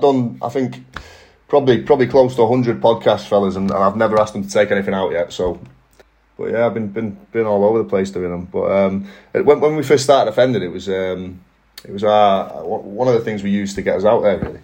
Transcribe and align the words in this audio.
done, 0.00 0.38
I 0.42 0.50
think, 0.50 0.84
probably 1.48 1.80
probably 1.82 2.06
close 2.06 2.36
to 2.36 2.46
hundred 2.46 2.82
podcast 2.82 3.28
fellas, 3.28 3.56
and, 3.56 3.70
and 3.70 3.82
I've 3.82 3.96
never 3.96 4.20
asked 4.20 4.34
them 4.34 4.42
to 4.44 4.50
take 4.50 4.70
anything 4.70 4.92
out 4.92 5.10
yet. 5.10 5.32
So, 5.32 5.58
but 6.36 6.50
yeah, 6.52 6.66
I've 6.66 6.74
been 6.74 6.88
been 6.88 7.16
been 7.32 7.46
all 7.46 7.64
over 7.64 7.78
the 7.78 7.88
place 7.88 8.10
doing 8.10 8.30
them. 8.30 8.44
But 8.44 8.70
um, 8.70 9.08
when 9.32 9.58
when 9.60 9.74
we 9.74 9.82
first 9.82 10.04
started 10.04 10.30
offended, 10.30 10.62
it 10.62 10.68
was 10.68 10.86
um, 10.90 11.40
it 11.82 11.92
was 11.92 12.04
our 12.04 12.62
one 12.62 13.08
of 13.08 13.14
the 13.14 13.20
things 13.20 13.42
we 13.42 13.48
used 13.50 13.74
to 13.76 13.82
get 13.82 13.96
us 13.96 14.04
out 14.04 14.20
there 14.20 14.38
really. 14.38 14.60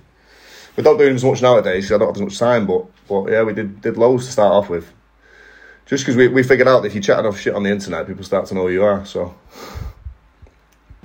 We 0.76 0.82
don't 0.82 0.98
do 0.98 1.06
them 1.06 1.16
as 1.16 1.24
much 1.24 1.40
nowadays. 1.42 1.88
'cause 1.88 1.94
I 1.94 1.98
don't 1.98 2.08
have 2.08 2.16
as 2.16 2.22
much 2.22 2.38
time, 2.38 2.66
but 2.66 2.84
but 3.08 3.30
yeah, 3.30 3.42
we 3.42 3.54
did 3.54 3.80
did 3.80 3.96
loads 3.96 4.26
to 4.26 4.32
start 4.32 4.52
off 4.52 4.68
with. 4.68 4.92
Just 5.86 6.04
because 6.04 6.16
we, 6.16 6.28
we 6.28 6.42
figured 6.42 6.68
out 6.68 6.80
that 6.82 6.88
if 6.88 6.94
you 6.94 7.00
chat 7.00 7.18
enough 7.18 7.38
shit 7.40 7.54
on 7.54 7.62
the 7.64 7.70
internet, 7.70 8.06
people 8.06 8.22
start 8.22 8.46
to 8.46 8.54
know 8.54 8.62
who 8.62 8.68
you 8.72 8.84
are. 8.84 9.04
So 9.06 9.34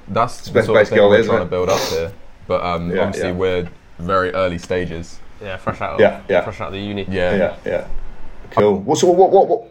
That's 0.10 0.42
the 0.48 0.52
best- 0.52 0.68
sort 0.68 0.82
of 0.82 0.88
thing 0.90 0.98
goal, 0.98 1.10
we're 1.10 1.24
trying 1.24 1.38
it? 1.38 1.46
to 1.46 1.50
build 1.50 1.70
up 1.70 1.80
here. 1.90 2.12
But 2.46 2.64
um, 2.64 2.92
Yeah, 2.92 3.04
obviously 3.04 3.30
yeah. 3.30 3.36
we're 3.36 3.70
very 4.00 4.34
early 4.34 4.58
stages. 4.58 5.20
Yeah, 5.42 5.58
fresh 5.58 5.82
out 5.82 5.96
of 5.96 6.00
Yeah, 6.00 6.22
yeah. 6.30 6.42
fresh 6.42 6.60
out 6.62 6.68
of 6.68 6.74
the 6.74 6.80
uni. 6.80 7.06
Yeah. 7.10 7.36
yeah, 7.36 7.56
yeah, 7.66 7.88
cool. 8.52 8.80
Well, 8.80 8.96
so 8.96 9.10
what 9.12 9.32
what 9.32 9.48
what 9.48 9.64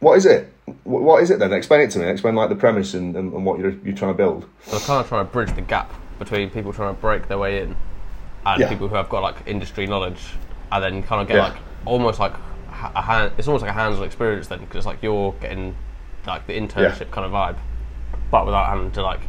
what 0.00 0.18
is 0.18 0.26
it? 0.26 0.52
What, 0.84 1.02
what 1.02 1.22
is 1.22 1.30
it 1.30 1.38
then? 1.38 1.52
Explain 1.52 1.80
it 1.82 1.90
to 1.92 1.98
me. 1.98 2.06
Explain 2.06 2.34
like 2.34 2.48
the 2.48 2.56
premise 2.56 2.94
and, 2.94 3.14
and, 3.16 3.32
and 3.32 3.44
what 3.44 3.58
you're 3.58 3.74
you're 3.84 3.94
trying 3.94 4.12
to 4.12 4.16
build. 4.16 4.46
So 4.64 4.76
I'm 4.76 4.82
kind 4.82 5.00
of 5.00 5.08
trying 5.08 5.26
to 5.26 5.32
bridge 5.32 5.54
the 5.54 5.60
gap 5.62 5.92
between 6.18 6.50
people 6.50 6.72
trying 6.72 6.94
to 6.94 7.00
break 7.00 7.28
their 7.28 7.38
way 7.38 7.62
in 7.62 7.76
and 8.46 8.60
Yeah. 8.60 8.68
people 8.68 8.88
who 8.88 8.94
have 8.96 9.08
got 9.08 9.22
like 9.22 9.36
industry 9.46 9.86
knowledge, 9.86 10.20
and 10.72 10.82
then 10.82 11.02
kind 11.02 11.22
of 11.22 11.28
get 11.28 11.36
Yeah. 11.36 11.44
like 11.48 11.56
almost 11.84 12.18
like 12.18 12.32
a 12.94 13.02
hand. 13.02 13.32
It's 13.38 13.46
almost 13.46 13.62
like 13.62 13.70
a 13.70 13.74
hands-on 13.74 14.04
experience 14.04 14.48
then, 14.48 14.58
because 14.60 14.76
it's 14.78 14.86
like 14.86 15.02
you're 15.02 15.32
getting 15.40 15.76
like 16.26 16.46
the 16.48 16.52
internship 16.54 17.10
kind 17.12 17.24
of 17.26 17.32
vibe, 17.32 17.56
but 18.30 18.44
without 18.44 18.66
having 18.66 18.90
to 18.92 19.02
like 19.02 19.20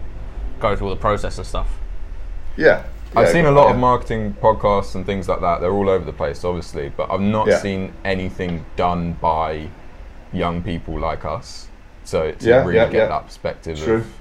go 0.59 0.76
through 0.76 0.88
all 0.90 0.95
the 0.95 1.00
process 1.02 1.38
and 1.38 1.45
stuff. 1.45 1.67
Yeah, 2.58 2.84
I've 3.16 3.30
seen 3.30 3.45
a 3.45 3.52
lot 3.52 3.72
of 3.72 3.77
marketing 3.77 4.35
podcasts 4.41 4.95
and 4.95 5.05
things 5.05 5.27
like 5.30 5.41
that. 5.41 5.62
They're 5.62 5.72
all 5.72 5.90
over 5.90 6.03
the 6.05 6.13
place, 6.13 6.44
obviously, 6.44 6.90
but 6.90 7.12
I've 7.12 7.22
not 7.22 7.48
seen 7.62 7.94
anything 8.03 8.66
done 8.76 9.14
by 9.14 9.67
young 10.31 10.64
people 10.64 11.00
like 11.00 11.25
us. 11.25 11.67
So 12.03 12.31
to 12.31 12.47
Yeah, 12.50 12.64
really 12.64 12.75
yeah, 12.75 12.86
get 12.86 12.94
yeah. 12.94 13.08
that 13.08 13.25
perspective 13.28 13.78
True. 13.78 13.97
of 13.97 14.14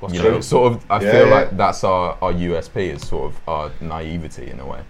What's 0.00 0.14
you 0.14 0.20
true? 0.20 0.30
know, 0.32 0.40
sort 0.40 0.72
of, 0.72 0.84
I 0.90 0.98
feel 0.98 1.28
like 1.28 1.56
that's 1.56 1.84
our, 1.84 2.18
our 2.20 2.32
USP 2.32 2.92
is 2.94 3.06
sort 3.06 3.32
of 3.32 3.40
our 3.48 3.70
naivety 3.80 4.50
in 4.50 4.58
a 4.58 4.66
way. 4.66 4.80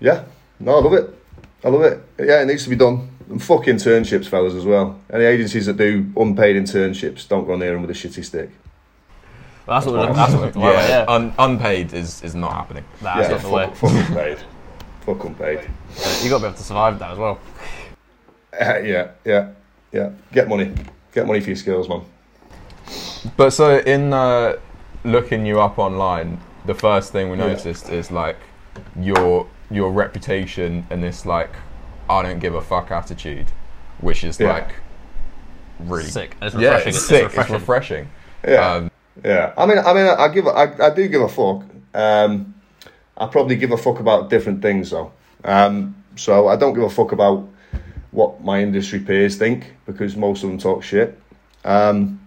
Yeah, 0.00 0.24
no, 0.58 0.78
I 0.78 0.80
love 0.82 0.92
it. 0.94 1.14
I 1.64 1.68
love 1.68 1.82
it. 1.82 2.00
Yeah, 2.18 2.42
it 2.42 2.46
needs 2.46 2.64
to 2.64 2.70
be 2.70 2.76
done. 2.76 3.08
And 3.30 3.42
fuck 3.42 3.62
internships, 3.64 4.26
fellas, 4.26 4.54
as 4.54 4.64
well. 4.64 5.00
Any 5.12 5.24
agencies 5.24 5.66
that 5.66 5.76
do 5.76 6.10
unpaid 6.16 6.56
internships, 6.56 7.26
don't 7.28 7.46
go 7.46 7.56
near 7.56 7.72
them 7.72 7.82
with 7.82 7.90
a 7.90 7.94
shitty 7.94 8.24
stick. 8.24 8.50
Well, 9.66 9.80
that's 9.80 9.86
what 9.86 9.94
we're, 9.96 10.06
That's 10.06 10.16
that's 10.18 10.32
what 10.32 10.40
we're 10.42 10.52
talking 10.52 10.62
yeah, 10.62 10.88
yeah. 10.88 11.04
un- 11.08 11.34
unpaid 11.38 11.92
is, 11.92 12.22
is 12.22 12.34
not 12.34 12.52
happening. 12.52 12.84
That's 13.02 13.28
yeah, 13.28 13.34
not 13.34 13.42
the 13.42 13.48
way. 13.50 13.66
fuck, 13.66 13.74
fuck 13.76 13.90
unpaid. 14.08 14.38
fuck 15.04 15.24
unpaid. 15.24 15.60
You 16.22 16.30
got 16.30 16.36
to 16.38 16.42
be 16.42 16.46
able 16.48 16.56
to 16.56 16.62
survive 16.62 16.98
that 17.00 17.10
as 17.12 17.18
well. 17.18 17.40
Uh, 18.58 18.78
yeah, 18.78 19.10
yeah, 19.24 19.50
yeah. 19.92 20.10
Get 20.32 20.48
money. 20.48 20.72
Get 21.12 21.26
money 21.26 21.40
for 21.40 21.48
your 21.48 21.56
skills, 21.56 21.88
man. 21.88 22.02
But 23.36 23.50
so 23.50 23.78
in 23.80 24.12
uh, 24.12 24.56
looking 25.04 25.44
you 25.44 25.60
up 25.60 25.78
online, 25.78 26.40
the 26.64 26.74
first 26.74 27.10
thing 27.12 27.30
we 27.30 27.36
Yeah. 27.38 27.48
noticed 27.48 27.88
is 27.90 28.10
like 28.10 28.36
your 29.00 29.46
your 29.70 29.90
reputation 29.90 30.86
and 30.90 31.02
this 31.02 31.26
like 31.26 31.50
I 32.08 32.22
don't 32.22 32.38
give 32.38 32.54
a 32.54 32.62
fuck 32.62 32.92
attitude, 32.92 33.46
which 34.00 34.22
is 34.22 34.38
Yeah. 34.38 34.52
like 34.52 34.74
really 35.80 36.04
Sick. 36.04 36.36
It's 36.40 36.54
Yeah, 36.54 36.68
refreshing. 36.76 36.88
it's 36.88 36.96
It's 36.98 37.06
sick. 37.06 37.22
refreshing. 37.24 37.54
It's 37.54 37.60
refreshing. 37.60 38.08
Yeah, 38.46 38.70
Um, 38.74 38.90
yeah. 39.24 39.52
I 39.56 39.66
mean, 39.66 39.78
I 39.78 39.92
mean, 39.92 40.06
I 40.06 40.28
give, 40.28 40.46
I, 40.46 40.74
I 40.80 40.90
do 40.94 41.08
give 41.08 41.22
a 41.22 41.28
fuck. 41.28 41.64
Um, 41.94 42.54
I 43.16 43.26
probably 43.26 43.56
give 43.56 43.72
a 43.72 43.76
fuck 43.76 44.00
about 44.00 44.30
different 44.30 44.62
things 44.62 44.90
though. 44.90 45.12
Um, 45.44 46.04
so 46.16 46.48
I 46.48 46.56
don't 46.56 46.74
give 46.74 46.82
a 46.82 46.90
fuck 46.90 47.12
about 47.12 47.48
what 48.10 48.42
my 48.42 48.62
industry 48.62 49.00
peers 49.00 49.36
think 49.36 49.74
because 49.86 50.16
most 50.16 50.42
of 50.42 50.50
them 50.50 50.58
talk 50.58 50.82
shit. 50.82 51.18
Um, 51.64 52.20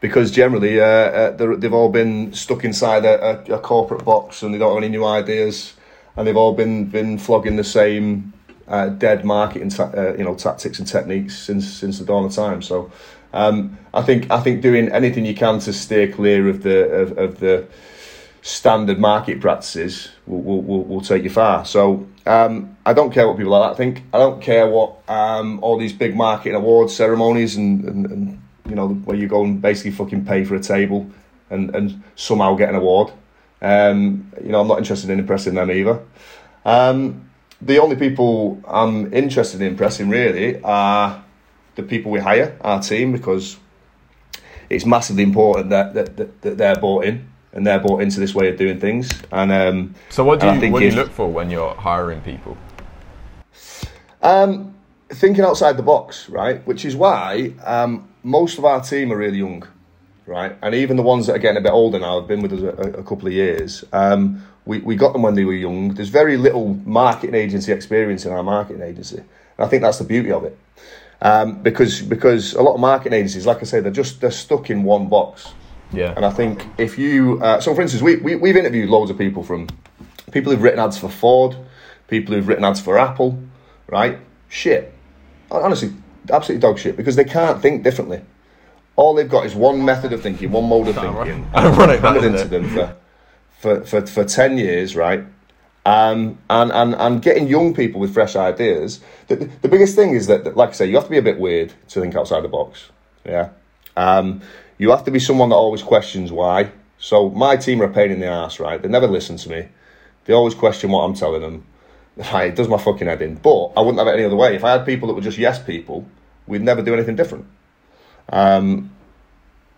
because 0.00 0.30
generally, 0.30 0.80
uh, 0.80 0.84
uh, 0.84 1.56
they've 1.56 1.72
all 1.72 1.88
been 1.88 2.34
stuck 2.34 2.62
inside 2.64 3.06
a, 3.06 3.50
a, 3.50 3.54
a 3.54 3.58
corporate 3.58 4.04
box 4.04 4.42
and 4.42 4.52
they 4.52 4.58
don't 4.58 4.74
have 4.74 4.82
any 4.82 4.90
new 4.90 5.04
ideas, 5.06 5.72
and 6.14 6.26
they've 6.26 6.36
all 6.36 6.52
been 6.52 6.84
been 6.84 7.16
flogging 7.16 7.56
the 7.56 7.64
same 7.64 8.34
uh, 8.68 8.88
dead 8.88 9.24
marketing, 9.24 9.70
ta- 9.70 9.92
uh, 9.96 10.14
you 10.18 10.24
know, 10.24 10.34
tactics 10.34 10.78
and 10.78 10.86
techniques 10.86 11.38
since 11.38 11.66
since 11.66 11.98
the 11.98 12.04
dawn 12.04 12.26
of 12.26 12.32
time. 12.32 12.60
So, 12.60 12.92
um, 13.34 13.76
I 13.92 14.02
think 14.02 14.30
I 14.30 14.40
think 14.40 14.62
doing 14.62 14.88
anything 14.90 15.26
you 15.26 15.34
can 15.34 15.58
to 15.60 15.72
steer 15.72 16.10
clear 16.10 16.48
of 16.48 16.62
the 16.62 16.88
of, 16.88 17.18
of 17.18 17.40
the 17.40 17.66
standard 18.42 18.98
market 18.98 19.40
practices 19.40 20.10
will, 20.26 20.62
will, 20.62 20.84
will, 20.84 21.00
take 21.00 21.24
you 21.24 21.30
far. 21.30 21.64
So 21.64 22.06
um, 22.26 22.76
I 22.84 22.92
don't 22.92 23.10
care 23.10 23.26
what 23.26 23.38
people 23.38 23.52
like 23.52 23.70
that 23.70 23.76
think. 23.76 24.02
I 24.12 24.18
don't 24.18 24.40
care 24.40 24.68
what 24.68 24.98
um, 25.08 25.58
all 25.62 25.78
these 25.78 25.94
big 25.94 26.14
marketing 26.14 26.54
awards 26.54 26.94
ceremonies 26.94 27.56
and, 27.56 27.84
and, 27.84 28.06
and 28.06 28.42
you 28.68 28.76
know 28.76 28.88
where 28.88 29.16
you 29.16 29.26
go 29.26 29.42
and 29.42 29.60
basically 29.60 29.90
fucking 29.90 30.26
pay 30.26 30.44
for 30.44 30.54
a 30.54 30.60
table 30.60 31.10
and, 31.50 31.74
and 31.74 32.02
somehow 32.14 32.54
get 32.54 32.68
an 32.68 32.76
award. 32.76 33.12
Um, 33.62 34.30
you 34.42 34.52
know 34.52 34.60
I'm 34.60 34.68
not 34.68 34.78
interested 34.78 35.10
in 35.10 35.18
impressing 35.18 35.54
them 35.54 35.72
either. 35.72 36.00
Um, 36.64 37.30
the 37.60 37.78
only 37.78 37.96
people 37.96 38.62
I'm 38.68 39.12
interested 39.12 39.60
in 39.60 39.68
impressing 39.68 40.08
really 40.08 40.62
are 40.62 41.23
the 41.74 41.82
people 41.82 42.10
we 42.10 42.20
hire, 42.20 42.56
our 42.60 42.80
team, 42.80 43.12
because 43.12 43.56
it's 44.70 44.86
massively 44.86 45.22
important 45.22 45.70
that, 45.70 45.94
that, 45.94 46.16
that, 46.16 46.42
that 46.42 46.58
they're 46.58 46.76
bought 46.76 47.04
in 47.04 47.28
and 47.52 47.66
they're 47.66 47.78
bought 47.78 48.02
into 48.02 48.20
this 48.20 48.34
way 48.34 48.48
of 48.48 48.56
doing 48.56 48.80
things. 48.80 49.10
And 49.30 49.52
um, 49.52 49.94
so 50.10 50.24
what 50.24 50.40
do 50.40 50.46
you 50.46 50.60
think 50.60 50.72
what 50.72 50.80
do 50.80 50.86
you 50.86 50.90
if- 50.90 50.96
look 50.96 51.10
for 51.10 51.30
when 51.30 51.50
you're 51.50 51.74
hiring 51.74 52.20
people? 52.20 52.56
um, 54.22 54.74
thinking 55.10 55.44
outside 55.44 55.76
the 55.76 55.82
box, 55.82 56.28
right? 56.28 56.66
Which 56.66 56.84
is 56.84 56.96
why 56.96 57.52
um, 57.64 58.08
most 58.22 58.58
of 58.58 58.64
our 58.64 58.80
team 58.80 59.12
are 59.12 59.16
really 59.16 59.38
young, 59.38 59.66
right? 60.26 60.56
And 60.62 60.74
even 60.74 60.96
the 60.96 61.02
ones 61.02 61.26
that 61.26 61.36
are 61.36 61.38
getting 61.38 61.58
a 61.58 61.60
bit 61.60 61.72
older 61.72 61.98
now 61.98 62.18
have 62.20 62.28
been 62.28 62.40
with 62.40 62.54
us 62.54 62.62
a, 62.62 62.98
a 62.98 63.02
couple 63.04 63.28
of 63.28 63.34
years. 63.34 63.84
Um, 63.92 64.42
we, 64.64 64.78
we 64.78 64.96
got 64.96 65.12
them 65.12 65.22
when 65.22 65.34
they 65.34 65.44
were 65.44 65.52
young. 65.52 65.94
There's 65.94 66.08
very 66.08 66.38
little 66.38 66.74
marketing 66.86 67.34
agency 67.34 67.70
experience 67.70 68.24
in 68.24 68.32
our 68.32 68.42
marketing 68.42 68.82
agency. 68.82 69.18
And 69.18 69.26
I 69.58 69.68
think 69.68 69.82
that's 69.82 69.98
the 69.98 70.04
beauty 70.04 70.32
of 70.32 70.44
it. 70.44 70.58
Um, 71.24 71.62
because 71.62 72.02
because 72.02 72.52
a 72.52 72.62
lot 72.62 72.74
of 72.74 72.80
marketing 72.80 73.14
agencies, 73.14 73.46
like 73.46 73.58
I 73.58 73.64
say, 73.64 73.80
they're 73.80 73.90
just 73.90 74.20
they're 74.20 74.30
stuck 74.30 74.70
in 74.70 74.84
one 74.84 75.08
box. 75.08 75.52
Yeah. 75.92 76.12
And 76.16 76.24
I 76.24 76.30
think 76.30 76.66
if 76.78 76.98
you, 76.98 77.40
uh, 77.42 77.60
so 77.60 77.74
for 77.74 77.80
instance, 77.80 78.02
we, 78.02 78.16
we, 78.16 78.34
we've 78.36 78.56
interviewed 78.56 78.90
loads 78.90 79.10
of 79.10 79.18
people 79.18 79.42
from 79.42 79.68
people 80.32 80.52
who've 80.52 80.62
written 80.62 80.80
ads 80.80 80.98
for 80.98 81.08
Ford, 81.08 81.56
people 82.08 82.34
who've 82.34 82.46
written 82.46 82.64
ads 82.64 82.80
for 82.80 82.98
Apple, 82.98 83.38
right? 83.88 84.18
Shit. 84.48 84.92
Honestly, 85.50 85.92
absolutely 86.30 86.60
dog 86.60 86.78
shit 86.78 86.96
because 86.96 87.16
they 87.16 87.24
can't 87.24 87.62
think 87.62 87.82
differently. 87.82 88.20
All 88.96 89.14
they've 89.14 89.28
got 89.28 89.46
is 89.46 89.54
one 89.54 89.84
method 89.84 90.12
of 90.12 90.22
thinking, 90.22 90.52
one 90.52 90.68
mode 90.68 90.88
of 90.88 90.94
thinking. 90.94 91.48
Ironic, 91.54 92.00
that, 92.00 92.14
Hammered 92.14 92.24
isn't 92.24 92.34
into 92.34 92.44
it? 92.44 92.48
them 92.48 92.68
for, 92.70 92.96
for, 93.58 93.84
for, 93.84 94.06
for 94.06 94.24
10 94.24 94.58
years, 94.58 94.94
right? 94.94 95.24
Um, 95.86 96.38
and, 96.48 96.72
and, 96.72 96.94
and 96.94 97.20
getting 97.20 97.46
young 97.46 97.74
people 97.74 98.00
with 98.00 98.14
fresh 98.14 98.36
ideas. 98.36 99.00
The, 99.28 99.36
the 99.36 99.68
biggest 99.68 99.94
thing 99.94 100.14
is 100.14 100.28
that, 100.28 100.44
that, 100.44 100.56
like 100.56 100.70
I 100.70 100.72
say, 100.72 100.86
you 100.86 100.94
have 100.94 101.04
to 101.04 101.10
be 101.10 101.18
a 101.18 101.22
bit 101.22 101.38
weird 101.38 101.74
to 101.88 102.00
think 102.00 102.14
outside 102.14 102.40
the 102.40 102.48
box. 102.48 102.90
Yeah. 103.26 103.50
Um, 103.96 104.40
you 104.78 104.90
have 104.90 105.04
to 105.04 105.10
be 105.10 105.18
someone 105.18 105.50
that 105.50 105.56
always 105.56 105.82
questions 105.82 106.32
why. 106.32 106.70
So 106.98 107.28
my 107.28 107.56
team 107.56 107.82
are 107.82 107.84
a 107.84 107.92
pain 107.92 108.10
in 108.10 108.20
the 108.20 108.26
ass, 108.26 108.58
right? 108.58 108.80
They 108.80 108.88
never 108.88 109.06
listen 109.06 109.36
to 109.36 109.50
me. 109.50 109.68
They 110.24 110.32
always 110.32 110.54
question 110.54 110.90
what 110.90 111.00
I'm 111.00 111.14
telling 111.14 111.42
them. 111.42 111.66
Right, 112.16 112.50
it 112.50 112.54
does 112.54 112.68
my 112.68 112.78
fucking 112.78 113.08
head 113.08 113.22
in. 113.22 113.34
But 113.34 113.72
I 113.76 113.80
wouldn't 113.80 113.98
have 113.98 114.06
it 114.06 114.12
any 114.12 114.22
other 114.22 114.36
way. 114.36 114.54
If 114.54 114.62
I 114.62 114.70
had 114.70 114.86
people 114.86 115.08
that 115.08 115.14
were 115.14 115.20
just 115.20 115.36
yes 115.36 115.60
people, 115.60 116.06
we'd 116.46 116.62
never 116.62 116.80
do 116.80 116.94
anything 116.94 117.16
different. 117.16 117.46
Um, 118.28 118.93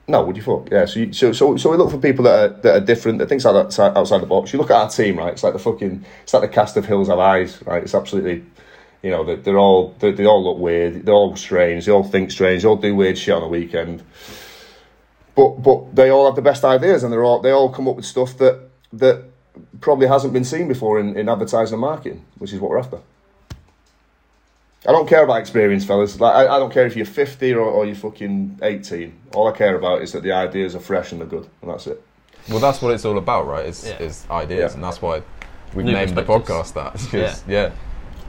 no, 0.09 0.23
would 0.23 0.37
you 0.37 0.43
fuck? 0.43 0.69
Yeah. 0.71 0.85
So, 0.85 1.01
you, 1.01 1.13
so, 1.13 1.33
so, 1.33 1.57
so 1.57 1.71
we 1.71 1.77
look 1.77 1.91
for 1.91 1.99
people 1.99 2.25
that 2.25 2.39
are 2.39 2.49
that 2.61 2.77
are 2.77 2.85
different, 2.85 3.19
that 3.19 3.29
thinks 3.29 3.45
outside 3.45 3.97
outside 3.97 4.23
the 4.23 4.27
box. 4.27 4.53
You 4.53 4.59
look 4.59 4.71
at 4.71 4.77
our 4.77 4.89
team, 4.89 5.19
right? 5.19 5.33
It's 5.33 5.43
like 5.43 5.53
the 5.53 5.59
fucking, 5.59 6.05
it's 6.23 6.33
like 6.33 6.43
the 6.43 6.55
cast 6.55 6.77
of 6.77 6.87
Hills 6.87 7.09
Have 7.09 7.19
Eyes, 7.19 7.61
right? 7.67 7.83
It's 7.83 7.95
absolutely, 7.95 8.45
you 9.03 9.11
know, 9.11 9.25
they're, 9.25 9.37
they're 9.37 9.59
all 9.59 9.95
they, 9.99 10.13
they 10.13 10.25
all 10.25 10.45
look 10.45 10.59
weird, 10.59 11.05
they're 11.05 11.15
all 11.15 11.35
strange, 11.35 11.87
they 11.87 11.93
all 11.93 12.05
think 12.05 12.31
strange, 12.31 12.63
they 12.63 12.69
all 12.69 12.77
do 12.77 12.95
weird 12.95 13.19
shit 13.19 13.35
on 13.35 13.43
the 13.43 13.49
weekend. 13.49 14.05
But 15.35 15.63
but 15.63 15.97
they 15.97 16.11
all 16.11 16.27
have 16.27 16.37
the 16.37 16.43
best 16.43 16.65
ideas, 16.65 17.03
and 17.03 17.13
they're 17.13 17.25
all 17.25 17.41
they 17.41 17.51
all 17.51 17.71
come 17.71 17.89
up 17.89 17.97
with 17.97 18.05
stuff 18.05 18.39
that 18.39 18.61
that 18.93 19.25
probably 19.81 20.07
hasn't 20.07 20.33
been 20.33 20.45
seen 20.45 20.69
before 20.69 21.01
in, 21.01 21.17
in 21.17 21.29
advertising 21.29 21.75
and 21.75 21.81
marketing, 21.81 22.25
which 22.39 22.53
is 22.53 22.61
what 22.61 22.71
we're 22.71 22.79
after. 22.79 23.01
I 24.89 24.93
don't 24.93 25.09
care 25.09 25.25
about 25.25 25.41
experience, 25.41 25.85
fellas. 25.85 26.21
Like 26.21 26.35
I, 26.35 26.57
I 26.57 26.59
don't 26.59 26.73
care 26.73 26.87
if 26.87 26.97
you're 26.97 27.07
50 27.07 27.53
or, 27.55 27.61
or 27.61 27.85
you're 27.87 27.95
fucking 27.97 28.61
18. 28.63 29.13
All 29.35 29.49
I 29.49 29.53
care 29.53 29.77
about 29.77 30.03
is 30.03 30.13
that 30.13 30.23
the 30.23 30.33
ideas 30.33 30.75
are 30.75 30.81
fresh 30.81 31.13
and 31.13 31.21
they're 31.21 31.29
good, 31.29 31.49
and 31.63 31.71
that's 31.71 31.87
it. 31.87 32.03
Well, 32.49 32.61
that's 32.61 32.81
what 32.81 32.95
it's 32.95 33.05
all 33.05 33.19
about, 33.19 33.47
right? 33.47 33.67
Is 33.67 33.85
Yeah. 33.87 33.99
is 33.99 34.25
ideas, 34.31 34.71
Yeah. 34.73 34.75
and 34.77 34.85
that's 34.85 35.03
why 35.03 35.23
we've 35.75 35.85
New 35.87 35.93
named 35.93 36.15
the 36.17 36.23
perspectives. 36.23 36.73
podcast 36.73 36.75
that. 36.75 37.11
'cause, 37.11 37.45
yeah. 37.49 37.71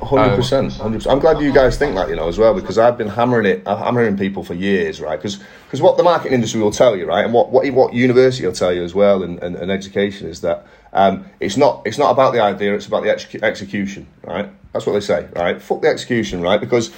Hundred 0.01 0.36
percent, 0.36 0.74
hundred 0.74 0.98
percent. 0.98 1.13
I'm 1.13 1.19
glad 1.19 1.42
you 1.42 1.51
guys 1.51 1.75
think 1.75 1.95
that, 1.95 2.07
you 2.07 2.15
know, 2.15 2.27
as 2.27 2.38
well, 2.38 2.54
because 2.54 2.77
I've 2.77 3.00
been 3.00 3.07
hammering 3.07 3.48
it, 3.48 3.63
I'm 3.65 3.80
hammering 3.80 4.15
people 4.15 4.44
for 4.44 4.54
years, 4.54 5.01
right? 5.01 5.19
Because 5.19 5.39
what 5.81 5.98
the 5.98 6.04
marketing 6.04 6.33
industry 6.33 6.62
will 6.62 6.69
tell 6.71 6.95
you, 6.95 7.07
right, 7.07 7.25
and 7.25 7.33
what 7.33 7.50
what 7.51 7.68
what 7.74 7.94
university 7.95 8.45
will 8.45 8.54
tell 8.54 8.71
you 8.71 8.83
as 8.83 8.94
well, 8.94 9.24
and, 9.24 9.42
and, 9.42 9.56
and 9.56 9.71
education 9.71 10.30
is 10.30 10.42
that 10.42 10.68
Um, 10.98 11.26
it's 11.40 11.58
not 11.58 11.84
it's 11.86 12.00
not 12.00 12.10
about 12.10 12.34
the 12.34 12.42
idea; 12.42 12.74
it's 12.74 12.88
about 12.88 13.04
the 13.04 13.12
exec- 13.12 13.44
execution, 13.44 14.08
right? 14.24 14.50
That's 14.74 14.88
what 14.88 14.94
they 14.94 15.00
say, 15.00 15.28
right? 15.36 15.62
Fuck 15.62 15.84
the 15.84 15.90
execution, 15.90 16.42
right? 16.42 16.60
Because 16.60 16.92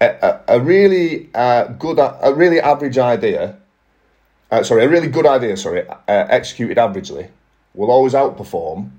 a, 0.00 0.06
a, 0.22 0.56
a 0.56 0.60
really 0.60 1.28
uh, 1.34 1.64
good, 1.64 1.98
a 1.98 2.32
really 2.34 2.60
average 2.60 2.98
idea, 2.98 3.56
uh, 4.52 4.62
sorry, 4.62 4.84
a 4.84 4.88
really 4.88 5.08
good 5.08 5.26
idea, 5.26 5.56
sorry, 5.56 5.88
uh, 5.88 5.96
executed 6.06 6.76
averagely, 6.76 7.28
will 7.74 7.90
always 7.90 8.12
outperform 8.12 8.90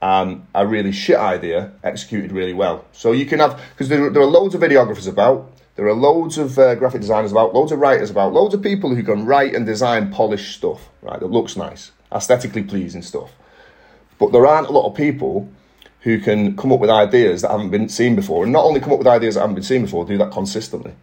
um, 0.00 0.46
a 0.54 0.66
really 0.66 0.92
shit 0.92 1.16
idea 1.16 1.72
executed 1.82 2.32
really 2.32 2.54
well. 2.54 2.86
So 2.92 3.12
you 3.12 3.26
can 3.26 3.38
have 3.40 3.60
because 3.70 3.90
there, 3.90 4.08
there 4.08 4.22
are 4.22 4.26
loads 4.26 4.54
of 4.54 4.62
videographers 4.62 5.08
about, 5.08 5.52
there 5.76 5.86
are 5.86 5.92
loads 5.92 6.38
of 6.38 6.58
uh, 6.58 6.74
graphic 6.76 7.02
designers 7.02 7.32
about, 7.32 7.54
loads 7.54 7.70
of 7.70 7.80
writers 7.80 8.10
about, 8.10 8.32
loads 8.32 8.54
of 8.54 8.62
people 8.62 8.94
who 8.94 9.02
can 9.02 9.26
write 9.26 9.54
and 9.54 9.66
design 9.66 10.10
polished 10.10 10.56
stuff, 10.56 10.88
right? 11.02 11.20
That 11.20 11.26
looks 11.26 11.54
nice, 11.54 11.92
aesthetically 12.10 12.62
pleasing 12.62 13.02
stuff. 13.02 13.30
But 14.24 14.32
there 14.32 14.46
aren't 14.46 14.68
a 14.68 14.72
lot 14.72 14.88
of 14.88 14.94
people 14.94 15.50
who 16.00 16.18
can 16.18 16.56
come 16.56 16.72
up 16.72 16.80
with 16.80 16.88
ideas 16.88 17.42
that 17.42 17.50
haven't 17.50 17.68
been 17.68 17.90
seen 17.90 18.16
before, 18.16 18.44
and 18.44 18.52
not 18.54 18.64
only 18.64 18.80
come 18.80 18.92
up 18.92 18.98
with 18.98 19.06
ideas 19.06 19.34
that 19.34 19.42
haven't 19.42 19.54
been 19.54 19.64
seen 19.64 19.82
before, 19.82 20.06
do 20.06 20.16
that 20.16 20.32
consistently. 20.32 20.94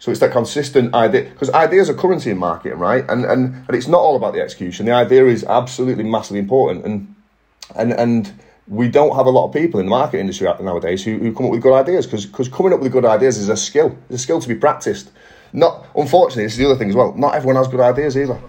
So 0.00 0.10
it's 0.10 0.18
that 0.18 0.32
consistent 0.32 0.92
idea 0.92 1.24
because 1.30 1.50
ideas 1.50 1.88
are 1.88 1.94
currency 1.94 2.30
in 2.30 2.38
marketing, 2.38 2.78
right? 2.78 3.04
And, 3.08 3.24
and 3.24 3.54
and 3.68 3.76
it's 3.76 3.86
not 3.86 4.00
all 4.00 4.16
about 4.16 4.34
the 4.34 4.40
execution. 4.40 4.86
The 4.86 4.92
idea 4.92 5.26
is 5.26 5.44
absolutely 5.44 6.02
massively 6.02 6.40
important, 6.40 6.84
and 6.84 7.14
and 7.76 7.92
and 7.92 8.32
we 8.66 8.88
don't 8.88 9.14
have 9.14 9.26
a 9.26 9.30
lot 9.30 9.46
of 9.46 9.52
people 9.52 9.78
in 9.78 9.86
the 9.86 9.90
market 9.90 10.18
industry 10.18 10.48
nowadays 10.60 11.04
who, 11.04 11.18
who 11.18 11.32
come 11.32 11.46
up 11.46 11.52
with 11.52 11.62
good 11.62 11.74
ideas 11.74 12.04
because 12.04 12.26
because 12.26 12.48
coming 12.48 12.72
up 12.72 12.80
with 12.80 12.90
good 12.90 13.04
ideas 13.04 13.38
is 13.38 13.48
a 13.48 13.56
skill. 13.56 13.96
It's 14.08 14.16
a 14.16 14.18
skill 14.18 14.40
to 14.40 14.48
be 14.48 14.56
practiced. 14.56 15.12
Not 15.52 15.86
unfortunately, 15.94 16.44
this 16.44 16.54
is 16.54 16.58
the 16.58 16.66
other 16.66 16.76
thing 16.76 16.88
as 16.88 16.96
well. 16.96 17.12
Not 17.14 17.36
everyone 17.36 17.54
has 17.56 17.68
good 17.68 17.80
ideas 17.80 18.16
either. 18.16 18.40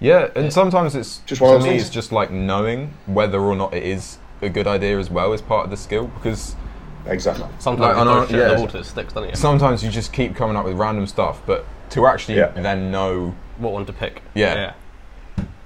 Yeah, 0.00 0.28
and 0.36 0.52
sometimes 0.52 0.94
it's 0.94 1.18
Just 1.26 1.40
one 1.40 1.58
to 1.60 1.64
me, 1.66 1.76
it's 1.76 1.90
just 1.90 2.12
like 2.12 2.30
knowing 2.30 2.94
whether 3.06 3.40
or 3.40 3.56
not 3.56 3.74
it 3.74 3.82
is 3.82 4.18
a 4.42 4.48
good 4.48 4.66
idea 4.68 4.98
as 4.98 5.10
well 5.10 5.32
as 5.32 5.42
part 5.42 5.64
of 5.64 5.70
the 5.70 5.76
skill 5.76 6.06
because 6.06 6.54
Exactly. 7.06 7.46
Sometimes 7.58 7.80
Like, 7.80 7.96
you 7.98 8.04
know- 8.04 8.12
throw 8.18 8.26
shit 8.26 8.34
in 8.34 8.40
yeah. 8.50 8.54
the 8.54 8.60
water, 8.60 8.84
sticks, 8.84 9.12
doesn't 9.14 9.30
it? 9.30 9.36
sometimes 9.36 9.82
you 9.82 9.90
just 9.90 10.12
keep 10.12 10.36
coming 10.36 10.56
up 10.56 10.64
with 10.66 10.74
random 10.76 11.06
stuff, 11.06 11.40
but 11.46 11.64
to 11.90 12.06
actually 12.06 12.36
Yeah. 12.36 12.48
then 12.54 12.90
know, 12.90 13.34
What 13.58 13.72
one 13.72 13.86
to 13.86 13.92
pick? 13.92 14.22
Yeah. 14.34 14.72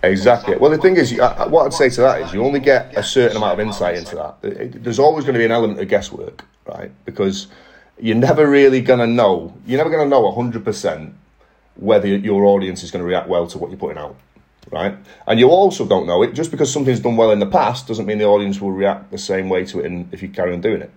Exactly. 0.05 0.56
Well, 0.56 0.70
the 0.70 0.78
thing 0.78 0.96
is, 0.96 1.12
you- 1.12 1.23
uh, 1.23 1.46
what 1.49 1.67
I'd 1.67 1.73
say 1.73 1.88
to 1.90 2.00
that 2.02 2.20
is, 2.23 2.32
you 2.32 2.44
only 2.44 2.61
get 2.61 2.93
a 2.96 3.02
certain 3.02 3.37
amount 3.37 3.55
of 3.55 3.61
insight 3.67 3.96
into 3.96 4.17
that. 4.17 4.35
It- 4.43 4.56
it- 4.76 4.85
There's 4.85 4.99
always 4.99 5.25
going 5.25 5.35
to 5.35 5.38
be 5.38 5.44
an 5.44 5.52
element 5.52 5.81
of 5.81 5.88
guesswork, 5.88 6.44
right? 6.67 6.90
Because 7.05 7.46
you're 8.00 8.17
never 8.17 8.46
really 8.49 8.81
going 8.81 8.99
to 9.00 9.06
know. 9.06 9.52
You're 9.67 9.78
never 9.78 9.90
going 9.90 10.02
to 10.05 10.08
know 10.08 10.31
hundred 10.32 10.64
percent 10.64 11.14
whether 11.77 12.07
your 12.07 12.45
audience 12.45 12.83
is 12.83 12.91
going 12.91 13.03
to 13.03 13.09
react 13.09 13.29
well 13.29 13.47
to 13.47 13.59
what 13.59 13.71
you're 13.71 13.79
putting 13.79 13.99
out, 13.99 14.17
right? 14.71 14.97
And 15.27 15.41
you 15.41 15.49
also 15.49 15.87
don't 15.87 16.07
know 16.07 16.23
it 16.23 16.35
just 16.35 16.51
because 16.51 16.73
something's 16.73 17.01
done 17.01 17.17
well 17.17 17.31
in 17.31 17.39
the 17.39 17.47
past 17.47 17.87
doesn't 17.87 18.07
mean 18.07 18.19
the 18.19 18.25
audience 18.25 18.61
will 18.61 18.73
react 18.73 19.11
the 19.11 19.19
same 19.19 19.49
way 19.49 19.65
to 19.67 19.81
it 19.81 19.87
in, 19.87 20.09
if 20.13 20.23
you 20.23 20.29
carry 20.29 20.53
on 20.53 20.61
doing 20.61 20.83
it. 20.83 20.91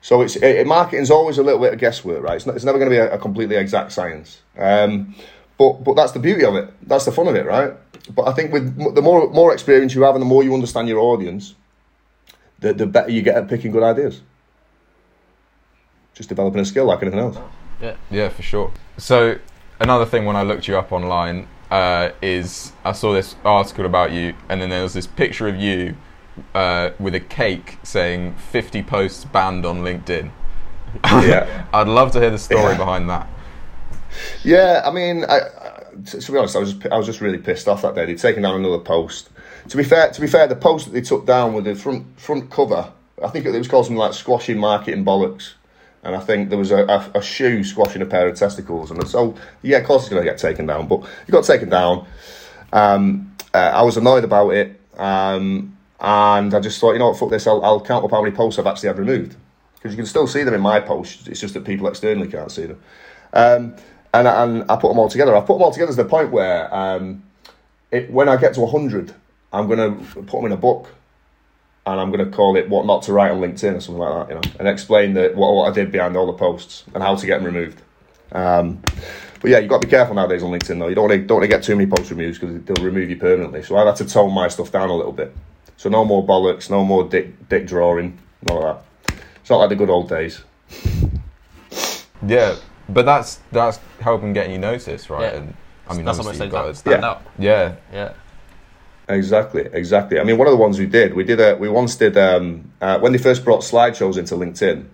So 0.00 0.20
it's 0.20 0.36
it, 0.36 0.66
marketing's 0.66 1.10
always 1.10 1.38
a 1.38 1.42
little 1.42 1.60
bit 1.60 1.72
of 1.72 1.80
guesswork, 1.80 2.22
right? 2.22 2.36
It's, 2.36 2.46
not, 2.46 2.54
it's 2.54 2.64
never 2.64 2.78
going 2.78 2.90
to 2.90 2.94
be 2.94 3.00
a, 3.00 3.14
a 3.14 3.18
completely 3.18 3.56
exact 3.56 3.92
science. 3.92 4.40
Um, 4.56 5.14
but 5.58 5.84
but 5.84 5.94
that's 5.94 6.12
the 6.12 6.18
beauty 6.18 6.44
of 6.44 6.54
it. 6.54 6.72
That's 6.86 7.06
the 7.06 7.12
fun 7.12 7.28
of 7.28 7.34
it, 7.34 7.46
right? 7.46 7.72
But 8.14 8.28
I 8.28 8.32
think 8.32 8.52
with 8.52 8.94
the 8.94 9.02
more 9.02 9.28
more 9.30 9.52
experience 9.52 9.94
you 9.94 10.02
have 10.02 10.14
and 10.14 10.22
the 10.22 10.26
more 10.26 10.44
you 10.44 10.54
understand 10.54 10.88
your 10.88 11.00
audience, 11.00 11.54
the 12.58 12.72
the 12.72 12.86
better 12.86 13.10
you 13.10 13.22
get 13.22 13.36
at 13.36 13.48
picking 13.48 13.72
good 13.72 13.82
ideas. 13.82 14.20
Just 16.14 16.28
developing 16.28 16.60
a 16.60 16.64
skill 16.64 16.86
like 16.86 17.02
anything 17.02 17.20
else. 17.20 17.36
Yeah. 17.80 17.96
yeah, 18.10 18.28
for 18.30 18.42
sure. 18.42 18.72
So 18.96 19.38
another 19.80 20.06
thing 20.06 20.24
when 20.24 20.36
I 20.36 20.42
looked 20.42 20.68
you 20.68 20.76
up 20.76 20.92
online 20.92 21.48
uh, 21.70 22.10
is 22.22 22.72
I 22.84 22.92
saw 22.92 23.12
this 23.12 23.36
article 23.44 23.86
about 23.86 24.12
you, 24.12 24.34
and 24.48 24.60
then 24.60 24.70
there 24.70 24.82
was 24.82 24.94
this 24.94 25.06
picture 25.06 25.48
of 25.48 25.56
you 25.56 25.96
uh, 26.54 26.90
with 26.98 27.14
a 27.14 27.20
cake 27.20 27.78
saying 27.82 28.34
50 28.52 28.82
posts 28.82 29.24
banned 29.24 29.64
on 29.66 29.78
LinkedIn. 29.82 30.30
Yeah. 31.04 31.66
I'd 31.72 31.88
love 31.88 32.12
to 32.12 32.20
hear 32.20 32.30
the 32.30 32.38
story 32.38 32.72
Yeah. 32.72 32.76
behind 32.76 33.10
that. 33.10 33.28
Yeah, 34.44 34.82
I 34.84 34.90
mean, 34.92 35.24
I, 35.24 35.40
I, 35.40 35.82
to, 36.06 36.20
to 36.20 36.32
be 36.32 36.38
honest, 36.38 36.56
I 36.56 36.60
was 36.60 36.72
just, 36.74 36.86
I 36.92 36.96
was 36.96 37.06
just 37.06 37.20
really 37.20 37.38
pissed 37.38 37.68
off 37.68 37.82
that 37.82 37.94
day. 37.94 38.06
They'd 38.06 38.18
taken 38.18 38.42
down 38.42 38.54
another 38.54 38.78
post. 38.78 39.30
To 39.68 39.76
be 39.76 39.82
fair, 39.84 40.10
to 40.10 40.20
be 40.20 40.26
fair, 40.26 40.46
the 40.46 40.56
post 40.56 40.86
that 40.86 40.92
they 40.92 41.00
took 41.02 41.26
down 41.26 41.52
with 41.52 41.64
the 41.64 41.74
front 41.74 42.18
front 42.18 42.50
cover, 42.50 42.92
I 43.22 43.28
think 43.28 43.44
it 43.44 43.50
was 43.50 43.66
called 43.68 43.86
something 43.86 43.98
like 43.98 44.14
"Squashing 44.14 44.58
Marketing 44.58 45.04
Bollocks," 45.04 45.54
and 46.06 46.14
I 46.14 46.20
think 46.20 46.50
there 46.50 46.58
was 46.58 46.70
a, 46.70 46.84
a, 46.84 47.18
a 47.18 47.22
shoe 47.22 47.64
squashing 47.64 48.00
a 48.00 48.06
pair 48.06 48.28
of 48.28 48.36
testicles, 48.36 48.92
and 48.92 49.06
so 49.08 49.34
yeah, 49.62 49.78
of 49.78 49.86
course 49.86 50.04
it's 50.04 50.10
going 50.10 50.22
to 50.22 50.30
get 50.30 50.38
taken 50.38 50.64
down. 50.64 50.86
But 50.86 51.00
it 51.26 51.32
got 51.32 51.44
taken 51.44 51.68
down. 51.68 52.06
Um, 52.72 53.34
uh, 53.52 53.72
I 53.74 53.82
was 53.82 53.96
annoyed 53.96 54.22
about 54.22 54.50
it, 54.50 54.80
um, 54.96 55.76
and 55.98 56.54
I 56.54 56.60
just 56.60 56.80
thought, 56.80 56.92
you 56.92 57.00
know 57.00 57.08
what, 57.08 57.18
fuck 57.18 57.30
this. 57.30 57.48
I'll, 57.48 57.64
I'll 57.64 57.80
count 57.80 58.04
up 58.04 58.12
how 58.12 58.22
many 58.22 58.34
posts 58.34 58.58
I've 58.58 58.66
actually 58.68 58.86
had 58.88 58.98
removed 58.98 59.34
because 59.74 59.92
you 59.92 59.96
can 59.96 60.06
still 60.06 60.28
see 60.28 60.44
them 60.44 60.54
in 60.54 60.60
my 60.60 60.78
posts. 60.78 61.26
It's 61.26 61.40
just 61.40 61.54
that 61.54 61.64
people 61.64 61.88
externally 61.88 62.28
can't 62.28 62.52
see 62.52 62.66
them. 62.66 62.80
Um, 63.32 63.74
and, 64.14 64.28
and 64.28 64.70
I 64.70 64.76
put 64.76 64.88
them 64.88 64.98
all 64.98 65.08
together. 65.08 65.34
I 65.34 65.40
put 65.40 65.54
them 65.54 65.62
all 65.62 65.72
together 65.72 65.90
to 65.90 65.96
the 65.96 66.08
point 66.08 66.30
where 66.30 66.72
um, 66.72 67.24
it, 67.90 68.10
when 68.10 68.28
I 68.28 68.36
get 68.36 68.54
to 68.54 68.60
100, 68.60 69.12
I'm 69.52 69.66
going 69.66 69.78
to 69.78 70.22
put 70.22 70.38
them 70.38 70.46
in 70.46 70.52
a 70.52 70.56
book 70.56 70.94
and 71.86 72.00
I'm 72.00 72.10
going 72.10 72.24
to 72.28 72.36
call 72.36 72.56
it 72.56 72.68
What 72.68 72.84
Not 72.86 73.02
to 73.04 73.12
Write 73.12 73.30
on 73.30 73.38
LinkedIn 73.40 73.76
or 73.76 73.80
something 73.80 73.98
like 74.00 74.28
that, 74.28 74.34
you 74.34 74.40
know, 74.40 74.56
and 74.58 74.68
explain 74.68 75.14
that 75.14 75.34
what, 75.36 75.54
what 75.54 75.70
I 75.70 75.74
did 75.74 75.92
behind 75.92 76.16
all 76.16 76.26
the 76.26 76.32
posts 76.32 76.84
and 76.94 77.02
how 77.02 77.14
to 77.14 77.26
get 77.26 77.38
them 77.42 77.46
removed. 77.46 77.80
Um, 78.32 78.82
but 79.40 79.50
yeah, 79.50 79.58
you've 79.58 79.70
got 79.70 79.80
to 79.80 79.86
be 79.86 79.90
careful 79.90 80.14
nowadays 80.16 80.42
on 80.42 80.50
LinkedIn 80.50 80.78
though. 80.80 80.88
You 80.88 80.96
don't 80.96 81.08
want 81.08 81.20
to, 81.20 81.26
don't 81.26 81.36
want 81.36 81.44
to 81.44 81.56
get 81.56 81.62
too 81.62 81.76
many 81.76 81.88
posts 81.88 82.10
removed 82.10 82.40
because 82.40 82.60
they'll 82.64 82.84
remove 82.84 83.08
you 83.08 83.16
permanently. 83.16 83.62
So 83.62 83.76
I've 83.76 83.86
had 83.86 83.96
to 83.96 84.04
tone 84.12 84.32
my 84.32 84.48
stuff 84.48 84.72
down 84.72 84.90
a 84.90 84.96
little 84.96 85.12
bit. 85.12 85.34
So 85.76 85.88
no 85.88 86.04
more 86.04 86.26
bollocks, 86.26 86.70
no 86.70 86.84
more 86.84 87.04
dick, 87.04 87.48
dick 87.48 87.66
drawing, 87.66 88.18
none 88.48 88.56
of 88.62 88.62
that. 89.08 89.16
It's 89.40 89.50
not 89.50 89.58
like 89.58 89.68
the 89.68 89.76
good 89.76 89.90
old 89.90 90.08
days. 90.08 90.42
Yeah, 92.26 92.56
but 92.88 93.04
that's 93.04 93.40
that's 93.52 93.78
helping 94.00 94.32
getting 94.32 94.52
you 94.52 94.58
noticed, 94.58 95.10
right? 95.10 95.32
Yeah. 95.32 95.38
And 95.38 95.54
I 95.88 95.94
mean, 95.94 96.04
That's 96.04 96.18
obviously 96.18 96.48
what 96.48 96.64
I 96.64 96.66
you've 96.68 96.76
said. 96.78 96.92
got 96.94 97.00
Stand 97.00 97.02
Yeah. 97.02 97.08
out. 97.08 97.22
yeah, 97.38 97.74
Yeah. 97.92 98.12
Exactly, 99.08 99.68
exactly. 99.72 100.18
I 100.18 100.24
mean, 100.24 100.36
one 100.36 100.48
of 100.48 100.52
the 100.52 100.58
ones 100.58 100.78
we 100.78 100.86
did, 100.86 101.14
we 101.14 101.22
did 101.22 101.40
a, 101.40 101.54
we 101.56 101.68
once 101.68 101.94
did 101.94 102.16
um, 102.16 102.72
uh, 102.80 102.98
when 102.98 103.12
they 103.12 103.18
first 103.18 103.44
brought 103.44 103.60
slideshows 103.60 104.18
into 104.18 104.34
LinkedIn 104.34 104.86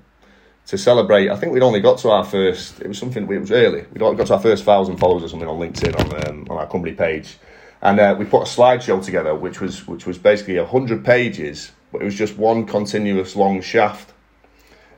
to 0.66 0.78
celebrate. 0.78 1.30
I 1.30 1.36
think 1.36 1.52
we'd 1.52 1.62
only 1.62 1.80
got 1.80 1.98
to 2.00 2.10
our 2.10 2.24
first. 2.24 2.80
It 2.80 2.88
was 2.88 2.98
something. 2.98 3.30
It 3.30 3.38
was 3.38 3.50
early. 3.50 3.86
We 3.90 3.98
got 3.98 4.26
to 4.26 4.34
our 4.34 4.40
first 4.40 4.64
thousand 4.64 4.98
followers 4.98 5.22
or 5.22 5.28
something 5.28 5.48
on 5.48 5.58
LinkedIn 5.58 5.98
on 5.98 6.28
um, 6.28 6.46
on 6.50 6.58
our 6.58 6.66
company 6.66 6.94
page, 6.94 7.38
and 7.80 7.98
uh, 7.98 8.14
we 8.18 8.26
put 8.26 8.42
a 8.42 8.44
slideshow 8.44 9.02
together, 9.02 9.34
which 9.34 9.60
was 9.60 9.86
which 9.88 10.06
was 10.06 10.18
basically 10.18 10.62
hundred 10.62 11.06
pages, 11.06 11.72
but 11.90 12.02
it 12.02 12.04
was 12.04 12.14
just 12.14 12.36
one 12.36 12.66
continuous 12.66 13.34
long 13.34 13.62
shaft. 13.62 14.12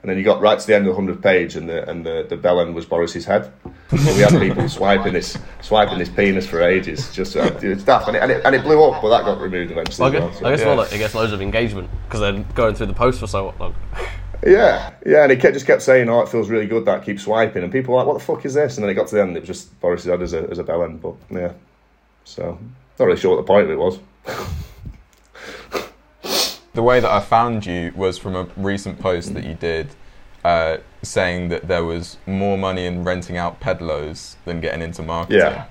And 0.04 0.11
then 0.11 0.18
you 0.18 0.23
got 0.23 0.42
right 0.42 0.61
to 0.61 0.66
the 0.66 0.75
end 0.75 0.87
of 0.87 0.90
the 0.90 0.96
hundredth 0.96 1.23
page, 1.23 1.56
and 1.56 1.66
the 1.66 1.88
and 1.88 2.04
the, 2.04 2.26
the 2.28 2.37
bell 2.37 2.61
end 2.61 2.75
was 2.75 2.84
Boris's 2.84 3.25
head. 3.25 3.50
So 3.88 4.14
we 4.14 4.20
had 4.20 4.38
people 4.38 4.68
swiping 4.68 5.14
this 5.14 5.38
swiping 5.62 5.99
this 5.99 6.11
penis 6.11 6.46
for 6.46 6.61
ages. 6.61 7.11
Just 7.14 7.34
uh, 7.34 7.49
daft, 7.49 8.08
and 8.08 8.16
it, 8.18 8.23
and 8.23 8.30
it 8.30 8.44
and 8.44 8.54
it 8.54 8.62
blew 8.64 8.84
up, 8.84 9.00
but 9.00 9.08
that 9.08 9.25
got 9.25 9.40
removed 9.40 9.70
eventually. 9.70 10.04
I 10.04 10.08
as 10.08 10.20
well, 10.20 10.28
guess, 10.28 10.38
so- 10.38 10.46
I 10.46 10.50
guess 10.50 10.61
yeah. 10.61 10.66
well, 10.66 10.76
like, 10.76 10.92
it 10.92 10.99
gets 10.99 11.14
loads 11.14 11.32
of 11.32 11.40
engagement 11.40 11.88
because 12.06 12.20
they're 12.20 12.44
going 12.54 12.75
through 12.75 12.88
the 12.88 12.92
post 12.92 13.18
for 13.18 13.26
so 13.26 13.54
long. 13.58 13.75
Yeah, 14.46 14.92
yeah, 15.06 15.23
and 15.23 15.32
he 15.32 15.38
kept, 15.38 15.54
just 15.54 15.64
kept 15.64 15.80
saying, 15.80 16.06
"Oh, 16.11 16.20
it 16.20 16.28
feels 16.28 16.50
really 16.50 16.66
good 16.66 16.84
that 16.84 17.02
keeps 17.02 17.23
swiping," 17.23 17.62
and 17.62 17.73
people 17.73 17.94
were 17.94 18.00
like, 18.00 18.06
"What 18.06 18.18
the 18.18 18.25
fuck 18.25 18.44
is 18.44 18.52
this?" 18.52 18.76
And 18.76 18.84
then 18.84 18.90
it 18.90 18.94
got 18.94 19.06
to 19.06 19.14
the 19.14 19.23
end, 19.23 19.34
it 19.38 19.40
was 19.40 19.46
just 19.46 19.80
Boris's 19.80 20.11
head 20.11 20.20
as 20.20 20.34
a 20.34 20.42
as 20.50 20.58
a 20.58 20.64
bell 20.64 20.84
end, 20.84 21.00
but 21.00 21.14
yeah. 21.30 21.52
So 22.25 22.58
not 22.99 23.06
really 23.06 23.18
sure 23.18 23.34
what 23.34 23.38
the 23.38 23.46
point 23.46 23.64
of 23.64 23.70
it 23.70 23.78
was. 23.78 23.99
the 26.74 26.82
way 26.82 27.00
that 27.00 27.10
I 27.10 27.20
found 27.20 27.64
you 27.66 27.92
was 27.96 28.18
from 28.18 28.34
a 28.36 28.44
recent 28.56 28.98
post 28.98 29.32
that 29.34 29.44
you 29.44 29.54
did, 29.54 29.88
uh, 30.44 30.78
saying 31.02 31.48
that 31.48 31.68
there 31.68 31.84
was 31.84 32.18
more 32.26 32.58
money 32.58 32.84
in 32.86 33.04
renting 33.04 33.36
out 33.36 33.60
pedlos 33.60 34.34
than 34.44 34.60
getting 34.60 34.82
into 34.82 35.02
marketing. 35.02 35.38
Yeah. 35.40 35.66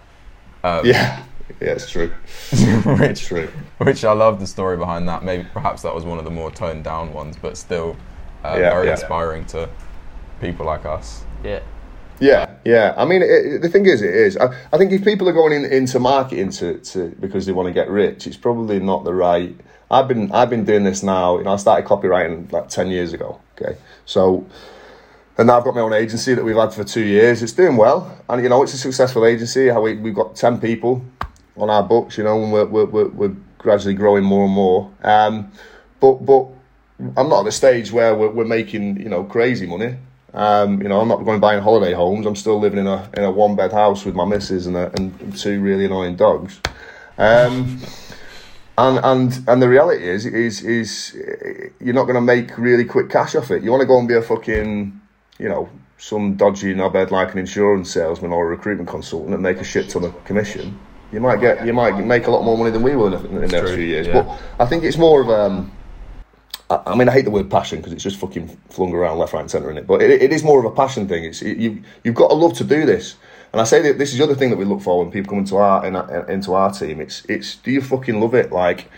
Um, 0.63 0.86
Yeah, 0.86 1.24
yeah, 1.62 1.69
it's 1.72 1.89
true. 1.89 2.12
It's 2.51 2.86
which, 2.86 3.25
true. 3.25 3.50
which 3.79 4.03
I 4.05 4.13
love 4.13 4.39
the 4.39 4.48
story 4.48 4.77
behind 4.77 5.07
that. 5.10 5.24
Maybe 5.24 5.45
perhaps 5.53 5.81
that 5.83 5.93
was 5.93 6.05
one 6.05 6.17
of 6.17 6.24
the 6.25 6.31
more 6.31 6.50
toned 6.51 6.83
down 6.86 7.13
ones, 7.13 7.38
but 7.41 7.57
still 7.57 7.95
uh, 8.43 8.55
Yeah, 8.60 8.69
very 8.72 8.86
yeah. 8.88 8.93
inspiring 8.93 9.45
to 9.48 9.69
people 10.41 10.65
like 10.65 10.86
us. 10.86 11.24
Yeah. 11.43 11.60
Yeah, 12.19 12.55
yeah. 12.63 12.93
I 12.95 13.05
mean, 13.05 13.22
it, 13.22 13.29
it- 13.29 13.62
the 13.62 13.69
thing 13.69 13.86
is, 13.88 14.01
it 14.01 14.13
is. 14.13 14.38
I, 14.38 14.45
I 14.72 14.77
think 14.77 14.91
if 14.93 15.03
people 15.03 15.27
are 15.27 15.33
going 15.33 15.51
in, 15.51 15.65
into 15.65 16.00
marketing 16.00 16.50
to, 16.51 16.77
to 16.77 17.10
because 17.19 17.45
they 17.45 17.51
want 17.51 17.67
to 17.67 17.74
get 17.74 17.89
rich, 17.89 18.27
it's 18.27 18.38
probably 18.38 18.79
not 18.79 19.03
the 19.03 19.13
right. 19.13 19.53
I've 19.94 20.08
been 20.08 20.32
I've 20.32 20.50
been 20.50 20.66
doing 20.66 20.84
this 20.84 21.04
now. 21.04 21.38
You 21.38 21.44
know, 21.44 21.54
I 21.54 21.58
started 21.58 21.88
copywriting 21.88 22.52
like 22.52 22.68
ten 22.68 22.90
years 22.90 23.14
ago. 23.14 23.40
Okay, 23.56 23.78
so 24.06 24.46
and 25.38 25.48
now 25.48 25.58
I've 25.58 25.64
got 25.64 25.76
my 25.76 25.82
own 25.82 25.94
agency 25.94 26.34
that 26.34 26.44
we've 26.44 26.56
had 26.56 26.74
for 26.74 26.84
two 26.84 27.04
years. 27.04 27.44
It's 27.44 27.54
doing 27.54 27.78
well, 27.78 28.18
and 28.28 28.42
you 28.44 28.50
know, 28.50 28.64
it's 28.64 28.74
a 28.74 28.78
successful 28.78 29.26
agency. 29.26 29.70
How 29.70 29.82
we 29.82 29.96
we've 29.96 30.16
got 30.16 30.36
ten 30.36 30.60
people 30.60 31.04
on 31.58 31.70
our 31.70 31.84
books. 31.84 32.18
You 32.18 32.24
know, 32.24 32.44
and 32.44 32.52
we're 32.52 32.66
we're, 32.66 32.86
we're, 32.86 33.10
we're 33.10 33.36
gradually 33.60 33.94
growing 33.94 34.24
more 34.24 34.46
and 34.46 34.54
more. 34.54 34.92
Um, 35.04 35.52
but 36.00 36.26
but 36.26 36.48
I'm 37.18 37.30
not 37.30 37.42
at 37.42 37.46
the 37.46 37.52
stage 37.52 37.92
where 37.92 38.16
we're, 38.16 38.32
we're 38.32 38.46
making 38.46 39.00
you 39.00 39.10
know 39.10 39.24
crazy 39.24 39.68
money. 39.68 39.98
Um, 40.34 40.82
you 40.82 40.90
know, 40.90 41.00
I'm 41.00 41.08
not 41.08 41.24
going 41.24 41.40
buying 41.40 41.62
holiday 41.62 41.94
homes. 41.94 42.26
I'm 42.26 42.36
still 42.36 42.60
living 42.60 42.80
in 42.80 42.88
a 42.88 43.10
in 43.16 43.24
a 43.24 43.32
one 43.32 43.56
bed 43.56 43.72
house 43.72 44.06
with 44.06 44.16
my 44.16 44.26
missus 44.26 44.66
and 44.66 44.76
a, 44.76 44.92
and 44.96 45.38
two 45.38 45.62
really 45.62 45.86
annoying 45.86 46.16
dogs. 46.16 46.60
Um, 47.18 47.80
And 48.77 49.00
and 49.03 49.48
and 49.48 49.62
the 49.62 49.70
reality 49.70 50.03
is 50.08 50.25
is 50.25 50.63
is 50.63 51.13
you're 51.80 51.94
not 51.94 52.03
going 52.06 52.15
to 52.15 52.22
make 52.22 52.58
really 52.58 52.86
quick 52.86 53.10
cash 53.10 53.36
off 53.36 53.51
it. 53.51 53.63
You 53.63 53.70
want 53.72 53.82
to 53.82 53.88
go 53.88 54.00
and 54.00 54.08
be 54.08 54.15
a 54.15 54.22
fucking, 54.22 55.00
you 55.38 55.48
know, 55.50 55.70
some 56.00 56.36
dodgy 56.36 56.74
knobhead 56.74 57.12
like 57.12 57.34
an 57.34 57.38
insurance 57.39 57.92
salesman 57.92 58.32
or 58.34 58.48
a 58.48 58.50
recruitment 58.50 58.89
consultant 58.89 59.34
and 59.34 59.44
make 59.44 59.58
a 59.58 59.63
shit 59.63 59.89
ton 59.89 60.03
of 60.06 60.25
commission. 60.25 60.80
You 61.12 61.20
might 61.20 61.39
get 61.39 61.65
you 61.68 61.74
might 61.74 62.03
make 62.03 62.25
a 62.25 62.32
lot 62.32 62.44
more 62.44 62.58
money 62.58 62.72
than 62.72 62.82
we 62.82 62.96
will 62.96 63.13
in, 63.13 63.22
the- 63.22 63.30
in 63.30 63.36
the 63.36 63.42
next 63.42 63.68
true, 63.68 63.75
few 63.75 63.86
years. 63.86 64.08
yeah. 64.08 64.24
But 64.24 64.42
I 64.60 64.65
think 64.65 64.84
it's 64.84 64.98
more 64.98 65.22
of 65.22 65.30
um. 65.30 65.72
I 66.72 66.82
I 66.88 66.96
mean, 66.96 67.08
I 67.08 67.12
hate 67.12 67.25
the 67.25 67.32
word 67.32 67.51
passion 67.51 67.77
because 67.77 67.94
it's 67.94 68.01
just 68.03 68.18
fucking 68.18 68.48
flung 68.70 68.92
around 68.94 69.20
left, 69.20 69.34
right, 69.34 69.42
and 69.42 69.51
centre 69.51 69.70
in 69.70 69.77
it. 69.77 69.86
But 69.86 70.01
it, 70.01 70.10
it 70.24 70.34
is 70.34 70.44
more 70.44 70.58
of 70.58 70.65
a 70.65 70.72
passion 70.75 71.08
thing. 71.08 71.25
It's 71.25 71.44
it, 71.44 71.58
you 71.58 71.84
you've 72.03 72.15
got 72.15 72.30
to 72.30 72.34
love 72.34 72.53
to 72.58 72.63
do 72.63 72.88
this. 72.88 73.18
And 73.53 73.62
I 73.62 73.65
say 73.65 73.83
that 73.83 74.00
this 74.00 74.12
is 74.12 74.17
the 74.17 74.24
other 74.24 74.33
thing 74.33 74.50
that 74.50 74.57
we 74.57 74.65
look 74.65 74.81
for 74.81 75.00
when 75.03 75.12
people 75.12 75.29
come 75.29 75.39
into 75.39 75.57
our 75.57 75.86
in, 75.86 75.95
into 76.29 76.53
our 76.55 76.72
team. 76.72 77.00
It's 77.00 77.24
it's 77.25 77.55
do 77.57 77.72
you 77.72 77.81
fucking 77.81 78.19
love 78.19 78.33
it? 78.33 78.51
Like, 78.51 78.89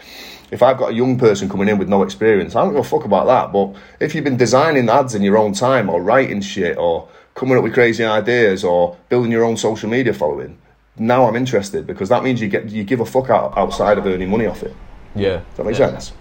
if 0.50 0.64
I've 0.64 0.78
got 0.78 0.92
a 0.92 0.94
young 0.94 1.18
person 1.20 1.50
coming 1.50 1.68
in 1.68 1.78
with 1.78 1.90
no 1.90 2.04
experience, 2.04 2.56
I 2.56 2.64
don't 2.64 2.74
give 2.74 2.86
a 2.86 2.88
fuck 2.88 3.04
about 3.04 3.26
that. 3.28 3.52
But 3.52 3.76
if 4.00 4.16
you've 4.16 4.24
been 4.24 4.38
designing 4.38 4.88
ads 4.90 5.14
in 5.14 5.24
your 5.24 5.38
own 5.38 5.52
time, 5.54 5.90
or 5.90 6.02
writing 6.02 6.40
shit, 6.40 6.78
or 6.78 7.10
coming 7.34 7.58
up 7.58 7.64
with 7.64 7.74
crazy 7.74 8.06
ideas, 8.06 8.64
or 8.64 8.96
building 9.10 9.30
your 9.32 9.44
own 9.44 9.58
social 9.58 9.90
media 9.90 10.14
following, 10.14 10.58
now 10.98 11.28
I'm 11.28 11.36
interested 11.36 11.86
because 11.86 12.08
that 12.08 12.24
means 12.24 12.40
you 12.40 12.48
get 12.48 12.70
you 12.70 12.86
give 12.86 13.02
a 13.02 13.06
fuck 13.06 13.30
out 13.30 13.58
outside 13.58 13.98
of 13.98 14.06
earning 14.06 14.30
money 14.30 14.46
off 14.46 14.64
it. 14.64 14.74
Yeah, 15.16 15.38
Does 15.38 15.58
that 15.58 15.66
make 15.66 15.78
Yeah. 15.78 15.90
sense? 15.90 16.14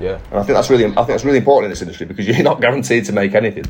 yeah. 0.00 0.18
And 0.30 0.40
I 0.40 0.42
think 0.44 0.56
that's 0.56 0.70
really, 0.70 0.84
I 0.86 0.94
think 0.94 1.08
that's 1.08 1.24
really 1.26 1.38
important 1.38 1.66
in 1.66 1.70
this 1.70 1.82
industry 1.82 2.06
because 2.06 2.26
you're 2.28 2.42
not 2.42 2.62
guaranteed 2.62 3.04
to 3.04 3.12
make 3.12 3.34
anything. 3.34 3.64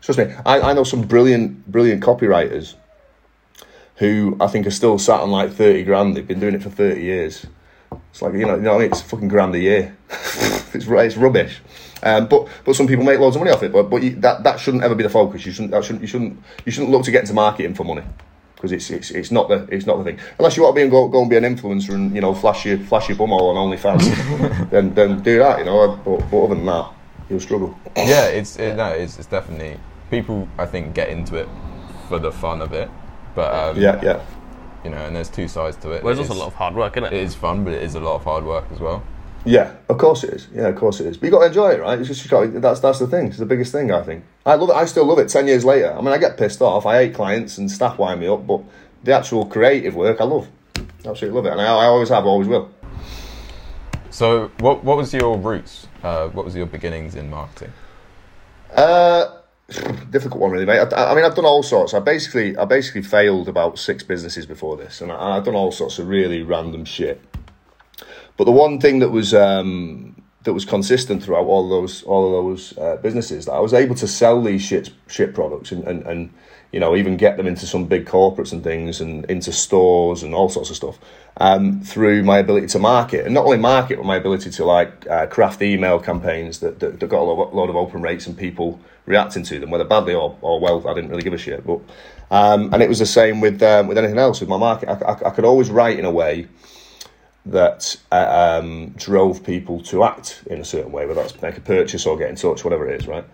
Trust 0.00 0.18
me, 0.18 0.32
I, 0.46 0.60
I 0.70 0.72
know 0.72 0.84
some 0.84 1.02
brilliant, 1.02 1.70
brilliant 1.70 2.02
copywriters 2.02 2.74
who 3.96 4.36
I 4.40 4.46
think 4.46 4.66
are 4.66 4.70
still 4.70 4.98
sat 4.98 5.20
on 5.20 5.30
like 5.30 5.52
thirty 5.52 5.84
grand. 5.84 6.16
They've 6.16 6.26
been 6.26 6.40
doing 6.40 6.54
it 6.54 6.62
for 6.62 6.70
thirty 6.70 7.02
years. 7.02 7.46
It's 8.10 8.22
like 8.22 8.34
you 8.34 8.46
know, 8.46 8.56
you 8.56 8.62
know, 8.62 8.80
it's 8.80 9.00
fucking 9.02 9.28
grand 9.28 9.54
a 9.54 9.58
year. 9.58 9.96
it's 10.74 10.86
it's 10.86 11.16
rubbish. 11.16 11.60
Um, 12.02 12.28
but 12.28 12.48
but 12.64 12.76
some 12.76 12.86
people 12.86 13.04
make 13.04 13.18
loads 13.18 13.36
of 13.36 13.40
money 13.40 13.52
off 13.52 13.62
it. 13.62 13.72
But 13.72 13.84
but 13.90 14.02
you, 14.02 14.16
that 14.16 14.42
that 14.44 14.60
shouldn't 14.60 14.84
ever 14.84 14.94
be 14.94 15.02
the 15.02 15.10
focus. 15.10 15.46
You 15.46 15.52
shouldn't 15.52 15.72
that 15.72 15.84
shouldn't 15.84 16.02
you 16.02 16.08
shouldn't 16.08 16.42
you 16.64 16.72
shouldn't 16.72 16.90
look 16.90 17.04
to 17.04 17.10
get 17.10 17.22
into 17.22 17.34
marketing 17.34 17.74
for 17.74 17.84
money 17.84 18.02
because 18.56 18.72
it's, 18.72 18.90
it's 18.90 19.10
it's 19.10 19.30
not 19.30 19.48
the 19.48 19.68
it's 19.70 19.86
not 19.86 19.98
the 19.98 20.04
thing. 20.04 20.18
Unless 20.38 20.56
you 20.56 20.62
want 20.62 20.74
to 20.74 20.78
be 20.78 20.82
and 20.82 20.90
go, 20.90 21.08
go 21.08 21.20
and 21.20 21.30
be 21.30 21.36
an 21.36 21.44
influencer 21.44 21.94
and 21.94 22.14
you 22.14 22.20
know 22.20 22.34
flash 22.34 22.64
your 22.64 22.78
flash 22.78 23.08
your 23.08 23.16
bum 23.16 23.32
all 23.32 23.56
on 23.56 23.70
OnlyFans, 23.70 24.70
then 24.70 24.94
then 24.94 25.22
do 25.22 25.38
that. 25.38 25.58
You 25.58 25.66
know. 25.66 26.00
But, 26.04 26.30
but 26.30 26.44
other 26.44 26.54
than 26.54 26.66
that, 26.66 26.92
you'll 27.28 27.40
struggle. 27.40 27.78
yeah, 27.96 28.26
it's 28.26 28.56
it, 28.56 28.76
no, 28.76 28.88
it's, 28.88 29.18
it's 29.18 29.28
definitely 29.28 29.78
people. 30.10 30.48
I 30.58 30.66
think 30.66 30.94
get 30.94 31.08
into 31.10 31.36
it 31.36 31.48
for 32.08 32.18
the 32.18 32.32
fun 32.32 32.62
of 32.62 32.72
it, 32.72 32.90
but 33.36 33.54
um, 33.54 33.80
Yeah, 33.80 34.00
yeah. 34.02 34.20
you 34.82 34.90
know, 34.90 34.96
and 35.06 35.14
there's 35.14 35.30
two 35.30 35.46
sides 35.46 35.76
to 35.76 35.92
it. 35.92 36.02
Well, 36.02 36.12
there's 36.12 36.28
also 36.28 36.36
a 36.36 36.42
lot 36.42 36.48
of 36.48 36.54
hard 36.54 36.74
work, 36.74 36.96
isn't 36.96 37.04
It 37.04 37.12
it? 37.12 37.22
is 37.22 37.36
fun, 37.36 37.62
but 37.62 37.72
it 37.74 37.82
is 37.84 37.94
a 37.94 38.00
lot 38.00 38.16
of 38.16 38.24
hard 38.24 38.44
work 38.44 38.64
as 38.72 38.80
well. 38.80 39.04
Yeah, 39.44 39.76
of 39.88 39.98
course 39.98 40.24
it 40.24 40.30
is. 40.34 40.48
Yeah, 40.52 40.66
of 40.66 40.74
course 40.74 40.98
it 40.98 41.06
is. 41.06 41.16
But 41.16 41.26
you 41.26 41.30
got 41.30 41.40
to 41.42 41.46
enjoy 41.46 41.70
it, 41.70 41.80
right? 41.80 41.96
It's 41.96 42.08
just 42.08 42.24
you 42.24 42.28
got 42.30 42.60
that's 42.60 42.80
that's 42.80 42.98
the 42.98 43.06
thing. 43.06 43.28
It's 43.28 43.38
the 43.38 43.46
biggest 43.46 43.70
thing 43.70 43.92
I 43.92 44.02
think. 44.02 44.24
I 44.44 44.56
love 44.56 44.70
it. 44.70 44.74
I 44.74 44.84
still 44.86 45.06
love 45.06 45.20
it. 45.20 45.28
Ten 45.28 45.46
years 45.46 45.64
later, 45.64 45.92
I 45.92 46.00
mean, 46.00 46.08
I 46.12 46.18
get 46.18 46.36
pissed 46.36 46.60
off. 46.60 46.84
I 46.84 46.96
hate 47.04 47.14
clients 47.14 47.56
and 47.58 47.70
staff 47.70 47.96
wind 47.96 48.18
me 48.20 48.26
up, 48.26 48.44
but 48.44 48.62
the 49.04 49.12
actual 49.12 49.46
creative 49.46 49.94
work, 49.94 50.20
I 50.20 50.24
love. 50.24 50.48
Absolutely 51.04 51.30
love 51.40 51.46
it, 51.46 51.52
and 51.52 51.60
I, 51.60 51.64
I 51.66 51.84
always 51.84 52.08
have, 52.08 52.26
always 52.26 52.48
will. 52.48 52.70
So, 54.10 54.50
what 54.58 54.82
what 54.82 54.96
was 54.96 55.14
your 55.14 55.38
roots? 55.38 55.86
Uh, 56.02 56.26
what 56.28 56.44
was 56.44 56.56
your 56.56 56.66
beginnings 56.66 57.14
in 57.14 57.30
marketing? 57.30 57.72
Uh, 58.74 59.26
difficult 60.10 60.40
one, 60.40 60.50
really, 60.50 60.66
mate. 60.66 60.78
I, 60.92 61.12
I 61.12 61.14
mean, 61.14 61.24
I've 61.24 61.34
done 61.34 61.44
all 61.44 61.62
sorts. 61.62 61.94
I 61.94 62.00
basically, 62.00 62.56
I 62.56 62.64
basically 62.64 63.02
failed 63.02 63.48
about 63.48 63.78
six 63.78 64.02
businesses 64.02 64.46
before 64.46 64.76
this, 64.76 65.00
and 65.00 65.10
I, 65.10 65.36
I've 65.36 65.44
done 65.44 65.54
all 65.54 65.72
sorts 65.72 65.98
of 65.98 66.08
really 66.08 66.42
random 66.42 66.84
shit. 66.84 67.22
But 68.36 68.44
the 68.44 68.52
one 68.52 68.80
thing 68.80 69.00
that 69.00 69.10
was 69.10 69.34
um, 69.34 70.22
that 70.44 70.52
was 70.52 70.64
consistent 70.64 71.22
throughout 71.22 71.46
all 71.46 71.68
those 71.68 72.02
all 72.04 72.26
of 72.26 72.44
those 72.44 72.78
uh, 72.78 72.96
businesses 72.96 73.46
that 73.46 73.52
I 73.52 73.60
was 73.60 73.74
able 73.74 73.94
to 73.96 74.06
sell 74.06 74.42
these 74.42 74.62
shit 74.62 74.90
shit 75.08 75.34
products 75.34 75.72
and, 75.72 75.84
and, 75.84 76.02
and 76.06 76.32
you 76.72 76.80
know 76.80 76.96
even 76.96 77.16
get 77.16 77.36
them 77.36 77.46
into 77.46 77.66
some 77.66 77.84
big 77.84 78.06
corporates 78.06 78.52
and 78.52 78.62
things 78.62 79.00
and 79.00 79.24
into 79.26 79.52
stores 79.52 80.22
and 80.22 80.34
all 80.34 80.48
sorts 80.48 80.70
of 80.70 80.76
stuff 80.76 80.98
um, 81.38 81.80
through 81.82 82.22
my 82.22 82.38
ability 82.38 82.66
to 82.68 82.78
market. 82.78 83.24
And 83.24 83.34
not 83.34 83.44
only 83.44 83.58
market 83.58 83.96
but 83.96 84.06
my 84.06 84.16
ability 84.16 84.50
to 84.50 84.64
like 84.64 85.06
uh, 85.08 85.26
craft 85.26 85.62
email 85.62 85.98
campaigns 85.98 86.60
that, 86.60 86.80
that, 86.80 87.00
that 87.00 87.06
got 87.08 87.20
a 87.20 87.24
lot, 87.24 87.68
of 87.68 87.76
open 87.76 88.02
rates 88.02 88.26
and 88.26 88.36
people 88.36 88.80
reacting 89.06 89.42
to 89.44 89.58
them 89.60 89.70
whether 89.70 89.84
badly 89.84 90.14
or, 90.14 90.36
or 90.40 90.60
well 90.60 90.86
I 90.88 90.94
didn't 90.94 91.10
really 91.10 91.22
give 91.22 91.32
a 91.32 91.38
shit. 91.38 91.66
But 91.66 91.80
um, 92.30 92.72
and 92.74 92.82
it 92.82 92.88
was 92.88 92.98
the 92.98 93.06
same 93.06 93.40
with 93.40 93.62
um, 93.62 93.86
with 93.86 93.98
anything 93.98 94.18
else 94.18 94.40
with 94.40 94.48
my 94.48 94.58
market. 94.58 94.88
I, 94.88 94.94
I, 94.94 95.28
I 95.28 95.30
could 95.30 95.44
always 95.44 95.70
write 95.70 95.98
in 95.98 96.04
a 96.04 96.10
way 96.10 96.48
that 97.46 97.96
uh, 98.10 98.60
um, 98.60 98.88
drove 98.96 99.44
people 99.44 99.80
to 99.80 100.02
act 100.04 100.42
in 100.46 100.60
a 100.60 100.64
certain 100.64 100.90
way, 100.90 101.06
whether 101.06 101.22
that's 101.22 101.40
make 101.40 101.56
a 101.56 101.60
purchase 101.60 102.04
or 102.04 102.16
get 102.16 102.28
in 102.28 102.36
touch, 102.36 102.64
whatever 102.64 102.88
it 102.88 103.00
is, 103.00 103.06
right? 103.06 103.24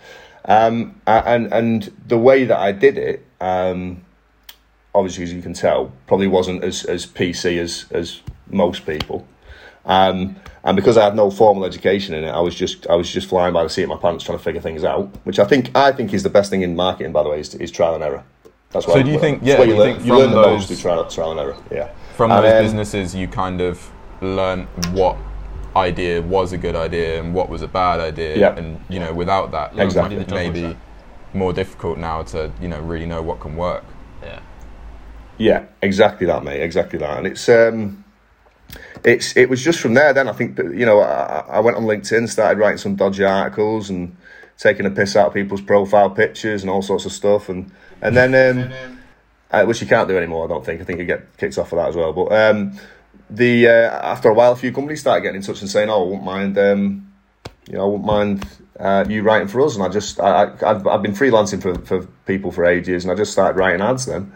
Um, 0.44 1.00
and 1.06 1.52
and 1.52 1.92
the 2.08 2.18
way 2.18 2.44
that 2.44 2.58
I 2.58 2.72
did 2.72 2.98
it, 2.98 3.24
um, 3.40 4.02
obviously, 4.94 5.24
as 5.24 5.32
you 5.32 5.42
can 5.42 5.54
tell, 5.54 5.92
probably 6.06 6.26
wasn't 6.26 6.64
as, 6.64 6.84
as 6.84 7.06
PC 7.06 7.58
as 7.58 7.86
as 7.92 8.20
most 8.50 8.84
people. 8.86 9.26
Um, 9.84 10.36
and 10.64 10.76
because 10.76 10.96
I 10.96 11.04
had 11.04 11.16
no 11.16 11.30
formal 11.30 11.64
education 11.64 12.14
in 12.14 12.24
it, 12.24 12.30
I 12.30 12.40
was 12.40 12.54
just 12.54 12.86
I 12.88 12.94
was 12.94 13.10
just 13.12 13.28
flying 13.28 13.52
by 13.52 13.62
the 13.62 13.68
seat 13.68 13.84
of 13.84 13.88
my 13.88 13.96
pants, 13.96 14.24
trying 14.24 14.38
to 14.38 14.44
figure 14.44 14.60
things 14.60 14.84
out. 14.84 15.08
Which 15.24 15.38
I 15.38 15.44
think 15.44 15.76
I 15.76 15.92
think 15.92 16.12
is 16.12 16.22
the 16.22 16.30
best 16.30 16.50
thing 16.50 16.62
in 16.62 16.74
marketing, 16.76 17.12
by 17.12 17.22
the 17.22 17.28
way, 17.30 17.40
is, 17.40 17.54
is 17.56 17.70
trial 17.70 17.94
and 17.94 18.02
error. 18.04 18.24
That's 18.70 18.86
So 18.86 19.02
do 19.02 19.10
you 19.10 19.18
think- 19.18 19.40
yeah, 19.42 19.60
you 19.62 19.72
you 19.72 19.76
learn, 19.76 19.94
think 19.96 20.06
you 20.06 20.16
learn 20.16 20.30
from 20.30 20.40
the 20.40 20.48
most 20.48 20.68
those- 20.68 20.80
through 20.80 20.90
trial, 20.90 21.04
trial 21.10 21.30
and 21.32 21.40
error. 21.40 21.56
Yeah. 21.70 21.88
From 22.16 22.30
And, 22.32 22.42
those 22.44 22.52
um, 22.54 22.62
businesses, 22.64 23.14
you 23.14 23.28
kind 23.28 23.60
of 23.60 23.90
learn 24.22 24.62
what 24.92 25.16
idea 25.76 26.20
was 26.22 26.52
a 26.52 26.58
good 26.58 26.76
idea 26.76 27.20
and 27.20 27.34
what 27.34 27.48
was 27.48 27.62
a 27.62 27.68
bad 27.68 28.00
idea, 28.00 28.36
Yeah. 28.36 28.56
and 28.56 28.80
you 28.88 28.98
know, 29.00 29.12
without 29.12 29.50
that, 29.52 29.72
Exactly. 29.78 30.16
it 30.16 30.30
may 30.30 30.50
be 30.50 30.76
more 31.34 31.52
difficult 31.52 31.98
now 31.98 32.22
to 32.22 32.50
you 32.60 32.68
know 32.68 32.80
really 32.80 33.06
know 33.06 33.22
what 33.22 33.40
can 33.40 33.56
work. 33.56 33.84
Yeah. 34.22 34.40
Yeah, 35.38 35.64
exactly 35.80 36.26
that, 36.26 36.44
mate. 36.44 36.60
Exactly 36.62 36.98
that, 36.98 37.18
and 37.18 37.26
it's 37.26 37.48
um, 37.48 38.04
it's 39.04 39.36
it 39.36 39.48
was 39.48 39.62
just 39.62 39.80
from 39.80 39.94
there. 39.94 40.12
Then 40.12 40.28
I 40.28 40.32
think 40.32 40.56
that, 40.56 40.74
you 40.74 40.86
know 40.86 41.00
I, 41.00 41.44
I 41.48 41.60
went 41.60 41.76
on 41.76 41.84
LinkedIn, 41.84 42.28
started 42.28 42.58
writing 42.58 42.78
some 42.78 42.94
dodgy 42.96 43.24
articles 43.24 43.90
and 43.90 44.16
taking 44.58 44.86
a 44.86 44.90
piss 44.90 45.16
out 45.16 45.28
of 45.28 45.34
people's 45.34 45.62
profile 45.62 46.10
pictures 46.10 46.62
and 46.62 46.70
all 46.70 46.82
sorts 46.82 47.06
of 47.06 47.12
stuff, 47.12 47.48
and 47.48 47.70
and 48.02 48.16
then 48.16 48.34
um, 48.34 48.98
uh, 49.50 49.64
which 49.64 49.80
you 49.80 49.86
can't 49.86 50.06
do 50.08 50.16
anymore. 50.16 50.44
I 50.44 50.48
don't 50.48 50.64
think. 50.64 50.80
I 50.80 50.84
think 50.84 50.98
you 51.00 51.06
get 51.06 51.36
kicked 51.38 51.56
off 51.58 51.70
for 51.70 51.76
that 51.76 51.88
as 51.88 51.96
well. 51.96 52.12
But 52.12 52.30
um, 52.32 52.78
the 53.34 53.68
uh, 53.68 53.72
after 54.12 54.28
a 54.28 54.34
while, 54.34 54.52
a 54.52 54.56
few 54.56 54.72
companies 54.72 55.00
started 55.00 55.22
getting 55.22 55.36
in 55.40 55.42
touch 55.42 55.60
and 55.60 55.70
saying, 55.70 55.88
"Oh, 55.90 56.02
I 56.02 56.04
wouldn't 56.04 56.24
mind." 56.24 56.58
Um, 56.58 57.08
you 57.68 57.74
know, 57.74 57.82
I 57.84 57.86
wouldn't 57.86 58.04
mind 58.04 58.48
uh, 58.80 59.04
you 59.08 59.22
writing 59.22 59.46
for 59.48 59.60
us. 59.60 59.76
And 59.76 59.84
I 59.84 59.88
just, 59.88 60.18
I, 60.18 60.44
I, 60.46 60.70
I've, 60.70 60.86
I've 60.86 61.02
been 61.02 61.12
freelancing 61.12 61.62
for, 61.62 61.74
for 61.86 62.06
people 62.26 62.50
for 62.50 62.64
ages, 62.64 63.04
and 63.04 63.12
I 63.12 63.14
just 63.14 63.30
started 63.32 63.56
writing 63.56 63.80
ads 63.80 64.06
then, 64.06 64.32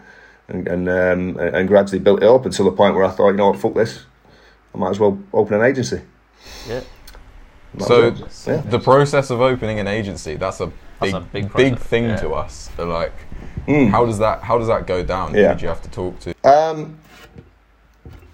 and 0.47 0.67
and, 0.67 0.87
um, 0.89 1.37
and 1.39 1.67
gradually 1.67 1.99
built 1.99 2.23
it 2.23 2.27
up 2.27 2.45
until 2.45 2.65
the 2.65 2.71
point 2.71 2.95
where 2.95 3.03
I 3.03 3.09
thought, 3.09 3.31
you 3.31 3.35
know 3.37 3.49
what, 3.49 3.59
fuck 3.59 3.73
this, 3.73 4.05
I 4.73 4.77
might 4.77 4.91
as 4.91 4.99
well 4.99 5.19
open 5.33 5.55
an 5.55 5.63
agency. 5.65 6.01
Yeah. 6.67 6.81
Might 7.73 7.87
So 7.87 8.11
well. 8.11 8.29
yeah. 8.47 8.61
the 8.61 8.79
process 8.79 9.29
of 9.29 9.41
opening 9.41 9.79
an 9.79 9.87
agency 9.87 10.35
that's 10.37 10.61
a 10.61 10.67
big 10.67 10.73
That's 11.01 11.13
a 11.13 11.19
big, 11.19 11.53
big 11.53 11.77
thing 11.77 12.05
yeah. 12.05 12.15
to 12.17 12.29
us. 12.33 12.69
So, 12.77 12.87
like, 12.87 13.13
Mm. 13.67 13.89
how 13.89 14.05
does 14.05 14.19
that 14.19 14.41
how 14.43 14.57
does 14.57 14.67
that 14.69 14.87
go 14.87 15.03
down? 15.03 15.33
Who 15.33 15.41
Yeah. 15.41 15.57
you 15.59 15.67
have 15.67 15.81
to 15.81 15.89
talk 15.91 16.17
to? 16.21 16.33
Um, 16.45 16.97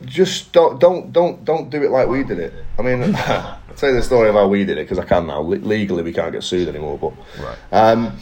just 0.05 0.51
don't 0.53 0.79
don't 0.79 1.11
don't 1.13 1.43
don't 1.45 1.69
do 1.69 1.83
it 1.83 1.91
like 1.91 2.07
we 2.07 2.23
did 2.23 2.39
it. 2.39 2.53
I 2.77 2.81
mean, 2.81 3.15
I'll 3.15 3.59
tell 3.75 3.89
you 3.89 3.95
the 3.95 4.01
story 4.03 4.29
of 4.29 4.35
how 4.35 4.47
we 4.47 4.65
did 4.65 4.77
it 4.77 4.83
because 4.87 4.99
I 4.99 5.05
can 5.05 5.27
now. 5.27 5.39
Le- 5.41 5.55
legally, 5.55 6.03
we 6.03 6.13
can't 6.13 6.31
get 6.31 6.43
sued 6.43 6.67
anymore. 6.67 6.97
But 6.97 7.13
Right. 7.43 7.57
um, 7.71 8.17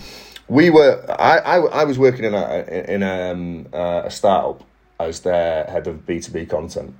we 0.47 0.69
were. 0.69 1.03
I, 1.19 1.37
I, 1.39 1.57
I 1.81 1.83
was 1.85 1.97
working 1.99 2.25
in 2.25 2.33
a 2.33 2.63
in 2.87 3.03
um, 3.03 3.67
uh, 3.73 4.03
a 4.05 4.11
startup 4.11 4.63
as 4.99 5.21
their 5.21 5.65
head 5.65 5.87
of 5.87 6.05
B 6.05 6.19
two 6.19 6.31
B 6.31 6.45
content, 6.45 6.93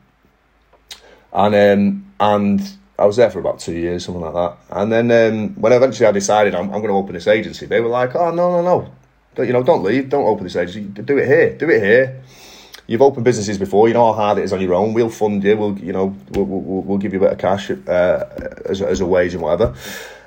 and 1.33 1.55
um, 1.55 2.13
and 2.19 2.61
I 2.99 3.05
was 3.05 3.15
there 3.17 3.29
for 3.31 3.39
about 3.39 3.59
two 3.59 3.73
years, 3.73 4.05
something 4.05 4.21
like 4.21 4.33
that. 4.33 4.57
And 4.77 4.91
then 4.91 5.11
um, 5.11 5.55
when 5.61 5.71
eventually 5.73 6.07
I 6.07 6.11
decided 6.11 6.53
I'm, 6.55 6.65
I'm 6.65 6.81
going 6.81 6.87
to 6.87 6.93
open 6.93 7.13
this 7.13 7.27
agency, 7.27 7.65
they 7.65 7.81
were 7.81 7.87
like, 7.89 8.15
"Oh 8.15 8.31
no 8.31 8.51
no 8.51 8.61
no, 8.61 8.91
Don't- 9.35 9.47
you 9.47 9.53
know, 9.53 9.63
don't 9.63 9.83
leave, 9.83 10.09
don't 10.09 10.25
open 10.25 10.43
this 10.43 10.55
agency, 10.55 10.81
do 11.01 11.17
it 11.17 11.25
here, 11.27 11.57
do 11.57 11.69
it 11.69 11.81
here." 11.81 12.21
You've 12.91 13.01
opened 13.01 13.23
businesses 13.23 13.57
before. 13.57 13.87
You 13.87 13.93
know 13.93 14.07
how 14.07 14.19
hard 14.19 14.37
it 14.39 14.43
is 14.43 14.51
on 14.51 14.59
your 14.59 14.73
own. 14.73 14.93
We'll 14.93 15.09
fund 15.09 15.41
you. 15.45 15.55
We'll, 15.55 15.79
you 15.79 15.93
know, 15.93 16.13
we'll, 16.31 16.43
we'll, 16.43 16.81
we'll 16.81 16.97
give 16.97 17.13
you 17.13 17.19
a 17.19 17.21
bit 17.21 17.31
of 17.31 17.37
cash 17.37 17.71
uh, 17.71 18.25
as, 18.65 18.81
as 18.81 18.99
a 18.99 19.05
wage 19.05 19.33
and 19.33 19.41
whatever, 19.41 19.73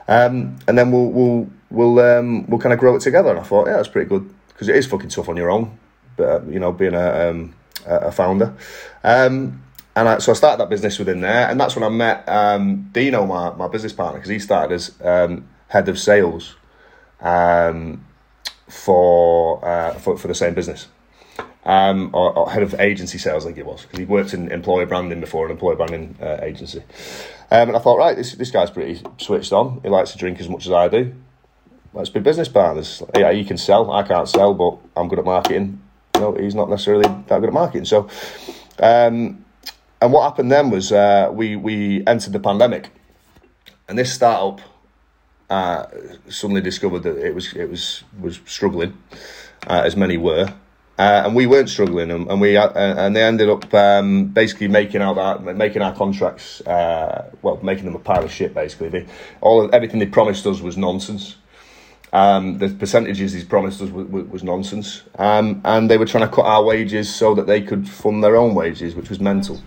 um, 0.09 0.57
and 0.67 0.79
then 0.79 0.91
we'll 0.91 1.11
we'll 1.11 1.51
we'll 1.69 1.99
um, 2.01 2.47
we'll 2.47 2.59
kind 2.59 2.73
of 2.73 2.79
grow 2.79 2.97
it 2.97 3.01
together. 3.01 3.29
And 3.29 3.39
I 3.39 3.43
thought, 3.43 3.67
yeah, 3.67 3.77
that's 3.77 3.89
pretty 3.89 4.09
good 4.09 4.35
because 4.49 4.71
it 4.71 4.77
is 4.77 4.87
fucking 4.87 5.11
tough 5.11 5.29
on 5.29 5.37
your 5.37 5.51
own. 5.51 5.79
But 6.17 6.25
uh, 6.25 6.41
you 6.49 6.59
know, 6.59 6.73
being 6.73 6.95
a 6.95 7.29
um, 7.29 7.55
a 7.85 8.11
founder, 8.11 8.55
um, 9.03 9.63
and 9.95 10.09
I, 10.09 10.17
so 10.17 10.33
I 10.33 10.35
started 10.35 10.59
that 10.63 10.71
business 10.71 10.99
within 10.99 11.21
there, 11.21 11.51
and 11.51 11.61
that's 11.61 11.77
when 11.77 11.85
I 11.85 11.91
met 11.91 12.27
um, 12.27 12.89
Dino, 12.93 13.27
my 13.27 13.51
my 13.51 13.69
business 13.69 13.93
partner, 13.93 14.21
because 14.21 14.31
he 14.31 14.39
started 14.39 14.75
as 14.75 14.91
um, 15.03 15.47
head 15.69 15.87
of 15.91 15.99
sales 15.99 16.55
um, 17.21 18.07
for 18.71 19.63
uh, 19.63 19.93
for 19.99 20.17
for 20.17 20.29
the 20.29 20.35
same 20.35 20.55
business. 20.55 20.89
Um, 21.65 22.11
or, 22.13 22.37
or 22.37 22.51
head 22.51 22.63
of 22.63 22.75
agency 22.79 23.19
sales, 23.19 23.45
I 23.45 23.49
think 23.49 23.59
it 23.59 23.67
was, 23.67 23.83
because 23.83 23.99
he 23.99 24.05
worked 24.05 24.35
in 24.35 24.51
employer 24.53 24.87
branding 24.87 25.21
before, 25.21 25.47
an 25.47 25.53
employer 25.53 25.77
branding 25.77 26.17
uh, 26.21 26.39
agency. 26.43 26.81
Um, 27.51 27.69
and 27.69 27.77
I 27.77 27.81
thought, 27.81 27.99
right, 27.99 28.17
this 28.17 28.33
this 28.35 28.51
guy's 28.51 28.71
pretty 28.71 29.03
switched 29.19 29.53
on. 29.53 29.81
He 29.83 29.89
likes 29.89 30.13
to 30.13 30.19
drink 30.19 30.41
as 30.41 30.49
much 30.49 30.67
as 30.67 30.73
I 30.73 30.89
do. 30.89 31.15
Let's 31.93 32.11
be 32.11 32.21
business 32.21 32.49
partners. 32.49 33.03
Yeah, 33.17 33.33
he 33.33 33.45
can 33.45 33.57
sell. 33.57 33.91
I 33.93 34.03
can't 34.03 34.29
sell, 34.29 34.53
but 34.53 34.79
I'm 34.97 35.09
good 35.09 35.21
at 35.21 35.25
marketing. 35.25 35.81
No, 36.17 36.35
he's 36.35 36.55
not 36.55 36.69
necessarily 36.69 37.09
that 37.29 37.41
good 37.41 37.49
at 37.49 37.53
marketing. 37.53 37.85
So, 37.85 38.09
um, 38.81 39.45
and 40.01 40.13
what 40.13 40.25
happened 40.25 40.51
then 40.51 40.71
was 40.71 40.93
uh, 40.93 41.31
we 41.33 41.57
we 41.57 42.05
entered 42.07 42.33
the 42.33 42.41
pandemic, 42.41 42.91
and 43.89 43.99
this 43.99 44.13
startup 44.13 44.61
uh, 45.49 45.87
suddenly 46.29 46.61
discovered 46.61 47.05
that 47.05 47.17
it 47.17 47.35
was 47.35 47.55
it 47.55 47.71
was 47.71 48.03
was 48.21 48.41
struggling, 48.45 48.99
uh, 49.67 49.83
as 49.85 49.97
many 49.97 50.17
were, 50.17 50.53
uh, 50.97 51.23
and 51.25 51.35
we 51.35 51.47
weren't 51.47 51.69
struggling, 51.69 52.11
and, 52.11 52.31
and 52.31 52.41
we 52.41 52.57
uh, 52.57 52.69
and 52.71 53.17
they 53.17 53.23
ended 53.23 53.49
up 53.49 53.73
um, 53.75 54.27
basically 54.27 54.69
making 54.69 55.03
out 55.03 55.15
that 55.15 55.57
making 55.57 55.83
our 55.83 55.95
contracts, 55.95 56.61
uh, 56.63 57.31
well, 57.43 57.59
making 57.63 57.85
them 57.85 57.97
a 57.97 57.99
pile 57.99 58.23
of 58.23 58.31
shit. 58.31 58.55
Basically, 58.55 58.89
they, 58.89 59.07
all 59.41 59.75
everything 59.75 59.99
they 59.99 60.07
promised 60.07 60.47
us 60.47 60.61
was 60.61 60.77
nonsense. 60.77 61.37
Um, 62.13 62.59
the 62.59 62.69
percentages 62.69 63.33
he's 63.33 63.45
promised 63.45 63.83
us 63.83 63.91
was, 63.91 64.07
was 64.07 64.45
nonsense, 64.45 65.03
um, 65.19 65.61
and 65.65 65.91
they 65.91 65.99
were 65.99 66.07
trying 66.07 66.29
to 66.29 66.33
cut 66.33 66.47
our 66.47 66.63
wages 66.63 67.13
so 67.13 67.35
that 67.35 67.49
they 67.49 67.61
could 67.61 67.89
fund 67.89 68.23
their 68.23 68.37
own 68.37 68.55
wages, 68.55 68.95
which 68.95 69.11
was 69.11 69.19
mental. 69.19 69.61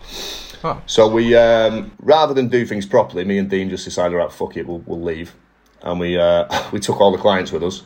Oh. 0.64 0.82
So 0.86 1.10
we, 1.10 1.36
um, 1.36 1.92
rather 2.00 2.34
than 2.34 2.48
do 2.48 2.66
things 2.66 2.86
properly, 2.86 3.26
me 3.26 3.38
and 3.38 3.50
Dean 3.50 3.70
just 3.70 3.84
decided, 3.84 4.16
right, 4.16 4.32
fuck 4.32 4.56
it, 4.56 4.66
we'll, 4.66 4.80
we'll 4.86 5.02
leave, 5.02 5.36
and 5.82 6.00
we 6.00 6.18
uh, 6.18 6.70
we 6.72 6.80
took 6.80 7.02
all 7.02 7.12
the 7.12 7.18
clients 7.18 7.52
with 7.52 7.64
us, 7.64 7.84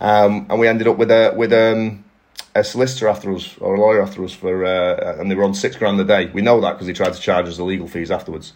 um, 0.00 0.46
and 0.48 0.60
we 0.60 0.68
ended 0.68 0.86
up 0.86 0.96
with 0.96 1.10
a 1.10 1.34
with 1.36 1.52
um, 1.52 2.03
a 2.54 2.62
solicitor 2.62 3.08
after 3.08 3.34
us 3.34 3.56
or 3.58 3.74
a 3.74 3.80
lawyer 3.80 4.02
after 4.02 4.24
us 4.24 4.32
for, 4.32 4.64
uh, 4.64 5.20
and 5.20 5.30
they 5.30 5.34
were 5.34 5.44
on 5.44 5.54
six 5.54 5.76
grand 5.76 6.00
a 6.00 6.04
day. 6.04 6.26
We 6.26 6.42
know 6.42 6.60
that 6.60 6.74
because 6.74 6.86
he 6.86 6.92
tried 6.92 7.14
to 7.14 7.20
charge 7.20 7.48
us 7.48 7.56
the 7.56 7.64
legal 7.64 7.88
fees 7.88 8.10
afterwards. 8.10 8.52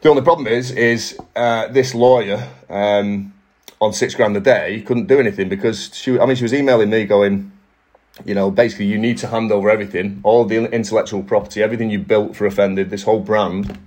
The 0.00 0.10
only 0.10 0.22
problem 0.22 0.46
is, 0.46 0.70
is 0.70 1.18
uh, 1.34 1.68
this 1.68 1.94
lawyer. 1.94 2.48
Um, 2.68 3.32
on 3.80 3.92
six 3.92 4.14
grand 4.14 4.36
a 4.36 4.40
day, 4.40 4.82
couldn't 4.82 5.06
do 5.06 5.18
anything 5.18 5.48
because 5.48 5.94
she. 5.94 6.18
I 6.18 6.26
mean, 6.26 6.36
she 6.36 6.44
was 6.44 6.54
emailing 6.54 6.90
me 6.90 7.04
going, 7.04 7.52
you 8.24 8.34
know, 8.34 8.50
basically 8.50 8.86
you 8.86 8.98
need 8.98 9.18
to 9.18 9.26
hand 9.28 9.52
over 9.52 9.68
everything, 9.68 10.20
all 10.22 10.44
the 10.44 10.64
intellectual 10.72 11.22
property, 11.22 11.62
everything 11.62 11.90
you 11.90 11.98
built 11.98 12.34
for 12.34 12.46
Offended, 12.46 12.90
this 12.90 13.02
whole 13.02 13.20
brand, 13.20 13.78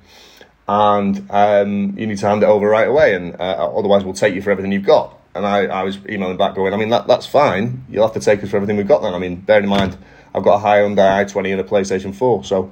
and 0.68 1.26
um, 1.32 1.98
you 1.98 2.06
need 2.06 2.18
to 2.20 2.28
hand 2.28 2.44
it 2.44 2.46
over 2.46 2.68
right 2.70 2.88
away, 2.88 3.16
and 3.16 3.36
uh, 3.36 3.72
otherwise 3.76 4.04
we'll 4.04 4.14
take 4.14 4.36
you 4.36 4.42
for 4.42 4.52
everything 4.52 4.72
you've 4.72 4.86
got. 4.86 5.17
And 5.36 5.46
I, 5.46 5.66
I 5.66 5.84
was 5.84 5.98
emailing 6.10 6.38
back 6.38 6.56
going, 6.56 6.74
I 6.74 6.78
mean, 6.78 6.90
that, 6.90 7.08
that's 7.08 7.26
fine. 7.26 7.86
You'll 7.90 8.06
have 8.06 8.14
to 8.16 8.20
take 8.20 8.44
us 8.44 8.50
for 8.50 8.58
everything 8.58 8.78
we've 8.78 8.88
got 8.88 9.02
then. 9.02 9.14
I 9.14 9.20
mean, 9.20 9.42
bear 9.42 9.62
in 9.62 9.70
mind, 9.70 9.98
I've 10.34 10.44
got 10.44 10.62
a 10.62 10.64
Hyundai 10.64 11.26
i20 11.26 11.52
and 11.52 11.62
a 11.62 11.64
PlayStation 11.64 12.14
4, 12.14 12.44
so 12.44 12.72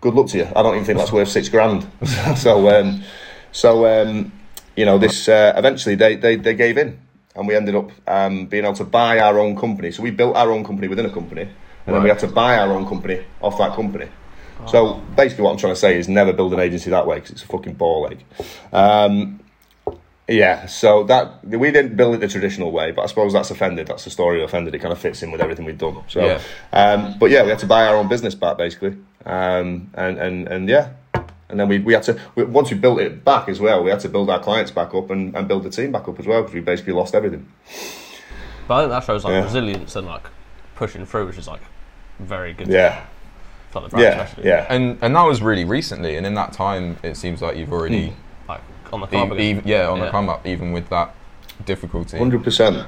good 0.00 0.14
luck 0.14 0.28
to 0.28 0.38
you. 0.38 0.48
I 0.56 0.62
don't 0.62 0.74
even 0.74 0.84
think 0.84 0.98
that's 0.98 1.12
worth 1.12 1.28
six 1.28 1.48
grand. 1.48 1.86
so, 2.36 2.68
um, 2.70 3.02
so 3.52 3.86
um, 3.86 4.32
you 4.76 4.84
know, 4.84 4.98
this 4.98 5.28
uh, 5.28 5.52
eventually 5.56 5.96
they, 5.96 6.16
they, 6.16 6.36
they 6.36 6.54
gave 6.54 6.78
in 6.78 6.98
and 7.34 7.46
we 7.46 7.54
ended 7.54 7.74
up 7.74 7.90
um, 8.06 8.46
being 8.46 8.64
able 8.64 8.74
to 8.76 8.84
buy 8.84 9.18
our 9.18 9.38
own 9.38 9.56
company. 9.56 9.90
So 9.90 10.02
we 10.02 10.10
built 10.10 10.36
our 10.36 10.50
own 10.50 10.64
company 10.64 10.88
within 10.88 11.06
a 11.06 11.10
company 11.10 11.42
and 11.42 11.52
right. 11.86 11.92
then 11.94 12.02
we 12.02 12.08
had 12.08 12.18
to 12.20 12.28
buy 12.28 12.58
our 12.58 12.72
own 12.72 12.86
company 12.86 13.24
off 13.40 13.58
that 13.58 13.74
company. 13.74 14.08
So 14.66 14.94
basically, 15.16 15.44
what 15.44 15.52
I'm 15.52 15.56
trying 15.56 15.74
to 15.74 15.80
say 15.80 15.98
is 15.98 16.08
never 16.08 16.32
build 16.32 16.52
an 16.52 16.60
agency 16.60 16.90
that 16.90 17.06
way 17.06 17.16
because 17.16 17.30
it's 17.30 17.42
a 17.42 17.46
fucking 17.46 17.74
ball 17.74 18.08
ache. 18.10 18.24
Um, 18.72 19.40
yeah, 20.28 20.66
so 20.66 21.04
that 21.04 21.44
we 21.44 21.70
didn't 21.70 21.96
build 21.96 22.14
it 22.14 22.20
the 22.20 22.28
traditional 22.28 22.70
way, 22.70 22.92
but 22.92 23.02
I 23.02 23.06
suppose 23.06 23.32
that's 23.32 23.50
offended. 23.50 23.86
That's 23.86 24.04
the 24.04 24.10
story 24.10 24.42
of 24.42 24.48
offended. 24.48 24.74
It 24.74 24.78
kind 24.78 24.92
of 24.92 24.98
fits 24.98 25.22
in 25.22 25.30
with 25.30 25.40
everything 25.40 25.64
we've 25.64 25.78
done. 25.78 26.02
So, 26.08 26.24
yeah. 26.24 26.40
Um, 26.72 27.18
but 27.18 27.30
yeah, 27.30 27.42
we 27.42 27.50
had 27.50 27.58
to 27.60 27.66
buy 27.66 27.86
our 27.86 27.96
own 27.96 28.08
business 28.08 28.34
back 28.34 28.58
basically, 28.58 28.96
um, 29.24 29.90
and 29.94 30.18
and 30.18 30.48
and 30.48 30.68
yeah, 30.68 30.90
and 31.48 31.58
then 31.58 31.68
we, 31.68 31.78
we 31.78 31.94
had 31.94 32.02
to 32.04 32.20
we, 32.34 32.44
once 32.44 32.70
we 32.70 32.76
built 32.76 33.00
it 33.00 33.24
back 33.24 33.48
as 33.48 33.60
well 33.60 33.82
we 33.82 33.90
had 33.90 34.00
to 34.00 34.08
build 34.08 34.28
our 34.28 34.40
clients 34.40 34.70
back 34.70 34.94
up 34.94 35.10
and, 35.10 35.34
and 35.34 35.48
build 35.48 35.62
the 35.62 35.70
team 35.70 35.92
back 35.92 36.06
up 36.08 36.18
as 36.18 36.26
well 36.26 36.42
because 36.42 36.54
we 36.54 36.60
basically 36.60 36.92
lost 36.92 37.14
everything 37.14 37.50
but 38.66 38.74
I 38.74 38.80
think 38.82 38.90
that 38.90 39.04
shows 39.04 39.24
like 39.24 39.32
yeah. 39.32 39.44
resilience 39.44 39.96
and 39.96 40.06
like 40.06 40.26
pushing 40.74 41.06
through 41.06 41.26
which 41.26 41.38
is 41.38 41.48
like 41.48 41.62
very 42.18 42.52
good 42.52 42.68
yeah 42.68 43.06
yeah, 43.96 44.28
yeah, 44.42 44.66
and 44.70 44.98
and 45.02 45.14
that 45.14 45.22
was 45.22 45.42
really 45.42 45.64
recently, 45.64 46.16
and 46.16 46.26
in 46.26 46.34
that 46.34 46.52
time, 46.52 46.96
it 47.02 47.16
seems 47.16 47.42
like 47.42 47.56
you've 47.56 47.72
already 47.72 48.08
mm. 48.08 48.14
Like 48.92 48.94
on 48.94 49.00
the 49.00 49.06
come 49.06 49.32
up, 49.32 49.38
e- 49.38 49.62
yeah, 49.64 49.88
on 49.88 49.98
yeah. 49.98 50.04
the 50.06 50.10
come 50.10 50.28
up, 50.28 50.46
even 50.46 50.72
with 50.72 50.88
that 50.90 51.14
difficulty. 51.64 52.18
Hundred 52.18 52.42
percent, 52.44 52.86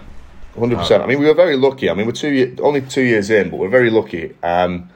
hundred 0.59 0.79
percent. 0.79 1.03
I 1.03 1.07
mean, 1.07 1.21
we 1.21 1.27
were 1.27 1.35
very 1.35 1.57
lucky. 1.57 1.91
I 1.91 1.95
mean, 1.95 2.07
we're 2.07 2.13
two 2.13 2.57
only 2.61 2.83
two 2.83 3.03
years 3.03 3.31
in, 3.31 3.51
but 3.51 3.59
we're 3.59 3.69
very 3.69 3.91
lucky. 3.91 4.35
Um, 4.43 4.91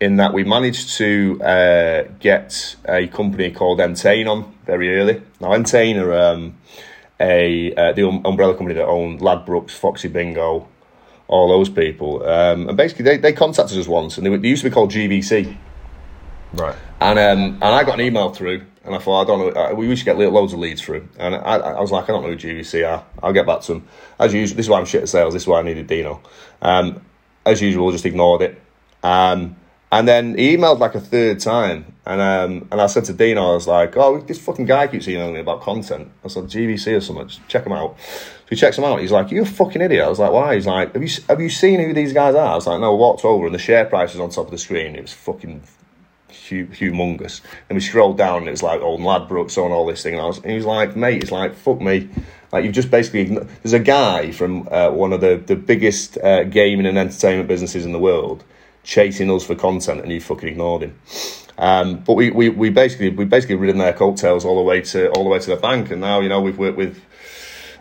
in 0.00 0.16
that 0.16 0.32
we 0.32 0.44
managed 0.44 0.96
to 0.96 1.40
uh, 1.42 2.04
get 2.20 2.76
a 2.88 3.06
company 3.08 3.50
called 3.50 3.80
Entain 3.80 4.26
on 4.26 4.54
very 4.64 4.96
early. 4.96 5.22
Now, 5.40 5.52
Entain 5.52 5.98
are 5.98 6.14
um, 6.14 6.56
a 7.20 7.74
uh, 7.74 7.92
the 7.92 8.08
um, 8.08 8.22
umbrella 8.24 8.54
company 8.54 8.74
that 8.74 8.86
own 8.86 9.18
Ladbrokes, 9.18 9.72
Foxy 9.72 10.08
Bingo, 10.08 10.66
all 11.28 11.48
those 11.48 11.68
people. 11.68 12.26
Um, 12.26 12.68
and 12.68 12.76
basically, 12.76 13.04
they, 13.04 13.18
they 13.18 13.32
contacted 13.32 13.78
us 13.78 13.86
once, 13.86 14.16
and 14.16 14.24
they, 14.24 14.30
were, 14.30 14.38
they 14.38 14.48
used 14.48 14.62
to 14.62 14.70
be 14.70 14.74
called 14.74 14.90
GVC. 14.90 15.56
Right. 16.54 16.76
And 17.00 17.18
um, 17.18 17.40
and 17.54 17.64
I 17.64 17.84
got 17.84 18.00
an 18.00 18.06
email 18.06 18.30
through, 18.30 18.64
and 18.84 18.94
I 18.94 18.98
thought, 18.98 19.22
I 19.22 19.26
don't 19.26 19.54
know, 19.54 19.60
uh, 19.60 19.74
we 19.74 19.86
used 19.86 20.00
to 20.00 20.04
get 20.04 20.18
loads 20.18 20.52
of 20.52 20.58
leads 20.58 20.80
through. 20.80 21.08
And 21.18 21.34
I, 21.34 21.56
I 21.56 21.80
was 21.80 21.90
like, 21.90 22.04
I 22.04 22.06
don't 22.08 22.22
know 22.22 22.30
who 22.30 22.36
GVC 22.36 22.88
are. 22.88 23.04
I'll 23.22 23.32
get 23.32 23.46
back 23.46 23.60
to 23.62 23.74
them. 23.74 23.88
As 24.18 24.32
usual, 24.32 24.56
this 24.56 24.66
is 24.66 24.70
why 24.70 24.78
I'm 24.78 24.86
shit 24.86 25.02
at 25.02 25.08
sales, 25.08 25.34
this 25.34 25.42
is 25.42 25.48
why 25.48 25.60
I 25.60 25.62
needed 25.62 25.86
Dino. 25.86 26.22
Um, 26.62 27.04
as 27.44 27.60
usual, 27.60 27.92
just 27.92 28.06
ignored 28.06 28.42
it. 28.42 28.60
Um, 29.02 29.56
and 29.92 30.06
then 30.06 30.38
he 30.38 30.56
emailed 30.56 30.78
like 30.78 30.94
a 30.94 31.00
third 31.00 31.40
time, 31.40 31.96
and 32.06 32.20
um, 32.20 32.68
and 32.70 32.80
I 32.80 32.86
said 32.86 33.04
to 33.06 33.12
Dino, 33.12 33.50
I 33.50 33.54
was 33.54 33.66
like, 33.66 33.96
"Oh, 33.96 34.20
this 34.20 34.38
fucking 34.38 34.66
guy 34.66 34.86
keeps 34.86 35.08
emailing 35.08 35.34
me 35.34 35.40
about 35.40 35.62
content." 35.62 36.12
I 36.24 36.28
said, 36.28 36.44
"GVC 36.44 36.96
or 36.96 37.00
something, 37.00 37.26
just 37.26 37.46
check 37.48 37.66
him 37.66 37.72
out." 37.72 37.96
So 37.98 38.46
he 38.50 38.56
checks 38.56 38.78
him 38.78 38.84
out. 38.84 39.00
He's 39.00 39.10
like, 39.10 39.32
"You're 39.32 39.42
a 39.42 39.46
fucking 39.46 39.82
idiot." 39.82 40.04
I 40.04 40.08
was 40.08 40.20
like, 40.20 40.30
"Why?" 40.30 40.54
He's 40.54 40.66
like, 40.66 40.92
"Have 40.94 41.02
you 41.02 41.08
have 41.28 41.40
you 41.40 41.48
seen 41.48 41.80
who 41.80 41.92
these 41.92 42.12
guys 42.12 42.36
are?" 42.36 42.52
I 42.52 42.54
was 42.54 42.68
like, 42.68 42.80
"No." 42.80 42.94
I 42.94 43.00
Walked 43.00 43.24
over, 43.24 43.46
and 43.46 43.54
the 43.54 43.58
share 43.58 43.84
price 43.84 44.12
was 44.12 44.20
on 44.20 44.30
top 44.30 44.44
of 44.44 44.52
the 44.52 44.58
screen. 44.58 44.94
It 44.94 45.02
was 45.02 45.12
fucking 45.12 45.62
humongous. 46.30 47.40
And 47.68 47.76
we 47.76 47.80
scrolled 47.80 48.18
down, 48.18 48.38
and 48.38 48.48
it 48.48 48.52
was 48.52 48.62
like 48.62 48.80
old 48.80 49.00
Ladbrokes 49.00 49.58
on 49.58 49.72
all 49.72 49.86
this 49.86 50.02
thing. 50.02 50.14
And 50.14 50.22
I 50.22 50.26
was, 50.26 50.38
and 50.38 50.50
he 50.50 50.56
was 50.56 50.66
like, 50.66 50.96
"Mate, 50.96 51.22
it's 51.22 51.32
like 51.32 51.54
fuck 51.54 51.80
me." 51.80 52.08
Like 52.52 52.64
you've 52.64 52.74
just 52.74 52.90
basically 52.90 53.24
there's 53.62 53.72
a 53.72 53.78
guy 53.78 54.32
from 54.32 54.68
uh, 54.70 54.90
one 54.90 55.12
of 55.12 55.20
the 55.20 55.36
the 55.36 55.56
biggest 55.56 56.18
uh, 56.18 56.44
gaming 56.44 56.86
and 56.86 56.98
entertainment 56.98 57.48
businesses 57.48 57.84
in 57.84 57.92
the 57.92 57.98
world 57.98 58.44
chasing 58.82 59.30
us 59.30 59.44
for 59.44 59.54
content 59.54 60.00
and 60.00 60.10
you 60.10 60.20
fucking 60.20 60.48
ignored 60.48 60.82
him. 60.82 60.98
Um, 61.58 61.98
but 61.98 62.14
we, 62.14 62.30
we, 62.30 62.48
we 62.48 62.70
basically 62.70 63.10
we 63.10 63.26
basically 63.26 63.56
ridden 63.56 63.78
their 63.78 63.92
coattails 63.92 64.44
all 64.44 64.56
the 64.56 64.62
way 64.62 64.80
to 64.80 65.10
all 65.10 65.24
the 65.24 65.28
way 65.28 65.38
to 65.38 65.50
the 65.50 65.56
bank, 65.56 65.90
and 65.90 66.00
now 66.00 66.20
you 66.20 66.28
know 66.28 66.40
we've 66.40 66.58
worked 66.58 66.78
with 66.78 67.04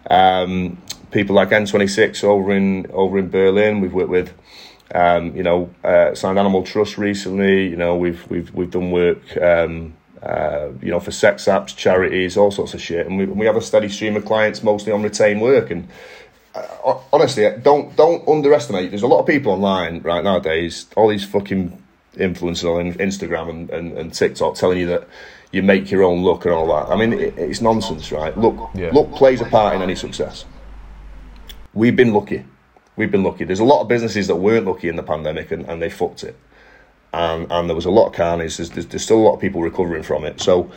um, 0.09 0.77
people 1.12 1.35
like 1.35 1.49
N26 1.49 2.23
over 2.25 2.51
in 2.51 2.88
over 2.91 3.17
in 3.17 3.29
Berlin. 3.29 3.79
We've 3.79 3.93
worked 3.93 4.09
with 4.09 4.33
um, 4.93 5.36
you 5.36 5.43
know 5.43 5.69
uh, 5.84 6.13
signed 6.15 6.39
Animal 6.39 6.63
Trust 6.63 6.97
recently. 6.97 7.67
You 7.69 7.75
know 7.75 7.95
we've 7.95 8.30
we've 8.30 8.54
we've 8.54 8.71
done 8.71 8.91
work. 8.91 9.38
Um, 9.38 9.95
uh, 10.21 10.69
you 10.82 10.91
know, 10.91 10.99
for 10.99 11.12
sex 11.12 11.45
apps, 11.45 11.73
charities, 11.73 12.36
all 12.36 12.52
sorts 12.52 12.73
of 12.73 12.82
shit, 12.82 13.08
and 13.08 13.17
we, 13.17 13.25
we 13.25 13.45
have 13.45 13.56
a 13.56 13.62
steady 13.62 13.88
stream 13.88 14.17
of 14.17 14.25
clients, 14.25 14.62
mostly 14.62 14.91
on 14.91 15.02
retained 15.02 15.39
work, 15.39 15.71
and 15.71 15.88
uh, 16.56 16.97
honestly, 17.13 17.49
don't 17.62 17.95
don't 17.95 18.28
underestimate. 18.28 18.89
There's 18.89 19.04
a 19.04 19.08
lot 19.08 19.19
of 19.19 19.28
people 19.28 19.54
online 19.54 20.02
right 20.02 20.23
nowadays. 20.23 20.88
All 20.97 21.08
these 21.08 21.25
fucking 21.25 21.82
influencers 22.15 22.65
on 22.65 22.93
Instagram 22.95 23.49
and, 23.49 23.69
and, 23.69 23.97
and 23.97 24.13
TikTok 24.13 24.56
telling 24.56 24.80
you 24.80 24.88
that 24.88 25.08
you 25.52 25.63
make 25.63 25.89
your 25.89 26.04
own 26.04 26.23
look 26.23 26.45
and 26.45 26.54
all 26.54 26.67
that. 26.67 26.91
I 26.91 26.97
mean, 26.97 27.13
it, 27.13 27.38
it's 27.38 27.62
nonsense, 27.62 28.12
right? 28.12 28.38
Look, 28.38 28.71
yeah. 28.73 28.91
look 28.91 29.12
plays 29.13 29.41
a 29.41 29.45
part 29.45 29.75
in 29.75 29.82
any 29.82 29.95
success. 29.95 30.45
We've 31.73 31.95
been 31.95 32.13
lucky. 32.13 32.45
We've 32.99 33.09
been 33.09 33.23
lucky. 33.23 33.45
There's 33.45 33.62
a 33.62 33.63
lot 33.63 33.81
of 33.81 33.88
businesses 33.88 34.27
that 34.27 34.35
weren't 34.35 34.65
lucky 34.65 34.89
in 34.89 34.97
the 34.97 35.03
pandemic 35.03 35.51
and, 35.51 35.65
and 35.69 35.81
they 35.81 35.89
fucked 35.89 36.25
it. 36.25 36.35
And, 37.13 37.49
and 37.49 37.69
there 37.69 37.75
was 37.75 37.85
a 37.85 37.89
lot 37.89 38.07
of 38.07 38.13
carnage. 38.13 38.57
There's, 38.57 38.71
there's, 38.71 38.88
there's 38.88 39.03
still 39.05 39.19
a 39.19 39.25
lot 39.25 39.35
of 39.35 39.39
people 39.39 39.62
recovering 39.62 40.03
from 40.03 40.25
it. 40.25 40.41
So 40.41 40.69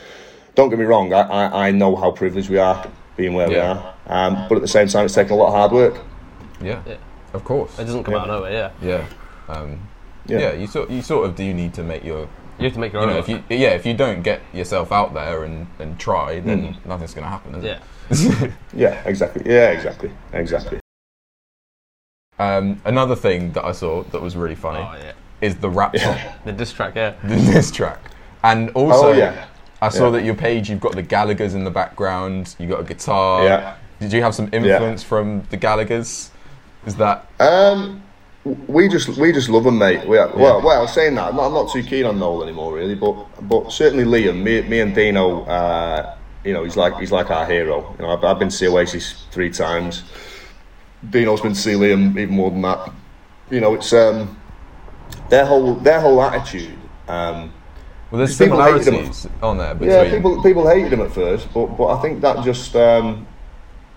don't 0.55 0.71
get 0.71 0.79
me 0.79 0.85
wrong, 0.85 1.13
I, 1.13 1.23
I, 1.23 1.67
I 1.67 1.71
know 1.73 1.97
how 1.97 2.13
privileged 2.13 2.49
we 2.49 2.59
are 2.59 2.89
being 3.17 3.35
where 3.35 3.51
yeah. 3.51 3.75
we 3.75 3.81
are. 3.81 3.95
Um, 4.07 4.49
but 4.49 4.55
at 4.55 4.61
the 4.61 4.69
same 4.69 4.87
time, 4.87 5.07
it's 5.07 5.15
taken 5.15 5.33
a 5.33 5.37
lot 5.37 5.49
of 5.49 5.55
hard 5.55 5.73
work. 5.73 6.01
Yeah, 6.63 6.81
yeah. 6.87 6.97
of 7.33 7.43
course. 7.43 7.77
It 7.77 7.87
doesn't 7.87 8.05
come 8.05 8.15
yeah. 8.15 8.21
out 8.21 8.31
of 8.31 8.37
nowhere. 8.37 8.73
Yeah. 8.81 9.09
Yeah. 9.49 9.53
Um, 9.53 9.89
yeah. 10.27 10.39
yeah. 10.39 10.53
You 10.53 10.69
sort 10.69 10.91
you 10.91 11.03
sort 11.03 11.29
of 11.29 11.35
do 11.35 11.53
need 11.53 11.75
to 11.75 11.83
make 11.83 12.05
your. 12.05 12.29
You 12.59 12.67
have 12.67 12.75
to 12.75 12.79
make 12.79 12.93
your 12.93 13.03
own. 13.03 13.09
You 13.09 13.15
know, 13.15 13.21
if 13.21 13.29
you 13.29 13.43
yeah, 13.49 13.71
if 13.71 13.85
you 13.85 13.95
don't 13.95 14.23
get 14.23 14.43
yourself 14.53 14.93
out 14.93 15.13
there 15.13 15.43
and, 15.43 15.67
and 15.81 15.99
try, 15.99 16.39
then 16.39 16.75
mm. 16.75 16.87
nothing's 16.87 17.15
going 17.15 17.25
to 17.25 17.31
happen. 17.31 17.57
Is 17.57 17.65
yeah. 17.65 17.81
It? 18.45 18.53
yeah. 18.73 19.03
Exactly. 19.07 19.43
Yeah. 19.45 19.71
Exactly. 19.71 20.13
Exactly. 20.33 20.82
Um, 22.43 22.81
another 22.85 23.15
thing 23.15 23.53
that 23.53 23.65
I 23.65 23.73
saw 23.73 24.03
that 24.05 24.21
was 24.21 24.37
really 24.37 24.55
funny 24.55 24.81
oh, 24.81 24.97
yeah. 24.97 25.13
is 25.41 25.57
the 25.57 25.71
rap 25.71 25.97
song. 25.97 26.19
the 26.45 26.53
diss 26.53 26.73
track, 26.73 26.95
yeah. 26.97 27.15
The 27.23 27.37
diss 27.37 27.71
track. 27.71 28.01
And 28.43 28.71
also, 28.71 29.09
oh, 29.09 29.13
yeah. 29.13 29.47
I 29.81 29.89
saw 29.89 30.11
that 30.11 30.25
your 30.25 30.35
page, 30.35 30.71
you've 30.71 30.81
got 30.81 30.95
the 30.95 31.03
Gallagher's 31.03 31.55
in 31.55 31.65
the 31.65 31.71
background, 31.71 32.55
you 32.59 32.69
got 32.69 32.81
a 32.81 32.85
guitar. 32.85 33.45
Yeah. 33.45 33.77
Did 34.01 34.13
you 34.13 34.23
have 34.23 34.35
some 34.35 34.49
influence 34.53 35.03
yeah. 35.03 35.09
from 35.09 35.43
the 35.51 35.57
Gallagher's? 35.57 36.31
Is 36.87 36.97
that? 36.97 37.29
Um, 37.39 38.03
we 38.45 38.89
just 38.89 39.09
we 39.19 39.33
just 39.33 39.49
love 39.49 39.65
him, 39.67 39.79
mate. 39.79 40.03
We, 40.03 40.17
well, 40.17 40.61
well, 40.63 40.89
saying 40.89 41.15
that, 41.15 41.29
I'm 41.29 41.37
not, 41.37 41.47
I'm 41.47 41.53
not 41.53 41.73
too 41.73 41.85
keen 41.85 42.05
on 42.05 42.19
Noel 42.19 42.43
anymore, 42.43 42.75
really. 42.75 42.97
But 42.97 43.15
but 43.49 43.71
certainly 43.71 44.05
Liam, 44.05 44.43
me, 44.43 44.63
me 44.63 44.81
and 44.81 44.93
Dino, 44.93 45.45
uh, 45.45 46.17
you 46.45 46.53
know, 46.53 46.65
he's 46.65 46.77
like 46.77 46.97
he's 46.99 47.13
like 47.13 47.31
our 47.31 47.47
hero. 47.47 47.95
You 47.99 48.05
know, 48.05 48.17
I've, 48.17 48.25
I've 48.25 48.39
been 48.41 48.49
to 48.49 48.57
see 48.57 48.67
Oasis 48.67 49.25
three 49.31 49.51
times. 49.51 50.03
Dino's 51.11 51.41
been 51.41 51.53
to 51.53 51.59
see 51.59 51.73
Liam 51.73 52.17
even 52.19 52.35
more 52.35 52.51
than 52.51 52.63
that. 52.63 52.91
You 53.51 53.61
know, 53.61 53.75
it's 53.75 53.93
um, 53.93 54.39
their 55.29 55.45
whole 55.45 55.75
their 55.75 56.01
whole 56.01 56.23
attitude. 56.23 56.79
Um, 57.09 57.53
Well, 58.11 58.19
there's 58.19 58.37
People 58.39 58.63
hated 58.63 58.79
him. 58.81 58.85
similarities 59.13 59.29
on 59.43 59.59
there 59.59 59.75
between. 59.75 59.91
yeah, 59.91 60.11
people 60.11 60.43
people 60.43 60.67
hated 60.69 60.93
him 60.93 61.01
at 61.01 61.13
first, 61.13 61.49
but 61.53 61.67
but 61.79 61.87
I 61.89 62.01
think 62.03 62.21
that 62.23 62.45
just 62.45 62.77
um, 62.77 63.27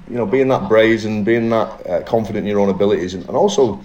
you 0.09 0.15
know 0.17 0.25
being 0.25 0.47
that 0.49 0.67
brazen, 0.69 1.23
being 1.23 1.49
that 1.49 1.87
uh, 1.87 2.01
confident 2.03 2.45
in 2.45 2.51
your 2.51 2.59
own 2.59 2.69
abilities, 2.69 3.13
and, 3.13 3.25
and 3.27 3.35
also 3.37 3.79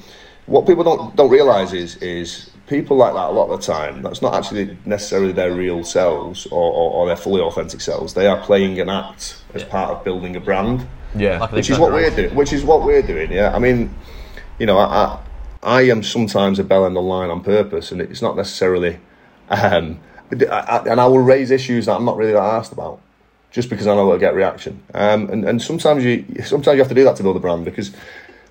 what 0.46 0.66
people 0.66 0.84
don't 0.84 1.14
don't 1.16 1.30
realise 1.30 1.72
is 1.72 1.96
is 1.96 2.50
people 2.68 2.96
like 2.96 3.12
that 3.14 3.28
a 3.28 3.32
lot 3.32 3.48
of 3.50 3.60
the 3.60 3.66
time. 3.72 4.00
That's 4.02 4.22
not 4.22 4.34
actually 4.34 4.78
necessarily 4.86 5.32
their 5.32 5.52
real 5.52 5.82
selves 5.82 6.46
or, 6.46 6.62
or, 6.72 6.92
or 6.92 7.06
their 7.08 7.16
fully 7.16 7.40
authentic 7.40 7.80
selves. 7.80 8.14
They 8.14 8.28
are 8.28 8.40
playing 8.40 8.78
an 8.80 8.88
act 8.88 9.42
as 9.54 9.62
Yeah. 9.62 9.68
part 9.68 9.90
of 9.90 10.04
building 10.04 10.36
a 10.36 10.40
brand 10.40 10.86
yeah, 11.14 11.38
Like 11.40 11.52
which 11.52 11.70
is 11.70 11.78
what 11.78 11.92
we're 11.92 12.10
doing. 12.10 12.34
Which 12.34 12.52
is 12.52 12.64
what 12.64 12.82
we're 12.82 13.02
doing. 13.02 13.32
Yeah, 13.32 13.54
I 13.54 13.58
mean, 13.58 13.94
you 14.58 14.66
know, 14.66 14.78
I 14.78 14.84
I, 14.84 15.18
I 15.62 15.82
am 15.82 16.02
sometimes 16.02 16.58
a 16.58 16.64
bell 16.64 16.86
in 16.86 16.94
the 16.94 17.02
line 17.02 17.30
on 17.30 17.42
purpose, 17.42 17.92
and 17.92 18.00
it's 18.00 18.22
not 18.22 18.36
necessarily. 18.36 18.98
Um, 19.48 19.98
I, 20.32 20.44
I- 20.46 20.84
and 20.90 21.00
I 21.00 21.06
will 21.06 21.18
raise 21.18 21.50
issues 21.50 21.86
that 21.86 21.94
I'm 21.96 22.04
not 22.04 22.16
really 22.16 22.32
that 22.32 22.42
asked 22.42 22.72
about, 22.72 23.00
just 23.50 23.68
because 23.68 23.86
I 23.86 23.94
know 23.94 24.06
it'll 24.06 24.18
get 24.18 24.34
reaction. 24.34 24.82
Um, 24.94 25.28
and 25.30 25.44
and 25.44 25.60
sometimes 25.60 26.04
you 26.04 26.24
sometimes 26.44 26.74
you 26.76 26.80
have 26.80 26.88
to 26.88 26.94
do 26.94 27.04
that 27.04 27.16
to 27.16 27.22
build 27.22 27.36
a 27.36 27.40
brand 27.40 27.64
because. 27.64 27.92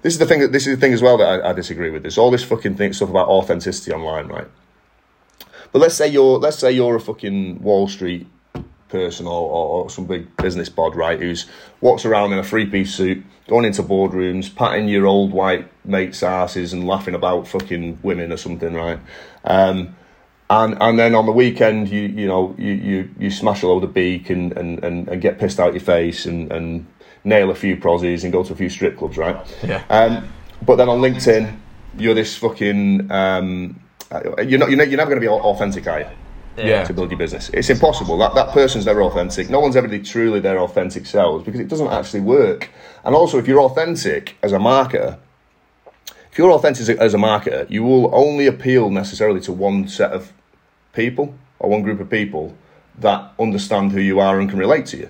This 0.01 0.13
is 0.13 0.19
the 0.19 0.25
thing. 0.25 0.39
That 0.39 0.53
this 0.53 0.65
is 0.65 0.77
the 0.77 0.79
thing 0.79 0.93
as 0.93 1.01
well 1.01 1.17
that 1.17 1.27
I, 1.43 1.49
I 1.49 1.51
disagree 1.51 1.89
with. 1.89 2.03
There's 2.03 2.17
all 2.17 2.31
this 2.31 2.41
fucking 2.45 2.75
thing 2.75 2.93
stuff 2.93 3.09
about 3.09 3.27
authenticity 3.27 3.91
online, 3.91 4.27
right? 4.29 4.47
But 5.73 5.79
let's 5.79 5.93
say 5.95 6.07
you're 6.07 6.37
let's 6.39 6.57
say 6.57 6.71
you're 6.71 6.95
a 6.95 7.01
fucking 7.01 7.61
Wall 7.61 7.89
Street 7.89 8.25
person 8.89 9.25
or, 9.25 9.49
or, 9.49 9.89
some 9.89 10.05
big 10.05 10.35
business 10.37 10.69
bod, 10.69 10.95
right, 10.95 11.19
who's 11.19 11.45
walks 11.81 12.05
around 12.05 12.33
in 12.33 12.39
a 12.39 12.43
three 12.43 12.65
piece 12.65 12.93
suit, 12.93 13.23
going 13.47 13.65
into 13.65 13.83
boardrooms, 13.83 14.53
patting 14.53 14.87
your 14.87 15.05
old 15.05 15.31
white 15.31 15.67
mates' 15.85 16.23
asses 16.23 16.73
and 16.73 16.87
laughing 16.87 17.15
about 17.15 17.47
fucking 17.47 17.99
women 18.03 18.31
or 18.31 18.37
something, 18.37 18.73
right? 18.73 18.99
Um, 19.43 19.95
and 20.49 20.77
and 20.81 20.97
then 20.97 21.15
on 21.15 21.25
the 21.25 21.31
weekend, 21.31 21.89
you 21.89 22.01
you 22.01 22.27
know 22.27 22.55
you 22.57 22.73
you, 22.73 23.15
you 23.19 23.31
smash 23.31 23.61
a 23.61 23.67
load 23.67 23.83
of 23.83 23.93
beak 23.93 24.29
and, 24.29 24.51
and, 24.53 24.83
and, 24.83 25.07
and 25.07 25.21
get 25.21 25.39
pissed 25.39 25.59
out 25.59 25.73
your 25.73 25.81
face 25.81 26.25
and, 26.25 26.51
and 26.51 26.87
nail 27.23 27.51
a 27.51 27.55
few 27.55 27.77
prozzies 27.77 28.23
and 28.23 28.33
go 28.33 28.43
to 28.43 28.53
a 28.53 28.55
few 28.55 28.69
strip 28.69 28.97
clubs, 28.97 29.17
right? 29.17 29.37
Yeah. 29.63 29.83
Um, 29.89 30.27
but 30.65 30.77
then 30.77 30.89
on 30.89 30.99
LinkedIn, 30.99 31.55
you're 31.97 32.15
this 32.15 32.35
fucking 32.35 33.11
um, 33.11 33.79
uh, 34.11 34.41
you're 34.41 34.59
not 34.59 34.69
you're, 34.69 34.77
never 34.77 35.09
going 35.09 35.21
to 35.21 35.21
be 35.21 35.27
au- 35.27 35.39
authentic, 35.39 35.87
are 35.87 35.99
you? 35.99 36.07
Yeah, 36.67 36.83
to 36.83 36.93
build 36.93 37.11
your 37.11 37.17
business. 37.17 37.49
It's 37.53 37.69
impossible. 37.69 38.17
That 38.17 38.35
that 38.35 38.49
person's 38.49 38.85
never 38.85 39.01
authentic. 39.03 39.49
No 39.49 39.59
one's 39.59 39.75
ever 39.75 39.87
really 39.87 40.03
truly 40.03 40.39
their 40.39 40.59
authentic 40.59 41.05
selves 41.05 41.43
because 41.45 41.59
it 41.59 41.67
doesn't 41.67 41.87
actually 41.87 42.21
work. 42.21 42.69
And 43.03 43.15
also, 43.15 43.37
if 43.37 43.47
you're 43.47 43.61
authentic 43.61 44.35
as 44.43 44.51
a 44.51 44.57
marketer, 44.57 45.17
if 46.31 46.37
you're 46.37 46.51
authentic 46.51 46.81
as 46.81 46.89
a, 46.89 47.01
as 47.01 47.13
a 47.13 47.17
marketer, 47.17 47.69
you 47.69 47.83
will 47.83 48.13
only 48.13 48.47
appeal 48.47 48.89
necessarily 48.89 49.39
to 49.41 49.51
one 49.51 49.87
set 49.87 50.11
of 50.11 50.31
people 50.93 51.33
or 51.59 51.69
one 51.69 51.81
group 51.81 51.99
of 51.99 52.09
people 52.09 52.55
that 52.99 53.31
understand 53.39 53.91
who 53.91 54.01
you 54.01 54.19
are 54.19 54.39
and 54.39 54.49
can 54.49 54.59
relate 54.59 54.85
to 54.87 54.97
you. 54.97 55.09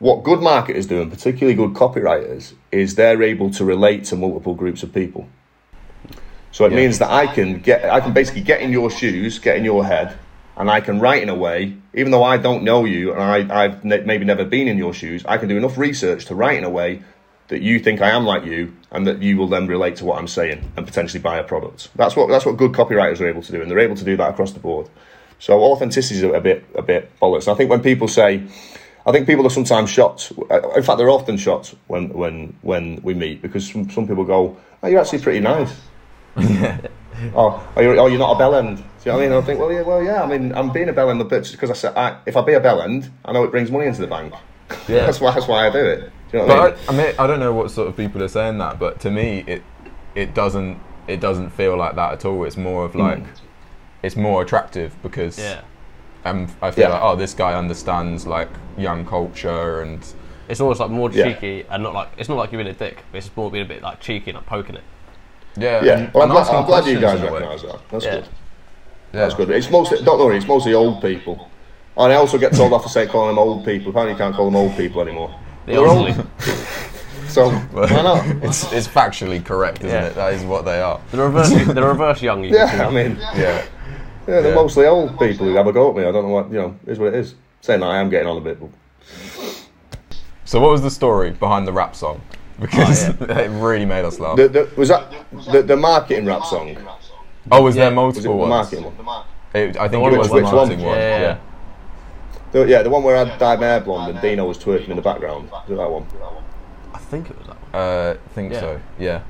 What 0.00 0.24
good 0.24 0.40
marketers 0.40 0.86
do, 0.86 1.00
and 1.00 1.10
particularly 1.10 1.54
good 1.54 1.74
copywriters, 1.74 2.54
is 2.72 2.96
they're 2.96 3.22
able 3.22 3.50
to 3.52 3.64
relate 3.64 4.04
to 4.06 4.16
multiple 4.16 4.54
groups 4.54 4.82
of 4.82 4.92
people. 4.92 5.28
So 6.50 6.64
it 6.66 6.72
Yeah. 6.72 6.76
means 6.78 6.98
that 6.98 7.10
I 7.10 7.28
can 7.28 7.60
get, 7.60 7.84
I 7.84 8.00
can 8.00 8.12
basically 8.12 8.42
get 8.42 8.60
in 8.60 8.72
your 8.72 8.90
shoes, 8.90 9.38
get 9.38 9.56
in 9.56 9.64
your 9.64 9.84
head, 9.84 10.18
and 10.56 10.70
I 10.70 10.80
can 10.80 11.00
write 11.00 11.22
in 11.22 11.28
a 11.28 11.34
way, 11.34 11.74
even 11.94 12.10
though 12.12 12.22
I 12.24 12.36
don't 12.36 12.62
know 12.62 12.84
you 12.84 13.12
and 13.12 13.22
I, 13.22 13.64
I've 13.64 13.84
ne- 13.84 14.02
maybe 14.02 14.24
never 14.24 14.44
been 14.44 14.68
in 14.68 14.78
your 14.78 14.92
shoes, 14.94 15.24
I 15.26 15.38
can 15.38 15.48
do 15.48 15.56
enough 15.56 15.78
research 15.78 16.26
to 16.26 16.34
write 16.34 16.58
in 16.58 16.64
a 16.64 16.70
way 16.70 17.02
that 17.48 17.60
you 17.62 17.78
think 17.78 18.00
I 18.00 18.10
am 18.10 18.24
like 18.24 18.44
you, 18.46 18.72
and 18.90 19.06
that 19.06 19.20
you 19.20 19.36
will 19.36 19.48
then 19.48 19.66
relate 19.66 19.96
to 19.96 20.04
what 20.06 20.18
I'm 20.18 20.28
saying 20.28 20.72
and 20.76 20.86
potentially 20.86 21.20
buy 21.20 21.38
a 21.38 21.44
product. 21.44 21.88
That's 21.96 22.16
what 22.16 22.28
that's 22.28 22.46
what 22.46 22.56
good 22.56 22.72
copywriters 22.72 23.20
are 23.20 23.26
able 23.28 23.42
to 23.42 23.52
do, 23.52 23.60
and 23.60 23.70
they're 23.70 23.78
able 23.80 23.96
to 23.96 24.04
do 24.04 24.16
that 24.16 24.30
across 24.30 24.52
the 24.52 24.60
board. 24.60 24.88
So 25.38 25.60
authenticity 25.62 26.16
is 26.16 26.22
a 26.22 26.40
bit 26.40 26.64
a 26.74 26.82
bit 26.82 27.10
bollocks. 27.20 27.48
I 27.52 27.54
think 27.54 27.68
when 27.68 27.82
people 27.82 28.08
say, 28.08 28.42
I 29.04 29.12
think 29.12 29.26
people 29.26 29.44
are 29.46 29.50
sometimes 29.50 29.90
shocked. 29.90 30.32
uh, 30.50 30.70
In 30.70 30.82
fact, 30.82 30.96
they're 30.98 31.10
often 31.10 31.36
shocked 31.36 31.74
when 31.88 32.10
when 32.10 32.54
when 32.62 33.00
we 33.02 33.12
meet 33.12 33.42
because 33.42 33.70
some, 33.70 33.90
some 33.90 34.06
people 34.06 34.24
go, 34.24 34.56
"Oh, 34.82 34.86
you're 34.88 35.00
actually 35.00 35.20
pretty 35.20 35.40
nice." 35.40 35.74
oh, 36.36 37.72
oh, 37.76 37.80
you're, 37.80 37.98
oh, 37.98 38.06
you're 38.06 38.18
not 38.18 38.32
a 38.36 38.38
bell 38.38 38.54
end. 38.54 38.82
Do 39.02 39.10
you 39.10 39.12
know 39.12 39.18
what 39.18 39.24
I 39.24 39.28
mean? 39.30 39.38
I 39.38 39.46
think, 39.46 39.58
well, 39.60 39.72
yeah, 39.72 39.82
well, 39.82 40.02
yeah. 40.02 40.22
I 40.22 40.26
mean, 40.26 40.54
I'm 40.54 40.70
being 40.70 40.88
a 40.88 40.92
bell 40.92 41.10
end 41.10 41.20
a 41.20 41.24
bit 41.24 41.48
because 41.50 41.70
I 41.70 41.74
said, 41.74 41.96
I, 41.96 42.18
if 42.24 42.36
I 42.36 42.40
be 42.42 42.52
a 42.52 42.60
bell 42.60 42.82
end, 42.82 43.10
I 43.24 43.32
know 43.32 43.42
it 43.42 43.50
brings 43.50 43.70
money 43.70 43.86
into 43.86 44.00
the 44.00 44.06
bank. 44.06 44.32
Yeah. 44.88 45.06
that's 45.06 45.20
why. 45.20 45.32
That's 45.34 45.48
why 45.48 45.66
I 45.66 45.70
do 45.70 45.84
it. 45.84 46.12
Do 46.30 46.38
you 46.38 46.46
know 46.46 46.54
what 46.54 46.58
I 46.60 46.70
mean? 46.70 46.78
I, 46.88 46.92
I 46.92 46.96
mean, 47.06 47.14
I 47.18 47.26
don't 47.26 47.40
know 47.40 47.52
what 47.52 47.70
sort 47.72 47.88
of 47.88 47.96
people 47.96 48.22
are 48.22 48.28
saying 48.28 48.58
that, 48.58 48.78
but 48.78 49.00
to 49.00 49.10
me, 49.10 49.42
it 49.46 49.62
it 50.14 50.34
doesn't 50.34 50.78
it 51.08 51.18
doesn't 51.20 51.50
feel 51.50 51.76
like 51.76 51.96
that 51.96 52.12
at 52.12 52.24
all. 52.24 52.44
It's 52.44 52.56
more 52.56 52.86
Hmm. 52.88 53.00
of 53.00 53.04
like 53.06 53.24
it's 54.04 54.14
more 54.16 54.40
attractive 54.42 54.94
because 55.02 55.36
Yeah. 55.38 55.62
um, 56.24 56.46
I 56.62 56.70
feel 56.70 56.84
Yeah. 56.84 56.94
like 56.94 57.02
oh, 57.02 57.16
this 57.16 57.34
guy 57.34 57.54
understands 57.54 58.24
like 58.26 58.48
young 58.78 59.04
culture 59.04 59.82
and 59.82 60.00
It's 60.48 60.60
almost 60.60 60.78
like 60.80 60.90
more 60.90 61.10
Yeah. 61.10 61.32
cheeky 61.32 61.66
and 61.68 61.82
not 61.82 61.92
like 61.94 62.08
it's 62.16 62.28
not 62.28 62.38
like 62.38 62.52
you're 62.52 62.62
being 62.62 62.74
a 62.74 62.78
dick, 62.78 62.98
but 63.10 63.18
it's 63.18 63.30
more 63.36 63.50
being 63.50 63.64
a 63.64 63.68
bit 63.68 63.82
like 63.82 63.98
cheeky 64.00 64.30
and 64.30 64.36
like 64.36 64.46
poking 64.46 64.76
it. 64.76 64.84
yeah, 65.56 65.82
yeah. 65.84 65.98
and, 65.98 66.14
Well, 66.14 66.22
I'm, 66.24 66.30
and 66.36 66.46
glad, 66.46 66.56
I'm 66.56 66.66
glad 66.66 66.86
you 66.86 67.00
guys 67.00 67.20
in 67.20 67.26
a 67.26 67.32
way. 67.32 67.40
recognise 67.40 67.62
that. 67.62 67.80
That's 67.90 68.04
Yeah. 68.04 68.14
good. 68.16 68.28
Yeah. 69.12 69.20
That's 69.20 69.34
good. 69.34 69.50
It's 69.50 69.70
mostly 69.70 70.02
don't 70.02 70.18
worry. 70.18 70.36
It's 70.36 70.46
mostly 70.46 70.74
old 70.74 71.02
people. 71.02 71.48
And 71.96 72.12
I 72.12 72.16
also 72.16 72.38
get 72.38 72.54
told 72.54 72.72
off 72.72 72.82
for 72.84 72.88
saying 72.88 73.08
calling 73.08 73.28
them 73.28 73.38
old 73.38 73.64
people. 73.64 73.90
Apparently, 73.90 74.12
you 74.12 74.18
can't 74.18 74.34
call 74.34 74.46
them 74.46 74.56
old 74.56 74.74
people 74.76 75.02
anymore. 75.02 75.34
The 75.66 75.72
They're 75.72 75.86
elderly. 75.86 76.12
old. 76.12 76.26
So 77.28 77.48
why 77.50 77.86
not? 78.02 78.26
It's, 78.44 78.70
it's 78.74 78.86
factually 78.86 79.42
correct, 79.42 79.78
isn't 79.78 79.88
Yeah. 79.88 80.06
it? 80.08 80.14
That 80.16 80.34
is 80.34 80.42
what 80.44 80.66
they 80.66 80.82
are. 80.82 81.00
The 81.12 81.16
reverse, 81.22 81.48
the 81.48 81.82
reverse 81.82 82.20
young. 82.20 82.44
You 82.44 82.50
can 82.50 82.78
Yeah, 82.78 82.86
I 82.86 82.90
mean, 82.90 83.16
Yeah. 83.16 83.36
yeah, 83.38 83.62
they're 84.26 84.48
Yeah. 84.50 84.54
mostly 84.54 84.84
old 84.84 85.18
people 85.18 85.46
who 85.46 85.54
have 85.54 85.66
a 85.66 85.72
go 85.72 85.88
at 85.90 85.96
me. 85.96 86.02
I 86.02 86.12
don't 86.12 86.24
know 86.26 86.34
what 86.34 86.50
you 86.50 86.58
know. 86.58 86.74
Is 86.86 86.98
what 86.98 87.08
it 87.08 87.14
is. 87.14 87.34
Saying 87.62 87.80
that 87.80 87.86
I 87.86 87.98
am 88.00 88.10
getting 88.10 88.28
on 88.28 88.36
a 88.36 88.40
bit. 88.40 88.60
But 88.60 88.68
So 90.44 90.60
what 90.60 90.72
was 90.72 90.82
the 90.82 90.90
story 90.90 91.30
behind 91.30 91.66
the 91.66 91.72
rap 91.72 91.96
song? 91.96 92.20
Oh, 92.30 92.34
because 92.60 93.08
Oh, 93.08 93.14
it 93.20 93.48
really 93.48 93.86
made 93.86 94.04
us 94.04 94.20
laugh. 94.20 94.36
the, 94.36 94.48
the, 94.48 94.68
was 94.76 94.88
that 94.90 95.10
the, 95.52 95.62
the 95.62 95.76
marketing 95.76 96.26
rap 96.26 96.44
song? 96.44 96.76
Oh, 97.50 97.62
was 97.62 97.76
Yeah. 97.76 97.90
there 97.90 97.90
Was 97.90 98.16
it 98.16 98.24
multiple 98.24 98.32
the 98.32 98.36
ones? 98.50 98.50
marketing 98.50 98.84
one? 99.04 99.24
It- 99.54 99.76
I 99.76 99.88
think 99.88 100.02
one 100.02 100.12
it 100.14 100.18
with 100.18 100.18
was 100.18 100.28
the 100.28 100.34
which 100.34 100.44
marketing 100.44 100.78
one? 100.80 100.88
one. 100.88 100.98
Yeah. 100.98 101.20
yeah. 101.20 101.38
The, 102.52 102.66
yeah, 102.66 102.82
the 102.82 102.90
one 102.90 103.02
where 103.02 103.16
I 103.16 103.36
dyed 103.38 103.60
my 103.60 103.66
hair 103.66 103.80
blonde 103.80 104.10
and 104.12 104.20
Dino 104.20 104.46
was 104.46 104.58
twerking 104.58 104.88
in 104.90 104.96
the 104.96 105.02
background. 105.02 105.46
Is 105.64 105.70
it 105.72 105.76
that 105.76 105.90
one? 105.90 106.06
I 106.94 106.98
think 106.98 107.30
it 107.30 107.38
was 107.38 107.46
that 107.46 107.56
one. 107.56 107.82
Uh, 107.82 108.14
I 108.14 108.28
think 108.34 108.52
Yeah. 108.52 108.60
so. 108.60 108.80
Yeah. 108.98 109.20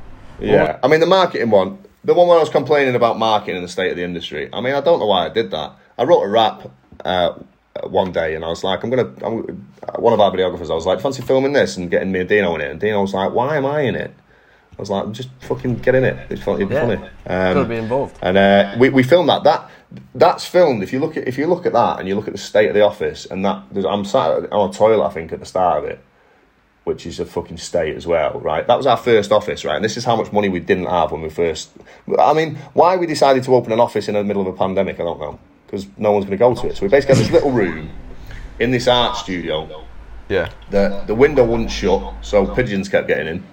Yeah, 0.40 0.79
I 0.83 0.88
mean 0.88 0.98
the 1.01 1.07
marketing 1.07 1.51
one, 1.51 1.79
the 2.05 2.14
one 2.14 2.27
where 2.27 2.37
I 2.37 2.40
was 2.40 2.48
complaining 2.48 2.96
about 2.96 3.16
marketing 3.18 3.55
and 3.57 3.64
the 3.64 3.68
state 3.68 3.90
of 3.92 3.96
the 3.96 4.03
industry. 4.03 4.48
I 4.53 4.61
mean, 4.61 4.75
I 4.75 4.81
don't 4.81 4.98
know 4.98 5.07
why 5.07 5.27
I 5.27 5.29
did 5.29 5.53
that. 5.53 5.72
I 5.96 6.03
wrote 6.03 6.22
a 6.22 6.29
rap 6.29 6.68
uh, 7.05 7.35
one 7.85 8.11
day, 8.11 8.35
and 8.35 8.44
I 8.44 8.48
was 8.48 8.64
like, 8.64 8.83
I'm 8.83 8.90
gonna. 8.90 9.12
I'm, 9.25 9.66
one 9.98 10.12
of 10.12 10.20
our 10.20 10.33
videographers, 10.33 10.70
I 10.70 10.75
was 10.75 10.87
like, 10.87 11.01
fancy 11.01 11.22
filming 11.22 11.53
this 11.53 11.77
and 11.77 11.90
getting 11.90 12.11
me 12.11 12.20
and 12.20 12.29
Dino 12.29 12.55
in 12.57 12.61
it, 12.61 12.70
and 12.72 12.81
Dino 12.81 13.03
was 13.03 13.14
like, 13.14 13.33
why 13.33 13.57
am 13.57 13.66
I 13.66 13.83
in 13.83 13.94
it? 13.94 14.12
I 14.76 14.80
was 14.80 14.90
like, 14.90 15.12
just 15.12 15.28
fucking 15.40 15.76
get 15.76 15.94
in 15.94 16.04
it. 16.04 16.16
It's 16.30 16.42
fun. 16.42 16.56
It'd 16.56 16.68
be 16.68 16.74
Yeah. 16.74 16.80
funny. 16.87 16.96
Um, 17.26 17.54
Gotta 17.54 17.64
be 17.68 17.76
involved. 17.76 18.18
and 18.22 18.37
uh, 18.38 18.74
we, 18.78 18.88
we 18.88 19.02
filmed 19.02 19.28
that. 19.28 19.44
That 19.44 19.70
that's 20.14 20.46
filmed. 20.46 20.82
If 20.82 20.92
you 20.92 20.98
look 21.00 21.16
at 21.16 21.28
if 21.28 21.37
you 21.38 21.46
look 21.46 21.66
at 21.66 21.72
that 21.74 21.98
and 22.00 22.08
you 22.08 22.14
look 22.14 22.26
at 22.26 22.32
the 22.32 22.38
state 22.38 22.68
of 22.68 22.74
the 22.74 22.80
office 22.82 23.26
and 23.26 23.44
that 23.44 23.62
there's, 23.70 23.85
I'm 23.85 24.04
sat 24.04 24.50
on 24.52 24.70
a 24.70 24.72
toilet. 24.72 25.04
I 25.06 25.11
think 25.11 25.32
at 25.32 25.40
the 25.40 25.46
start 25.46 25.85
of 25.85 25.90
it, 25.90 26.02
which 26.85 27.04
is 27.06 27.20
a 27.20 27.26
fucking 27.26 27.58
state 27.58 27.94
as 27.94 28.06
well, 28.06 28.40
right? 28.40 28.66
That 28.66 28.76
was 28.76 28.87
our 28.87 28.96
first 28.96 29.30
office, 29.30 29.64
right? 29.64 29.76
And 29.76 29.85
this 29.85 29.96
is 29.98 30.04
how 30.04 30.16
much 30.16 30.32
money 30.32 30.48
we 30.48 30.61
didn't 30.61 30.87
have 30.87 31.12
when 31.12 31.20
we 31.20 31.28
first. 31.28 31.70
I 32.18 32.32
mean, 32.32 32.56
why 32.72 32.96
we 32.96 33.06
decided 33.06 33.44
to 33.44 33.54
open 33.54 33.72
an 33.72 33.80
office 33.80 34.08
in 34.08 34.14
the 34.14 34.24
middle 34.24 34.42
of 34.42 34.48
a 34.48 34.56
pandemic, 34.56 34.98
I 34.98 35.04
don't 35.04 35.20
know, 35.20 35.38
because 35.66 35.87
no 35.98 36.12
one's 36.12 36.24
going 36.24 36.38
to 36.38 36.42
go 36.42 36.54
to 36.54 36.68
it. 36.68 36.76
So 36.76 36.82
we 36.87 36.88
basically 36.88 37.16
had 37.16 37.24
this 37.26 37.32
little 37.32 37.52
room 37.52 37.90
in 38.58 38.70
this 38.70 38.88
art 38.88 39.16
studio. 39.16 39.85
Yeah. 40.30 40.48
The 40.70 41.04
the 41.06 41.14
window 41.14 41.44
wouldn't 41.44 41.70
shut, 41.70 42.14
so 42.22 42.46
pigeons 42.46 42.88
kept 42.88 43.06
getting 43.06 43.26
in, 43.26 43.44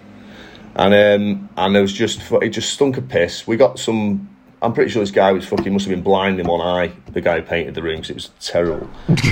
and 0.75 0.93
um, 0.93 1.49
and 1.57 1.75
there 1.75 1.81
was 1.81 1.93
just 1.93 2.31
it 2.31 2.49
just 2.49 2.73
stunk 2.73 2.97
a 2.97 3.01
piss. 3.01 3.47
We 3.47 3.57
got 3.57 3.79
some. 3.79 4.29
I'm 4.61 4.73
pretty 4.73 4.91
sure 4.91 5.01
this 5.01 5.11
guy 5.11 5.31
was 5.31 5.45
fucking 5.45 5.71
must 5.71 5.85
have 5.85 5.95
been 5.95 6.03
blind 6.03 6.37
in 6.39 6.45
one 6.45 6.59
eye. 6.59 6.91
The 7.13 7.21
guy 7.21 7.39
who 7.39 7.45
painted 7.45 7.75
the 7.75 7.81
rooms, 7.81 8.09
it 8.09 8.15
was 8.15 8.29
terrible. 8.41 8.89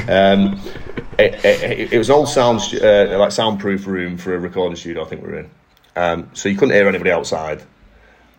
um, 0.07 0.59
it, 1.19 1.43
it, 1.43 1.93
it 1.93 1.97
was 1.97 2.09
an 2.09 2.15
old 2.15 2.29
sound 2.29 2.61
uh, 2.81 3.17
like 3.19 3.31
soundproof 3.31 3.87
room 3.87 4.17
for 4.17 4.35
a 4.35 4.39
recording 4.39 4.77
studio. 4.77 5.03
I 5.03 5.07
think 5.07 5.23
we 5.23 5.27
were 5.29 5.39
in, 5.39 5.49
um, 5.95 6.29
so 6.33 6.47
you 6.47 6.55
couldn't 6.55 6.75
hear 6.75 6.87
anybody 6.87 7.11
outside. 7.11 7.63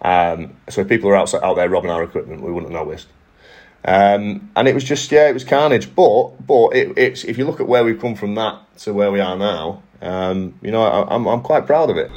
Um, 0.01 0.57
so 0.69 0.83
if 0.83 0.89
people 0.89 1.11
were 1.11 1.17
outside, 1.17 1.43
out 1.43 1.57
there 1.57 1.69
robbing 1.69 1.91
our 1.91 2.03
equipment, 2.03 2.41
we 2.41 2.53
wouldn't 2.53 2.73
have 2.73 2.87
noticed. 2.87 3.09
Um, 3.85 4.51
and 4.57 4.69
it 4.69 4.75
was 4.75 4.85
just 4.85 5.11
yeah, 5.13 5.29
it 5.29 5.35
was 5.35 5.45
carnage. 5.45 5.95
But 5.95 6.47
but 6.47 6.69
it, 6.77 6.97
it's 6.97 7.25
if 7.25 7.39
you 7.39 7.45
look 7.45 7.61
at 7.61 7.69
where 7.69 7.85
we've 7.85 8.01
come 8.01 8.15
from 8.15 8.35
that 8.37 8.61
to 8.79 8.93
where 8.93 9.11
we 9.11 9.21
are 9.21 9.37
now, 9.37 9.83
um, 10.03 10.59
you 10.63 10.71
know, 10.71 10.83
I, 10.83 11.15
I'm 11.15 11.27
I'm 11.27 11.43
quite 11.43 11.67
proud 11.67 11.91
of 11.91 11.97
it. 11.97 12.11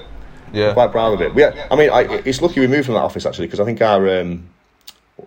Yeah. 0.54 0.74
quite 0.74 0.92
proud 0.92 1.14
of 1.14 1.22
it. 1.22 1.34
We, 1.34 1.46
I 1.46 1.76
mean, 1.76 1.90
I, 1.90 2.02
it's 2.26 2.42
lucky 2.42 2.60
we 2.60 2.68
moved 2.68 2.86
from 2.86 2.96
that 2.96 3.02
office 3.04 3.26
actually 3.26 3.48
because 3.48 3.60
I 3.60 3.66
think 3.66 3.82
our 3.82 4.20
um, 4.20 4.48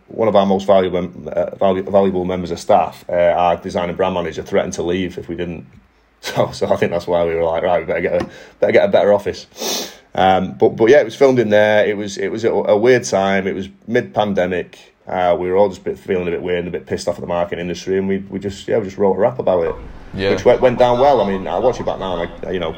one 0.08 0.28
of 0.28 0.36
our 0.36 0.46
most 0.46 0.66
valuable 0.66 0.98
uh, 1.28 1.50
valu- 1.56 1.90
valuable 1.90 2.24
members 2.24 2.50
of 2.50 2.58
staff, 2.60 3.04
uh, 3.08 3.12
our 3.12 3.56
design 3.56 3.88
and 3.88 3.96
brand 3.96 4.14
manager, 4.14 4.42
threatened 4.42 4.72
to 4.74 4.82
leave 4.82 5.18
if 5.18 5.28
we 5.28 5.36
didn't. 5.36 5.66
So, 6.24 6.50
so 6.52 6.72
I 6.72 6.76
think 6.76 6.90
that's 6.90 7.06
why 7.06 7.22
we 7.26 7.34
were 7.34 7.44
like, 7.44 7.62
right, 7.62 7.80
we 7.80 7.84
better 7.86 8.00
get 8.00 8.22
a 8.22 8.30
better 8.58 8.72
get 8.72 8.84
a 8.88 8.88
better 8.92 9.12
office. 9.12 9.92
Um, 10.14 10.52
but 10.54 10.70
but 10.70 10.88
yeah, 10.88 11.00
it 11.02 11.04
was 11.04 11.14
filmed 11.14 11.38
in 11.38 11.50
there. 11.50 11.84
It 11.86 11.98
was 11.98 12.16
it 12.16 12.28
was 12.28 12.44
a, 12.44 12.50
a 12.50 12.76
weird 12.78 13.04
time. 13.04 13.46
It 13.46 13.54
was 13.54 13.68
mid 13.86 14.14
pandemic. 14.14 14.94
Uh, 15.06 15.36
we 15.38 15.50
were 15.50 15.56
all 15.56 15.68
just 15.68 15.82
a 15.82 15.84
bit, 15.84 15.98
feeling 15.98 16.26
a 16.26 16.30
bit 16.30 16.40
weird 16.40 16.60
and 16.60 16.68
a 16.68 16.70
bit 16.70 16.86
pissed 16.86 17.08
off 17.08 17.16
at 17.16 17.20
the 17.20 17.26
marketing 17.26 17.60
industry, 17.60 17.98
and 17.98 18.08
we, 18.08 18.18
we 18.30 18.38
just 18.38 18.66
yeah 18.66 18.78
we 18.78 18.84
just 18.86 18.96
wrote 18.96 19.12
a 19.12 19.18
rap 19.18 19.38
about 19.38 19.64
it, 19.64 19.74
Yeah. 20.14 20.30
which 20.30 20.46
went, 20.46 20.62
went 20.62 20.78
down 20.78 20.98
well. 20.98 21.20
I 21.20 21.28
mean, 21.28 21.46
I 21.46 21.58
watch 21.58 21.78
it 21.78 21.84
back 21.84 21.98
now, 21.98 22.18
and 22.22 22.46
I, 22.46 22.50
you 22.52 22.58
know, 22.58 22.72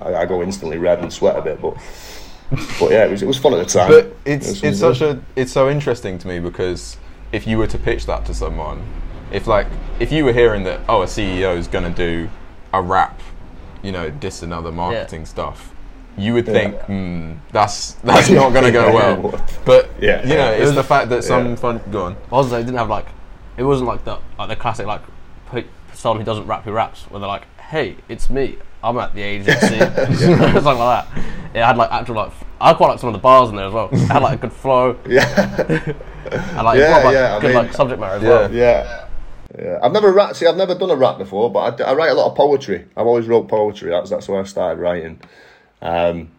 I, 0.00 0.14
I 0.14 0.26
go 0.26 0.42
instantly 0.42 0.78
red 0.78 1.00
and 1.00 1.12
sweat 1.12 1.36
a 1.36 1.42
bit, 1.42 1.60
but 1.60 1.74
but 2.78 2.90
yeah, 2.90 3.04
it 3.06 3.10
was 3.10 3.22
it 3.22 3.26
was 3.26 3.38
fun 3.38 3.54
at 3.54 3.66
the 3.66 3.72
time. 3.72 3.88
But 3.90 4.16
it's 4.24 4.46
was 4.48 4.62
it's 4.64 4.80
fun. 4.80 4.94
such 4.94 5.00
a 5.02 5.20
it's 5.36 5.52
so 5.52 5.68
interesting 5.70 6.18
to 6.18 6.28
me 6.28 6.38
because 6.40 6.96
if 7.32 7.46
you 7.46 7.58
were 7.58 7.66
to 7.66 7.78
pitch 7.78 8.06
that 8.06 8.24
to 8.26 8.34
someone, 8.34 8.82
if 9.32 9.46
like 9.46 9.66
if 10.00 10.12
you 10.12 10.24
were 10.24 10.32
hearing 10.32 10.64
that 10.64 10.80
oh 10.88 11.02
a 11.02 11.06
CEO 11.06 11.56
is 11.56 11.66
going 11.68 11.84
to 11.84 11.90
do 11.96 12.28
a 12.72 12.80
rap, 12.82 13.20
you 13.82 13.92
know, 13.92 14.10
diss 14.10 14.42
another 14.42 14.70
marketing 14.72 15.24
stuff, 15.26 15.72
you 16.16 16.34
would 16.34 16.46
think 16.46 16.74
hmm, 16.82 17.32
that's 17.52 17.92
that's 18.04 18.30
not 18.30 18.52
going 18.52 18.64
to 18.64 18.72
go 18.72 18.92
well. 18.94 19.40
But 19.64 19.90
Yeah. 20.00 20.22
you 20.22 20.34
know, 20.34 20.50
it's 20.52 20.70
Yeah. 20.70 20.74
the 20.76 20.84
fact 20.84 21.08
that 21.10 21.24
some 21.24 21.50
Yeah. 21.50 21.54
fun. 21.56 21.80
Go 21.90 22.04
on. 22.04 22.16
I 22.30 22.34
was 22.36 22.50
they 22.50 22.58
didn't 22.62 22.76
have 22.78 22.88
like, 22.90 23.06
it 23.56 23.62
wasn't 23.64 23.88
like 23.88 24.04
the 24.04 24.18
like 24.38 24.48
the 24.48 24.56
classic 24.56 24.86
like 24.86 25.02
pe- 25.50 25.64
someone 25.92 26.18
who 26.20 26.24
doesn't 26.24 26.46
rap 26.46 26.64
who 26.64 26.72
raps, 26.72 27.04
where 27.10 27.20
they're 27.20 27.28
like, 27.28 27.46
hey, 27.58 27.96
it's 28.08 28.28
me, 28.30 28.58
I'm 28.84 28.98
at 28.98 29.14
the 29.14 29.22
agency, 29.22 29.78
something 29.78 30.62
like 30.62 31.06
that. 31.06 31.08
It 31.54 31.62
had 31.64 31.76
like 31.76 31.90
actual 31.90 32.16
like, 32.16 32.32
I 32.60 32.74
quite 32.74 32.88
like 32.90 32.98
some 32.98 33.08
of 33.08 33.12
the 33.14 33.18
bars 33.20 33.50
in 33.50 33.56
there 33.56 33.66
as 33.66 33.72
well. 33.72 33.88
It 33.92 33.98
had 34.00 34.22
like 34.22 34.38
a 34.38 34.42
good 34.42 34.52
flow, 34.52 34.98
yeah. 35.08 35.24
and 36.30 36.64
like, 36.64 36.78
Yeah, 36.78 37.00
quite, 37.00 37.04
like, 37.04 37.14
yeah, 37.14 37.36
I 37.36 37.40
good 37.40 37.46
mean- 37.48 37.56
like 37.56 37.72
subject 37.72 38.00
matter 38.00 38.16
as 38.16 38.22
Yeah. 38.22 38.28
well. 38.28 38.52
Yeah. 38.54 39.00
Yeah. 39.56 39.78
I've 39.82 39.92
never 39.92 40.12
rap. 40.12 40.34
See, 40.34 40.46
I've 40.46 40.56
never 40.56 40.74
done 40.74 40.90
a 40.90 40.96
rap 40.96 41.16
before, 41.16 41.48
but 41.50 41.60
I, 41.60 41.76
d- 41.76 41.84
I 41.84 41.94
write 41.94 42.10
a 42.10 42.14
lot 42.14 42.28
of 42.30 42.36
poetry. 42.36 42.86
I've 42.96 43.06
always 43.06 43.26
wrote 43.28 43.46
poetry. 43.48 43.90
That's 43.90 44.10
that's 44.10 44.28
where 44.28 44.40
I 44.40 44.44
started 44.44 44.80
writing. 44.80 45.20
Um, 45.80 46.30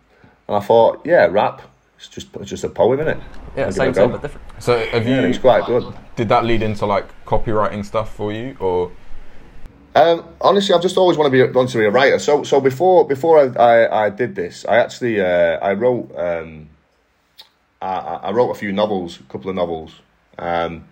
and 0.47 0.57
I 0.57 0.59
thought, 0.59 1.01
yeah, 1.05 1.25
rap. 1.27 1.61
It's 1.97 2.09
just 2.09 2.27
it's 2.35 2.49
just 2.49 2.65
a 2.65 2.69
poem, 2.69 2.99
isn't 2.99 3.17
it? 3.17 3.23
Yeah, 3.55 3.65
I'll 3.67 3.71
same, 3.71 3.91
a 3.91 3.93
same 3.93 4.11
but 4.11 4.21
different. 4.21 4.45
So 4.61 4.85
have 4.87 5.07
Yeah, 5.07 5.21
you? 5.21 5.27
it's 5.27 5.37
quite 5.37 5.65
good. 5.65 5.93
Did 6.17 6.27
that 6.27 6.43
lead 6.43 6.61
into 6.61 6.85
like 6.85 7.05
copywriting 7.25 7.85
stuff 7.85 8.13
for 8.13 8.33
you, 8.33 8.57
or 8.59 8.91
Um, 9.95 10.25
honestly, 10.41 10.75
I've 10.75 10.81
just 10.81 10.97
always 10.97 11.17
want 11.17 11.31
to 11.31 11.45
be 11.47 11.51
want 11.53 11.69
to 11.69 11.77
be 11.77 11.85
a 11.85 11.89
writer. 11.89 12.19
So 12.19 12.43
so 12.43 12.59
before 12.59 13.07
before 13.07 13.39
I, 13.39 13.63
I, 13.63 14.05
I 14.05 14.09
did 14.09 14.35
this, 14.35 14.65
I 14.65 14.77
actually 14.77 15.21
uh, 15.21 15.57
I 15.61 15.73
wrote 15.73 16.13
um, 16.17 16.69
I, 17.81 17.87
I 17.87 18.15
I 18.15 18.31
wrote 18.31 18.51
a 18.51 18.55
few 18.55 18.71
novels, 18.73 19.19
a 19.19 19.23
couple 19.31 19.49
of 19.49 19.55
novels, 19.55 19.93
um, 20.37 20.83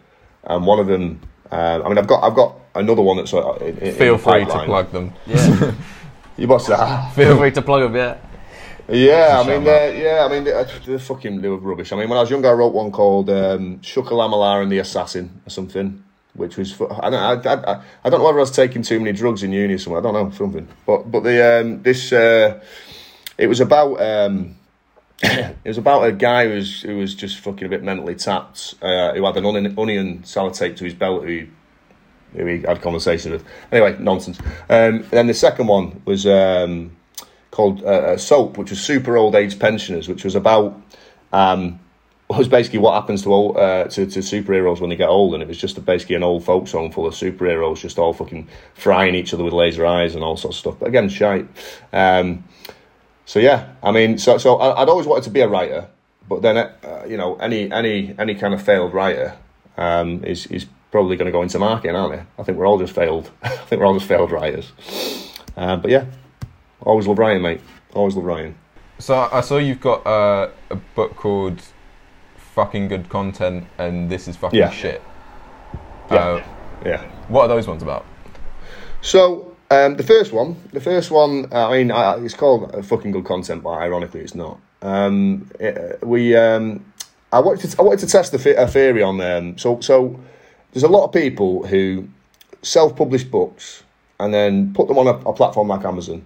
and 0.46 0.66
one 0.66 0.80
of 0.80 0.88
them. 0.88 1.20
Uh, 1.52 1.82
I 1.84 1.90
mean, 1.90 1.98
I've 1.98 2.08
got 2.08 2.24
I've 2.24 2.36
got 2.36 2.56
another 2.76 3.02
one 3.02 3.18
that's 3.18 3.34
uh, 3.34 3.54
in, 3.56 3.78
in 3.78 3.94
feel 3.94 4.18
the 4.18 4.24
free 4.24 4.46
to 4.46 4.66
plug 4.66 4.92
them? 4.92 5.14
Yeah, 5.28 5.74
You 6.38 6.48
must 6.48 6.68
have. 6.68 7.14
feel 7.16 7.38
free 7.38 7.52
to 7.52 7.62
plug 7.62 7.84
them. 7.84 7.96
Yeah, 7.96 8.18
Yeah, 8.88 9.44
I 9.44 9.48
mean, 9.48 9.68
uh, 9.68 9.92
yeah, 9.96 10.26
I 10.26 10.30
mean, 10.30 10.44
they're, 10.46 10.66
they're 10.86 11.00
fucking 11.00 11.42
they 11.42 11.50
were 11.50 11.58
rubbish. 11.58 11.92
I 11.92 11.96
mean, 11.96 12.10
when 12.10 12.18
I 12.18 12.22
was 12.22 12.30
younger, 12.32 12.50
I 12.50 12.54
wrote 12.54 12.74
one 12.74 12.92
called 12.92 13.30
um, 13.30 13.80
Shukalamala 13.80 14.64
and 14.64 14.72
the 14.72 14.80
Assassin 14.80 15.42
or 15.46 15.50
something, 15.50 16.04
which 16.36 16.58
was 16.58 16.74
I 16.82 17.10
don't 17.10 17.46
I, 17.46 17.54
I, 17.54 17.82
I 18.04 18.10
don't 18.10 18.20
know 18.20 18.26
whether 18.26 18.40
I 18.40 18.42
was 18.42 18.52
taking 18.52 18.82
too 18.82 19.00
many 19.00 19.12
drugs 19.12 19.44
in 19.44 19.52
uni 19.52 19.76
or 19.76 19.78
something. 19.78 19.98
I 19.98 20.02
don't 20.02 20.14
know 20.14 20.32
something, 20.32 20.68
but 20.86 21.12
but 21.12 21.22
the 21.22 21.62
um, 21.62 21.84
this 21.84 22.12
uh, 22.12 22.60
it 23.38 23.48
was 23.48 23.60
about 23.60 24.02
um, 24.02 24.56
it 25.24 25.56
was 25.66 25.78
about 25.78 26.04
a 26.04 26.12
guy 26.12 26.48
who 26.48 26.56
was 26.56 26.82
who 26.82 26.98
was 26.98 27.16
just 27.16 27.40
fucking 27.40 27.66
a 27.66 27.70
bit 27.70 27.84
mentally 27.84 28.16
tapped, 28.16 28.76
uh, 28.82 29.14
who 29.14 29.26
had 29.26 29.38
an 29.38 29.46
onion, 29.46 29.78
onion 29.78 30.20
sellotape 30.24 30.76
to 30.78 30.84
his 30.84 30.94
belt, 30.94 31.24
who 31.24 31.48
who 32.34 32.46
he 32.46 32.62
had 32.62 32.82
conversations 32.82 33.32
with. 33.32 33.46
Anyway, 33.72 33.96
nonsense. 34.00 34.40
Um, 34.70 35.06
then 35.12 35.28
the 35.28 35.34
second 35.34 35.68
one 35.68 36.02
was 36.06 36.26
um, 36.26 36.96
called 37.52 37.84
uh, 37.84 37.86
uh, 37.86 38.18
Soap, 38.18 38.58
which 38.58 38.72
was 38.72 38.82
super 38.82 39.18
old 39.18 39.36
age 39.36 39.60
pensioners, 39.60 40.08
which 40.08 40.24
was 40.24 40.36
about 40.36 40.82
um, 41.32 41.80
was 42.38 42.48
basically 42.48 42.80
what 42.80 42.94
happens 42.94 43.24
to, 43.24 43.34
old, 43.34 43.58
uh, 43.58 43.86
to 43.86 44.06
to 44.06 44.20
superheroes 44.20 44.80
when 44.80 44.90
they 44.90 44.96
get 44.96 45.10
old, 45.10 45.34
and 45.34 45.44
it 45.44 45.48
was 45.48 45.58
just 45.58 45.84
basically 45.86 46.16
an 46.16 46.24
old 46.24 46.44
folk 46.44 46.68
song 46.68 46.92
full 46.92 47.06
of 47.06 47.14
superheroes 47.14 47.80
just 47.80 48.00
all 48.00 48.14
fucking 48.14 48.48
frying 48.74 49.16
each 49.16 49.34
other 49.34 49.44
with 49.44 49.54
laser 49.54 49.86
eyes 49.86 50.16
and 50.16 50.24
all 50.24 50.38
sorts 50.38 50.58
of 50.58 50.60
stuff. 50.60 50.80
But 50.80 50.90
again, 50.90 51.10
shite. 51.10 51.48
Um, 51.92 52.44
so 53.26 53.40
yeah, 53.40 53.74
I 53.82 53.92
mean, 53.92 54.18
so 54.18 54.38
so 54.38 54.60
I'd 54.60 54.90
always 54.90 55.08
wanted 55.08 55.24
to 55.26 55.30
be 55.30 55.42
a 55.42 55.48
writer, 55.48 55.88
but 56.28 56.42
then 56.42 56.58
uh, 56.58 57.06
you 57.08 57.18
know 57.18 57.36
any 57.36 57.72
any 57.72 58.14
any 58.18 58.36
kind 58.36 58.54
of 58.54 58.62
failed 58.62 58.94
writer 58.94 59.38
um, 59.78 60.24
is 60.24 60.46
is 60.48 60.66
probably 60.92 61.16
going 61.16 61.26
to 61.26 61.32
go 61.32 61.42
into 61.42 61.58
marketing, 61.58 61.96
aren't 61.96 62.14
they? 62.14 62.24
I 62.38 62.44
think 62.44 62.58
we're 62.58 62.68
all 62.68 62.78
just 62.78 62.94
failed. 62.94 63.32
I 63.44 63.50
think 63.50 63.80
we're 63.80 63.88
all 63.88 63.96
just 63.96 64.08
failed 64.08 64.32
writers. 64.32 64.72
Uh, 65.58 65.78
but 65.78 65.90
yeah, 65.90 66.06
always 66.82 67.08
love 67.08 67.18
writing, 67.20 67.42
mate. 67.42 67.62
Always 67.94 68.16
love 68.16 68.26
writing. 68.26 68.56
So 69.00 69.28
I 69.32 69.42
saw 69.42 69.58
you've 69.58 69.82
got 69.82 70.06
uh, 70.06 70.50
a 70.70 70.76
book 70.76 71.16
called 71.16 71.62
"Fucking 72.56 72.88
Good 72.88 73.10
Content" 73.10 73.66
and 73.78 74.10
"This 74.10 74.28
Is 74.28 74.36
Fucking 74.38 74.60
Yeah. 74.60 74.70
Shit." 74.70 75.02
Yeah. 76.12 76.18
Uh, 76.18 76.44
Yeah. 76.86 77.02
what 77.28 77.44
are 77.44 77.48
those 77.48 77.68
ones 77.68 77.82
about? 77.82 78.06
So 79.02 79.56
um, 79.72 79.96
the 79.96 80.04
first 80.04 80.32
one, 80.32 80.56
the 80.72 80.80
first 80.80 81.12
one, 81.12 81.48
uh, 81.52 81.70
I 81.70 81.78
mean, 81.78 81.92
I, 81.92 82.16
it's 82.24 82.34
called 82.34 82.74
uh, 82.76 82.82
fucking 82.82 83.12
good 83.12 83.26
content, 83.26 83.64
but 83.64 83.72
ironically, 83.72 84.22
it's 84.22 84.36
not. 84.36 84.60
Um, 84.82 85.50
it, 85.60 86.06
we, 86.06 86.36
um, 86.36 86.86
I 87.32 87.40
wanted 87.40 87.70
to, 87.72 87.80
I 87.80 87.82
wanted 87.82 88.00
to 88.00 88.08
test 88.08 88.32
the 88.32 88.38
the, 88.38 88.62
a 88.62 88.68
theory 88.68 89.02
on 89.02 89.18
them. 89.18 89.58
So, 89.58 89.80
so 89.80 90.20
there's 90.72 90.84
a 90.84 90.90
lot 90.90 91.06
of 91.06 91.12
people 91.12 91.66
who 91.66 92.08
self-publish 92.62 93.24
books 93.26 93.84
and 94.20 94.34
then 94.34 94.74
put 94.74 94.88
them 94.88 94.98
on 94.98 95.08
a, 95.08 95.16
a 95.30 95.34
platform 95.34 95.70
like 95.70 95.84
Amazon, 95.86 96.24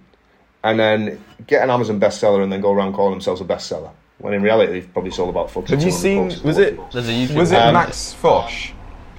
and 0.62 0.78
then 0.78 1.24
get 1.46 1.62
an 1.62 1.70
Amazon 1.70 1.98
bestseller 1.98 2.42
and 2.42 2.52
then 2.52 2.60
go 2.60 2.72
around 2.72 2.92
calling 2.92 3.12
themselves 3.12 3.40
a 3.40 3.44
bestseller. 3.44 3.90
When 4.18 4.34
in 4.34 4.42
reality, 4.42 4.72
they've 4.72 4.92
probably 4.92 5.12
sold 5.12 5.30
about 5.30 5.50
fucking. 5.50 5.68
Have 5.78 5.82
you 5.84 5.92
200 5.92 6.32
seen? 6.32 6.44
Was 6.46 6.58
it? 6.58 6.78
there's 6.92 7.08
a 7.08 7.12
YouTube. 7.12 7.36
Was 7.36 7.52
it 7.52 7.58
Um, 7.60 7.74
Max 7.74 8.12
Fosh? 8.14 8.72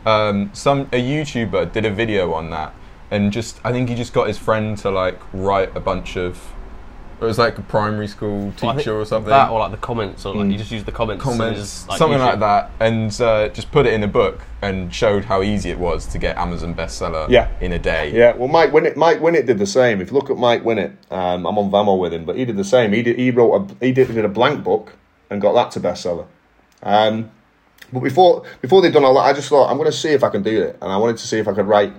Um, 0.05 0.49
some 0.53 0.81
a 0.91 1.01
YouTuber 1.01 1.71
did 1.71 1.85
a 1.85 1.89
video 1.91 2.33
on 2.33 2.49
that, 2.49 2.73
and 3.11 3.31
just 3.31 3.59
I 3.63 3.71
think 3.71 3.89
he 3.89 3.95
just 3.95 4.13
got 4.13 4.27
his 4.27 4.37
friend 4.37 4.77
to 4.79 4.89
like 4.89 5.19
write 5.33 5.75
a 5.75 5.79
bunch 5.79 6.17
of. 6.17 6.53
It 7.21 7.25
was 7.25 7.37
like 7.37 7.57
a 7.57 7.61
primary 7.61 8.07
school 8.07 8.47
I 8.47 8.51
think 8.51 8.77
teacher 8.77 8.93
or 8.93 9.03
something. 9.03 9.29
That 9.29 9.49
or 9.49 9.59
like 9.59 9.71
the 9.71 9.77
comments, 9.77 10.25
or 10.25 10.35
like 10.35 10.51
you 10.51 10.57
just 10.57 10.71
use 10.71 10.85
the 10.85 10.91
comments. 10.93 11.25
and 11.25 11.37
comments, 11.37 11.59
it's, 11.59 11.97
something 11.97 12.17
YouTube. 12.17 12.25
like 12.25 12.39
that, 12.39 12.71
and 12.79 13.21
uh, 13.21 13.49
just 13.49 13.71
put 13.71 13.85
it 13.85 13.93
in 13.93 14.03
a 14.03 14.07
book 14.07 14.39
and 14.61 14.93
showed 14.93 15.25
how 15.25 15.41
easy 15.41 15.69
it 15.69 15.79
was 15.79 16.05
to 16.07 16.17
get 16.17 16.37
Amazon 16.37 16.73
bestseller 16.73 17.27
Yeah. 17.29 17.49
in 17.59 17.73
a 17.73 17.79
day. 17.79 18.11
Yeah, 18.13 18.35
well, 18.35 18.47
Mike 18.47 18.71
Winnet, 18.71 18.95
Mike 18.95 19.19
Winnet 19.19 19.45
did 19.45 19.59
the 19.59 19.65
same. 19.65 19.99
If 19.99 20.11
you 20.11 20.17
look 20.17 20.29
at 20.29 20.37
Mike 20.37 20.63
Winnet, 20.63 20.93
um, 21.11 21.45
I'm 21.45 21.57
on 21.57 21.69
Vamo 21.69 21.95
with 21.99 22.13
him, 22.13 22.23
but 22.23 22.37
he 22.37 22.45
did 22.45 22.55
the 22.55 22.63
same. 22.63 22.93
He 22.93 23.01
did, 23.03 23.17
he 23.17 23.31
wrote 23.31 23.53
a 23.81 23.85
he 23.85 23.91
did, 23.91 24.07
did 24.07 24.23
a 24.23 24.29
blank 24.29 24.63
book 24.63 24.93
and 25.29 25.41
got 25.41 25.53
that 25.53 25.71
to 25.71 25.79
bestseller. 25.81 26.25
Um, 26.83 27.31
but 27.91 27.99
before 28.01 28.43
before 28.61 28.81
they'd 28.81 28.93
done 28.93 29.03
all 29.03 29.15
that, 29.15 29.21
I 29.21 29.33
just 29.33 29.49
thought 29.49 29.69
I'm 29.69 29.77
going 29.77 29.91
to 29.91 29.97
see 29.97 30.09
if 30.09 30.23
I 30.23 30.29
can 30.29 30.43
do 30.43 30.61
it, 30.61 30.77
and 30.81 30.89
I 30.91 30.97
wanted 30.97 31.17
to 31.17 31.27
see 31.27 31.37
if 31.39 31.47
I 31.47 31.53
could 31.53 31.67
write 31.67 31.91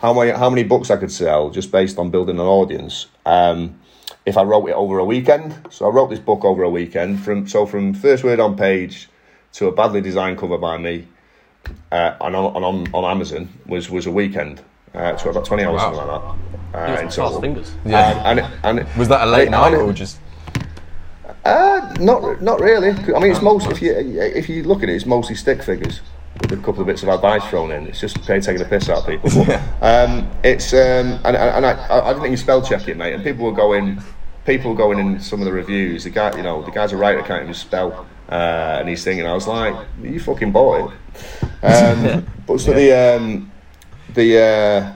how 0.00 0.12
many 0.14 0.30
how 0.30 0.50
many 0.50 0.62
books 0.62 0.90
I 0.90 0.96
could 0.96 1.10
sell 1.10 1.50
just 1.50 1.72
based 1.72 1.98
on 1.98 2.10
building 2.10 2.38
an 2.38 2.46
audience. 2.46 3.06
Um, 3.26 3.80
if 4.28 4.36
I 4.36 4.42
wrote 4.42 4.66
it 4.68 4.72
over 4.74 4.98
a 4.98 5.04
weekend, 5.04 5.54
so 5.70 5.86
I 5.86 5.90
wrote 5.90 6.10
this 6.10 6.18
book 6.18 6.44
over 6.44 6.62
a 6.62 6.70
weekend 6.70 7.20
from 7.24 7.48
so 7.48 7.64
from 7.66 7.94
first 7.94 8.22
word 8.24 8.38
on 8.40 8.56
page 8.56 9.08
to 9.54 9.66
a 9.68 9.72
badly 9.72 10.00
designed 10.02 10.36
cover 10.38 10.58
by 10.58 10.76
me, 10.76 11.06
uh, 11.90 12.14
and 12.20 12.36
on, 12.36 12.56
on 12.56 12.62
on 12.64 12.86
on 12.92 13.04
Amazon 13.10 13.48
was 13.66 13.88
was 13.90 14.06
a 14.06 14.10
weekend. 14.10 14.60
Uh, 14.94 15.16
so 15.16 15.30
about 15.30 15.46
twenty 15.46 15.64
hours 15.64 15.80
Wow. 15.80 15.92
something 15.92 16.06
like 16.06 16.22
that. 16.22 16.34
It 16.68 16.76
Uh, 16.76 16.92
was 16.92 17.00
in 17.00 17.08
total. 17.24 17.40
fingers. 17.40 17.72
Yeah. 17.86 18.30
And, 18.30 18.40
and, 18.40 18.52
and 18.64 18.78
it- 18.80 18.86
Was 18.98 19.08
that 19.08 19.26
a 19.26 19.30
late 19.30 19.48
and 19.48 19.52
night 19.52 19.74
or 19.74 19.92
just? 19.94 20.18
uh, 21.44 21.94
not 22.00 22.42
not 22.42 22.60
really. 22.60 22.90
I 22.90 23.18
mean, 23.20 23.30
it's 23.32 23.40
most 23.42 23.70
if 23.70 23.80
you 23.80 23.92
if 23.94 24.48
you 24.48 24.62
look 24.64 24.82
at 24.82 24.88
it, 24.90 24.94
it's 24.96 25.06
mostly 25.06 25.34
stick 25.34 25.62
figures 25.62 26.00
with 26.42 26.52
a 26.52 26.56
couple 26.56 26.80
of 26.82 26.86
bits 26.86 27.02
of 27.02 27.08
advice 27.08 27.42
thrown 27.48 27.70
in. 27.72 27.86
It's 27.86 28.00
just 28.00 28.22
they 28.26 28.38
taking 28.40 28.58
the 28.62 28.68
piss 28.68 28.88
out 28.90 28.98
of 28.98 29.06
people. 29.06 29.30
Um, 29.80 30.28
it's 30.42 30.72
um, 30.72 31.06
and, 31.24 31.36
and 31.36 31.64
I, 31.64 31.72
I 31.88 32.08
didn't 32.08 32.22
think 32.22 32.30
you 32.32 32.36
spell 32.36 32.60
check 32.60 32.86
it, 32.88 32.96
mate. 32.96 33.14
And 33.14 33.22
people 33.24 33.44
were 33.46 33.52
going, 33.66 34.02
people 34.48 34.74
going 34.74 34.98
in 34.98 35.20
some 35.20 35.40
of 35.40 35.44
the 35.44 35.52
reviews. 35.52 36.04
The 36.04 36.10
guy, 36.10 36.34
you 36.34 36.42
know, 36.42 36.62
the 36.62 36.70
guy's 36.70 36.92
a 36.92 36.96
writer, 36.96 37.22
can't 37.22 37.42
even 37.42 37.54
spell, 37.54 38.06
uh, 38.30 38.78
and 38.80 38.88
he's 38.88 39.04
thinking. 39.04 39.26
I 39.26 39.34
was 39.34 39.46
like, 39.46 39.76
you 40.02 40.18
fucking 40.18 40.52
bought 40.52 40.90
it. 40.90 41.64
Um, 41.64 42.26
but 42.46 42.58
so 42.58 42.72
the 42.72 42.92
um, 42.92 43.52
the 44.14 44.38
uh, 44.40 44.92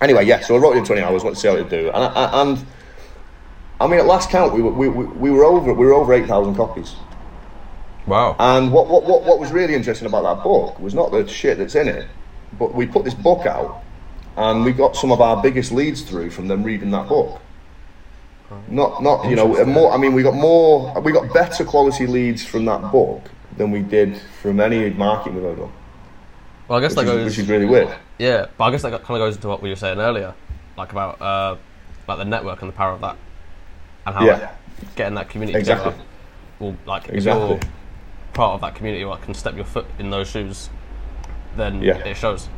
anyway, 0.00 0.24
yeah. 0.24 0.40
So 0.40 0.56
I 0.56 0.58
wrote 0.58 0.76
it 0.76 0.78
in 0.78 0.84
twenty 0.86 1.02
hours. 1.02 1.22
Wanted 1.22 1.36
to 1.36 1.40
see 1.40 1.48
how 1.48 1.56
it 1.56 1.68
do, 1.68 1.88
and 1.88 2.04
I, 2.04 2.06
I, 2.06 2.42
and. 2.42 2.66
I 3.82 3.86
mean, 3.86 3.98
at 3.98 4.04
last 4.04 4.28
count, 4.28 4.52
we 4.52 4.60
were, 4.60 4.72
we, 4.72 4.90
we, 4.90 5.06
we 5.06 5.30
were 5.30 5.42
over 5.42 5.72
we 5.72 5.86
were 5.86 5.94
over 5.94 6.12
eight 6.12 6.26
thousand 6.26 6.54
copies. 6.54 6.96
Wow. 8.06 8.36
And 8.38 8.70
what, 8.70 8.88
what, 8.88 9.04
what, 9.04 9.22
what 9.22 9.38
was 9.40 9.52
really 9.52 9.74
interesting 9.74 10.06
about 10.06 10.22
that 10.22 10.44
book 10.44 10.78
was 10.78 10.92
not 10.92 11.10
the 11.12 11.26
shit 11.26 11.56
that's 11.56 11.74
in 11.74 11.88
it, 11.88 12.06
but 12.58 12.74
we 12.74 12.86
put 12.86 13.04
this 13.04 13.14
book 13.14 13.46
out, 13.46 13.82
and 14.36 14.66
we 14.66 14.72
got 14.72 14.96
some 14.96 15.10
of 15.10 15.22
our 15.22 15.42
biggest 15.42 15.72
leads 15.72 16.02
through 16.02 16.30
from 16.30 16.46
them 16.46 16.62
reading 16.62 16.90
that 16.90 17.08
book. 17.08 17.40
Not 18.68 19.02
not 19.02 19.28
you 19.28 19.36
know 19.36 19.64
more. 19.64 19.92
I 19.92 19.96
mean, 19.96 20.12
we 20.12 20.22
got 20.22 20.34
more. 20.34 20.98
We 21.00 21.12
got 21.12 21.32
better 21.32 21.64
quality 21.64 22.06
leads 22.06 22.44
from 22.44 22.64
that 22.64 22.90
book 22.90 23.22
than 23.56 23.70
we 23.70 23.80
did 23.80 24.18
from 24.42 24.60
any 24.60 24.90
marketing 24.90 25.36
we've 25.36 25.44
ever 25.44 25.56
done, 25.62 25.72
Well, 26.68 26.78
I 26.78 26.82
guess 26.82 26.94
that 26.94 27.02
is, 27.04 27.06
goes. 27.10 27.24
which 27.26 27.38
is 27.38 27.48
really 27.48 27.66
weird. 27.66 27.88
Yeah, 28.18 28.46
but 28.56 28.64
I 28.64 28.70
guess 28.70 28.82
that 28.82 28.90
kind 28.90 29.02
of 29.02 29.26
goes 29.26 29.36
into 29.36 29.48
what 29.48 29.60
we 29.62 29.68
were 29.70 29.76
saying 29.76 29.98
earlier, 29.98 30.34
like 30.76 30.92
about 30.92 31.20
uh, 31.20 31.56
like 32.08 32.18
the 32.18 32.24
network 32.24 32.62
and 32.62 32.68
the 32.70 32.76
power 32.76 32.92
of 32.92 33.00
that, 33.02 33.16
and 34.06 34.14
how 34.16 34.24
Yeah. 34.24 34.32
like, 34.32 34.94
getting 34.96 35.14
that 35.14 35.28
community 35.28 35.58
Exactly. 35.58 35.92
together 35.92 36.04
will 36.58 36.76
like 36.86 37.08
if 37.08 37.14
Exactly. 37.14 37.48
you're 37.50 37.60
part 38.32 38.54
of 38.54 38.60
that 38.62 38.74
community 38.74 39.04
or 39.04 39.16
can 39.18 39.34
step 39.34 39.54
your 39.56 39.64
foot 39.64 39.86
in 39.98 40.10
those 40.10 40.28
shoes, 40.30 40.70
then 41.56 41.82
Yeah. 41.82 41.96
it 41.98 42.16
shows. 42.16 42.48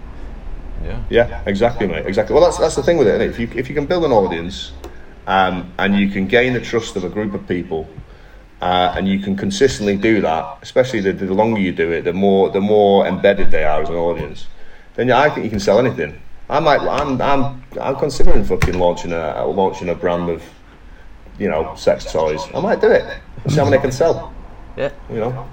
Yeah. 0.85 0.99
Yeah, 1.11 1.41
exactly, 1.47 1.87
mate. 1.87 2.07
Exactly. 2.07 2.35
Well, 2.35 2.45
that's 2.45 2.59
that's 2.59 2.77
the 2.77 2.83
thing 2.83 2.97
with 2.99 3.09
it. 3.09 3.15
Isn't 3.21 3.23
it? 3.23 3.31
If 3.31 3.39
you 3.39 3.49
if 3.59 3.69
you 3.69 3.75
can 3.75 3.87
build 3.87 4.05
an 4.05 4.13
audience, 4.13 4.73
um, 5.27 5.73
and 5.79 5.97
you 5.97 6.09
can 6.11 6.27
gain 6.27 6.53
the 6.53 6.61
trust 6.61 6.97
of 6.97 7.05
a 7.05 7.09
group 7.09 7.35
of 7.35 7.47
people, 7.49 7.89
uh, 8.61 8.95
and 8.97 9.07
you 9.09 9.19
can 9.21 9.37
consistently 9.37 9.97
do 9.97 10.21
that, 10.21 10.59
especially 10.63 11.01
the, 11.01 11.13
the 11.13 11.33
longer 11.33 11.61
you 11.61 11.73
do 11.73 11.91
it, 11.93 12.03
the 12.03 12.13
more 12.13 12.51
the 12.51 12.61
more 12.61 13.07
embedded 13.07 13.51
they 13.51 13.65
are 13.65 13.83
as 13.83 13.89
an 13.89 13.95
audience. 13.97 14.47
Then 14.95 15.09
yeah, 15.09 15.21
I 15.21 15.31
think 15.31 15.45
you 15.45 15.51
can 15.51 15.61
sell 15.61 15.79
anything. 15.79 16.21
I 16.51 16.61
might. 16.61 16.81
I'm 16.81 17.21
I'm 17.23 17.63
I'm 17.81 17.97
considering 17.97 18.45
fucking 18.45 18.79
launching 18.79 19.13
a 19.13 19.47
launching 19.47 19.89
a 19.89 19.95
brand 19.95 20.29
of, 20.29 20.43
you 21.39 21.49
know, 21.49 21.75
sex 21.77 22.13
toys. 22.13 22.43
I 22.55 22.61
might 22.61 22.81
do 22.81 22.91
it. 22.91 23.05
See 23.49 23.57
how 23.57 23.65
many 23.65 23.79
I 23.79 23.81
can 23.81 23.93
sell. 23.93 24.33
Yeah, 24.77 24.91
You 25.11 25.17
know. 25.17 25.49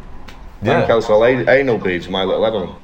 Yeah. 0.61 0.77
I 0.77 0.79
think 0.81 0.91
I'll 0.91 1.01
sell 1.01 1.23
a- 1.23 1.49
anal 1.49 1.77
beads 1.77 2.09
my 2.09 2.23
little 2.23 2.45
Evelyn. 2.45 2.75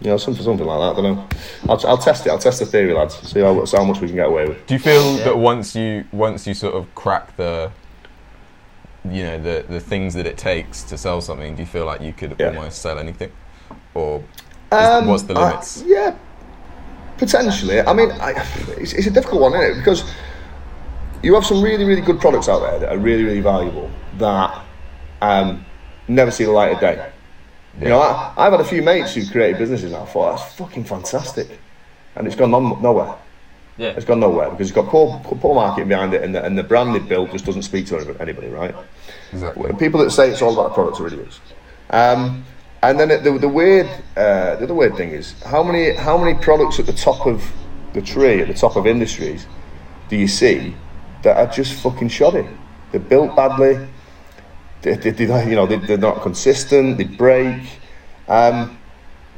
You 0.00 0.08
know, 0.08 0.16
something, 0.16 0.42
something 0.42 0.66
like 0.66 0.78
that. 0.78 0.98
I 0.98 1.02
don't 1.02 1.16
know. 1.16 1.28
I'll, 1.68 1.86
I'll 1.86 1.98
test 1.98 2.26
it. 2.26 2.30
I'll 2.30 2.38
test 2.38 2.58
the 2.60 2.66
theory, 2.66 2.94
lads. 2.94 3.16
See 3.30 3.40
how, 3.40 3.64
see 3.66 3.76
how 3.76 3.84
much 3.84 4.00
we 4.00 4.06
can 4.06 4.16
get 4.16 4.28
away 4.28 4.48
with. 4.48 4.66
Do 4.66 4.74
you 4.74 4.80
feel 4.80 5.16
that 5.16 5.36
once 5.36 5.74
you 5.76 6.04
once 6.12 6.46
you 6.46 6.54
sort 6.54 6.74
of 6.74 6.92
crack 6.94 7.36
the 7.36 7.70
you 9.04 9.22
know 9.24 9.38
the 9.38 9.64
the 9.68 9.80
things 9.80 10.14
that 10.14 10.26
it 10.26 10.38
takes 10.38 10.82
to 10.84 10.96
sell 10.96 11.20
something, 11.20 11.54
do 11.54 11.60
you 11.62 11.66
feel 11.66 11.84
like 11.84 12.00
you 12.00 12.12
could 12.14 12.34
Yeah. 12.38 12.48
almost 12.48 12.80
sell 12.80 12.98
anything, 12.98 13.30
or 13.94 14.22
Um, 14.72 15.06
what's 15.06 15.24
the 15.24 15.34
I- 15.34 15.50
limits? 15.50 15.82
yeah, 15.86 16.14
potentially. 17.18 17.80
I 17.82 17.92
mean, 17.92 18.10
I, 18.12 18.30
it's, 18.78 18.92
it's 18.94 19.06
a 19.06 19.10
difficult 19.10 19.42
one, 19.42 19.54
isn't 19.54 19.72
it? 19.72 19.74
Because 19.80 20.04
you 21.22 21.34
have 21.34 21.44
some 21.44 21.62
really, 21.62 21.84
really 21.84 22.00
good 22.00 22.20
products 22.20 22.48
out 22.48 22.60
there 22.60 22.78
that 22.78 22.88
are 22.92 22.98
really, 22.98 23.24
really 23.24 23.40
valuable 23.42 23.90
that 24.18 24.62
um, 25.20 25.64
never 26.08 26.30
see 26.30 26.44
the 26.44 26.50
light 26.52 26.72
of 26.72 26.80
day. 26.80 27.10
You 27.80 27.88
know, 27.88 28.00
I, 28.00 28.32
I've 28.36 28.52
had 28.52 28.60
a 28.60 28.64
few 28.64 28.82
mates 28.82 29.14
who've 29.14 29.30
created 29.30 29.58
businesses 29.58 29.92
and 29.92 30.02
I 30.02 30.06
thought 30.06 30.36
that's 30.36 30.54
fucking 30.54 30.84
fantastic, 30.84 31.48
and 32.16 32.26
it's 32.26 32.36
gone 32.36 32.52
on, 32.52 32.82
nowhere. 32.82 33.14
yeah, 33.78 33.90
It's 33.90 34.04
gone 34.04 34.20
nowhere 34.20 34.50
because 34.50 34.68
it's 34.68 34.74
got 34.74 34.86
poor, 34.88 35.20
poor 35.24 35.54
marketing 35.54 35.88
behind 35.88 36.12
it, 36.14 36.22
and 36.22 36.34
the, 36.34 36.44
and 36.44 36.58
the 36.58 36.64
brand 36.64 36.94
they 36.94 36.98
built 36.98 37.30
just 37.30 37.44
doesn't 37.44 37.62
speak 37.62 37.86
to 37.86 38.16
anybody, 38.20 38.48
right? 38.48 38.74
Exactly. 39.32 39.72
People 39.74 40.00
that 40.00 40.10
say 40.10 40.30
it's 40.30 40.42
all 40.42 40.52
about 40.52 40.70
the 40.70 40.74
products 40.74 41.00
are 41.00 41.06
idiots. 41.06 41.40
Um, 41.90 42.44
and 42.82 42.98
then 42.98 43.08
the, 43.22 43.38
the 43.38 43.48
weird, 43.48 43.86
uh, 44.16 44.56
the 44.56 44.64
other 44.64 44.74
weird 44.74 44.96
thing 44.96 45.10
is 45.10 45.40
how 45.42 45.62
many 45.62 45.92
how 45.94 46.16
many 46.16 46.34
products 46.38 46.78
at 46.80 46.86
the 46.86 46.92
top 46.92 47.26
of 47.26 47.44
the 47.92 48.00
tree, 48.02 48.40
at 48.40 48.48
the 48.48 48.54
top 48.54 48.76
of 48.76 48.86
industries, 48.86 49.46
do 50.08 50.16
you 50.16 50.26
see 50.26 50.74
that 51.22 51.36
are 51.36 51.46
just 51.52 51.74
fucking 51.82 52.08
shoddy? 52.08 52.46
They're 52.90 53.00
built 53.00 53.36
badly. 53.36 53.86
They, 54.82 54.94
they, 54.94 55.10
they, 55.10 55.48
you 55.48 55.56
know, 55.56 55.66
they, 55.66 55.76
they're 55.76 55.98
not 55.98 56.22
consistent. 56.22 56.98
They 56.98 57.04
break. 57.04 57.62
Um, 58.28 58.78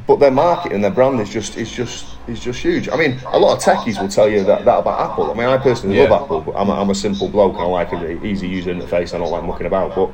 but 0.06 0.16
their 0.18 0.30
market 0.30 0.72
and 0.72 0.82
their 0.82 0.90
brand 0.90 1.20
is 1.20 1.30
just 1.30 1.56
is 1.56 1.70
just 1.70 2.06
is 2.26 2.40
just 2.40 2.60
huge. 2.60 2.88
I 2.88 2.96
mean, 2.96 3.18
a 3.26 3.38
lot 3.38 3.56
of 3.56 3.62
techies 3.62 4.00
will 4.00 4.08
tell 4.08 4.28
you 4.28 4.42
that, 4.44 4.64
that 4.64 4.78
about 4.80 5.10
Apple. 5.12 5.30
I 5.30 5.34
mean, 5.34 5.46
I 5.46 5.58
personally 5.58 5.96
Yeah. 5.96 6.04
love 6.08 6.22
Apple, 6.22 6.40
but 6.40 6.54
I'm 6.56 6.68
a, 6.68 6.72
I'm 6.72 6.90
a 6.90 6.94
simple 6.94 7.28
bloke 7.28 7.56
I 7.56 7.64
like 7.64 7.92
an 7.92 8.24
easy 8.24 8.48
user 8.48 8.72
interface. 8.74 9.14
I 9.14 9.18
don't 9.18 9.30
like 9.30 9.44
mucking 9.44 9.66
about. 9.66 9.94
But 9.94 10.10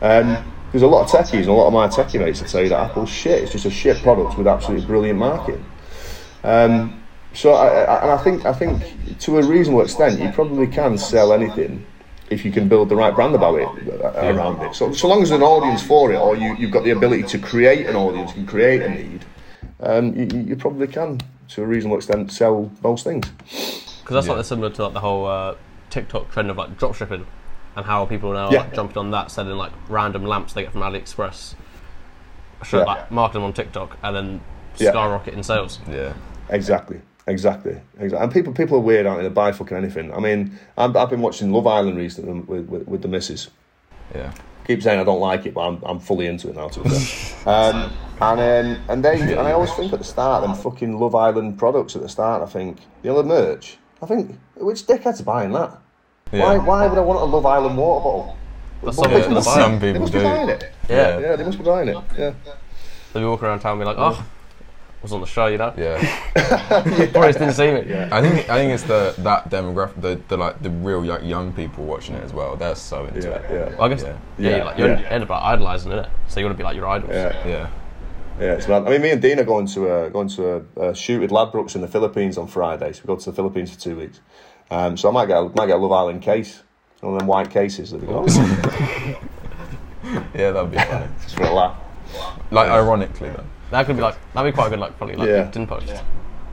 um, 0.00 0.44
there's 0.70 0.82
a 0.82 0.86
lot 0.86 1.02
of 1.04 1.10
techies 1.10 1.40
and 1.40 1.48
a 1.48 1.52
lot 1.52 1.66
of 1.66 1.72
my 1.72 1.88
techie 1.88 2.20
mates 2.20 2.40
that 2.40 2.48
tell 2.48 2.62
you 2.62 2.68
that 2.68 2.90
Apple's 2.90 3.10
shit. 3.10 3.42
It's 3.42 3.52
just 3.52 3.66
a 3.66 3.70
shit 3.70 3.98
product 4.02 4.38
with 4.38 4.46
absolutely 4.46 4.86
brilliant 4.86 5.18
marketing. 5.18 5.64
Um, 6.44 7.02
so 7.34 7.52
I, 7.52 7.82
I, 7.84 8.02
and 8.02 8.10
I 8.12 8.16
think 8.18 8.44
I 8.44 8.52
think 8.52 9.18
to 9.20 9.38
a 9.38 9.42
reasonable 9.42 9.82
extent, 9.82 10.20
you 10.20 10.30
probably 10.30 10.66
can 10.66 10.98
sell 10.98 11.32
anything 11.32 11.84
if 12.32 12.44
you 12.44 12.50
can 12.52 12.68
build 12.68 12.88
the 12.88 12.96
right 12.96 13.14
brand 13.14 13.34
about 13.34 13.56
it 13.56 13.68
uh, 14.02 14.12
around 14.34 14.60
it. 14.62 14.74
So 14.74 14.92
so 14.92 15.06
long 15.08 15.22
as 15.22 15.28
there's 15.28 15.40
an 15.40 15.46
audience 15.46 15.82
for 15.82 16.12
it, 16.12 16.16
or 16.16 16.34
you, 16.36 16.54
you've 16.56 16.70
got 16.70 16.84
the 16.84 16.90
ability 16.90 17.24
to 17.24 17.38
create 17.38 17.86
an 17.86 17.96
audience 17.96 18.32
and 18.34 18.48
create 18.48 18.82
a 18.82 18.88
need, 18.88 19.24
um, 19.80 20.14
you, 20.16 20.26
you 20.32 20.40
you 20.48 20.56
probably 20.56 20.86
can 20.86 21.20
to 21.48 21.62
a 21.62 21.66
reasonable 21.66 21.98
extent 21.98 22.32
sell 22.32 22.70
most 22.82 23.04
things. 23.04 23.28
because 24.00 24.14
that's 24.14 24.26
Yeah. 24.26 24.34
like 24.34 24.44
similar 24.46 24.70
to 24.70 24.84
like 24.84 24.94
the 24.94 25.00
whole 25.00 25.26
uh, 25.26 25.54
TikTok 25.90 26.30
trend 26.32 26.50
of 26.50 26.56
like 26.56 26.78
dropshipping 26.78 27.24
and 27.76 27.86
how 27.86 28.06
people 28.06 28.30
are 28.30 28.34
now 28.34 28.50
Yeah. 28.50 28.60
like 28.62 28.74
jumping 28.74 28.98
on 28.98 29.10
that, 29.10 29.30
selling 29.30 29.56
like 29.56 29.72
random 29.88 30.24
lamps 30.24 30.52
they 30.54 30.62
get 30.62 30.72
from 30.72 30.80
AliExpress, 30.82 31.54
show 32.64 32.78
Yeah. 32.78 32.84
like 32.84 33.10
market 33.10 33.34
them 33.34 33.44
on 33.44 33.52
TikTok, 33.52 33.98
and 34.02 34.16
then 34.16 34.40
Yeah. 34.78 34.90
skyrocket 34.90 35.34
in 35.34 35.42
sales. 35.42 35.78
Yeah. 35.90 36.14
Exactly. 36.48 37.00
Exactly, 37.26 37.80
exactly, 38.00 38.18
and 38.18 38.32
people 38.32 38.52
people 38.52 38.76
are 38.78 38.80
weird, 38.80 39.06
aren't 39.06 39.22
they? 39.22 39.28
They 39.28 39.32
buy 39.32 39.52
fucking 39.52 39.76
anything. 39.76 40.12
I 40.12 40.18
mean, 40.18 40.58
I'm, 40.76 40.96
I've 40.96 41.08
been 41.10 41.20
watching 41.20 41.52
Love 41.52 41.66
Island 41.68 41.96
recently 41.96 42.32
with, 42.40 42.68
with, 42.68 42.88
with 42.88 43.02
the 43.02 43.08
missus. 43.08 43.48
Yeah. 44.14 44.32
keep 44.66 44.82
saying 44.82 44.98
I 45.00 45.04
don't 45.04 45.20
like 45.20 45.46
it, 45.46 45.54
but 45.54 45.60
I'm, 45.62 45.82
I'm 45.84 46.00
fully 46.00 46.26
into 46.26 46.48
it 46.50 46.56
now. 46.56 46.68
To 46.68 46.80
be 46.82 46.88
fair. 46.90 47.48
um, 47.74 47.92
and 48.20 48.40
um, 48.40 48.84
and 48.88 49.04
they 49.04 49.20
and 49.20 49.40
I 49.40 49.52
always 49.52 49.72
think 49.74 49.92
at 49.92 50.00
the 50.00 50.04
start, 50.04 50.42
them 50.42 50.54
fucking 50.56 50.98
Love 50.98 51.14
Island 51.14 51.58
products 51.58 51.94
at 51.94 52.02
the 52.02 52.08
start. 52.08 52.42
I 52.42 52.46
think 52.46 52.78
you 53.02 53.10
know 53.10 53.14
the 53.14 53.20
other 53.20 53.28
merch. 53.28 53.78
I 54.02 54.06
think 54.06 54.36
which 54.56 54.84
dickhead's 54.86 55.20
are 55.20 55.24
buying 55.24 55.52
that? 55.52 55.78
Why 56.30 56.38
Yeah. 56.38 56.44
why 56.44 56.58
why 56.58 56.86
would 56.88 56.98
I 56.98 57.02
want 57.02 57.20
a 57.20 57.24
Love 57.24 57.46
Island 57.46 57.76
water 57.78 58.02
bottle? 58.02 58.36
That's 58.82 58.96
they 58.96 59.02
gonna 59.22 59.34
must- 59.34 59.56
it. 59.56 59.80
They 59.80 59.86
people 59.92 60.00
must 60.00 60.12
be 60.12 60.18
do. 60.18 60.24
buying 60.24 60.48
it. 60.48 60.72
Yeah, 60.88 61.18
Yeah, 61.20 61.36
they 61.36 61.44
must 61.44 61.58
be 61.58 61.64
buying 61.64 61.88
it. 61.88 61.96
Yeah. 62.18 62.34
they'll 63.12 63.36
be 63.36 63.44
around 63.46 63.60
town 63.60 63.72
and 63.72 63.80
be 63.80 63.84
like, 63.84 63.96
oh, 63.98 64.24
was 65.02 65.12
on 65.12 65.20
the 65.20 65.26
show, 65.26 65.46
you 65.46 65.58
know. 65.58 65.72
Yeah. 65.76 65.98
Probably 67.12 67.32
didn't 67.32 67.52
see 67.54 67.72
me. 67.72 67.84
Yeah. 67.88 68.08
I 68.12 68.20
think 68.20 68.48
I 68.48 68.58
think 68.58 68.72
it's 68.72 68.84
the 68.84 69.14
that 69.18 69.50
demographic, 69.50 70.00
the, 70.00 70.20
the 70.28 70.36
like 70.36 70.62
the 70.62 70.70
real 70.70 71.04
like, 71.04 71.22
young 71.24 71.52
people 71.52 71.84
watching 71.84 72.14
it 72.14 72.22
as 72.24 72.32
well. 72.32 72.56
They're 72.56 72.74
so 72.76 73.06
into 73.06 73.28
Yeah, 73.28 73.34
it. 73.36 73.50
yeah, 73.50 73.76
Well, 73.76 73.82
I 73.82 73.88
guess 73.88 74.02
Yeah. 74.02 74.16
yeah, 74.38 74.50
Yeah, 74.50 74.56
you 74.58 74.64
like, 74.64 74.78
you 74.78 74.84
yeah. 74.86 75.00
end 75.10 75.22
up 75.24 75.30
like, 75.30 75.42
idolising 75.42 75.92
it, 75.92 76.08
so 76.28 76.40
you 76.40 76.46
want 76.46 76.54
to 76.56 76.58
be 76.58 76.64
like 76.64 76.76
your 76.76 76.86
idols. 76.86 77.10
yeah, 77.12 77.46
Yeah. 77.46 77.70
yeah. 78.40 78.52
It's 78.54 78.68
mad. 78.68 78.86
I 78.86 78.90
mean, 78.90 79.02
me 79.02 79.10
and 79.10 79.20
Dean 79.20 79.38
are 79.40 79.44
going 79.44 79.66
to 79.68 79.92
a 80.04 80.10
going 80.10 80.28
to 80.28 80.64
a, 80.76 80.90
a 80.90 80.94
shoot 80.94 81.20
with 81.20 81.30
Ladbrokes 81.30 81.74
in 81.74 81.80
the 81.80 81.88
Philippines 81.88 82.38
on 82.38 82.46
Friday. 82.46 82.92
So 82.92 83.02
we 83.04 83.06
go 83.08 83.16
to 83.16 83.30
the 83.30 83.36
Philippines 83.36 83.72
for 83.74 83.80
two 83.80 83.96
weeks. 83.96 84.20
Um, 84.70 84.96
so 84.96 85.08
I 85.08 85.12
might 85.12 85.26
get 85.26 85.36
a, 85.36 85.42
might 85.54 85.66
get 85.66 85.76
a 85.76 85.78
Love 85.78 85.92
Island 85.92 86.22
case, 86.22 86.62
one 87.00 87.12
of 87.14 87.18
them 87.18 87.26
white 87.28 87.50
cases 87.50 87.90
that 87.90 88.00
we 88.00 88.06
got, 88.06 88.26
Yeah, 90.34 90.50
that'd 90.52 90.70
be 90.70 90.78
funny. 90.78 91.06
just 91.22 91.36
for 91.36 91.44
a 91.44 91.52
laugh. 91.52 91.76
Like 92.50 92.68
ironically 92.70 93.28
though. 93.30 93.44
That 93.72 93.86
could 93.86 93.96
be 93.96 94.02
like 94.02 94.16
that'd 94.34 94.52
be 94.52 94.54
quite 94.54 94.66
a 94.68 94.70
good 94.70 94.78
like 94.80 94.96
probably 94.98 95.16
like 95.16 95.28
Yeah. 95.28 95.44
LinkedIn 95.50 95.66
post. 95.66 95.92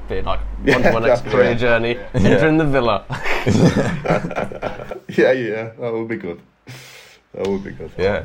Being 0.08 0.26
like 0.26 0.40
Yeah, 0.66 0.76
on 0.78 0.82
to 0.84 0.94
my 0.94 1.00
next 1.08 1.26
yeah. 1.26 1.32
career 1.32 1.54
journey, 1.56 1.98
entering 2.16 2.58
the 2.58 2.66
villa. 2.66 3.06
Yeah, 5.10 5.32
yeah, 5.32 5.72
that 5.80 5.94
would 5.94 6.08
be 6.08 6.16
good. 6.18 6.40
That 7.34 7.48
would 7.48 7.64
be 7.64 7.72
good. 7.72 7.92
Yeah. 7.98 8.24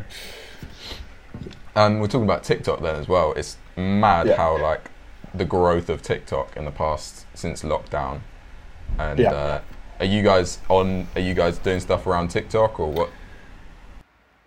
And 1.74 2.00
we're 2.00 2.06
talking 2.06 2.24
about 2.24 2.44
TikTok 2.44 2.82
then 2.82 2.96
as 2.96 3.08
well. 3.08 3.32
It's 3.32 3.56
mad 3.76 4.28
Yeah. 4.28 4.36
how 4.36 4.58
like 4.62 4.90
the 5.34 5.44
growth 5.44 5.88
of 5.90 6.02
TikTok 6.02 6.56
in 6.56 6.64
the 6.64 6.70
past 6.70 7.26
since 7.34 7.62
lockdown. 7.62 8.20
And 8.98 9.18
Yeah. 9.18 9.32
uh, 9.32 9.60
are 9.98 10.06
you 10.06 10.22
guys 10.22 10.58
on? 10.68 11.08
Are 11.16 11.20
you 11.20 11.34
guys 11.34 11.58
doing 11.58 11.80
stuff 11.80 12.06
around 12.06 12.28
TikTok 12.28 12.78
or 12.78 12.92
what? 12.92 13.10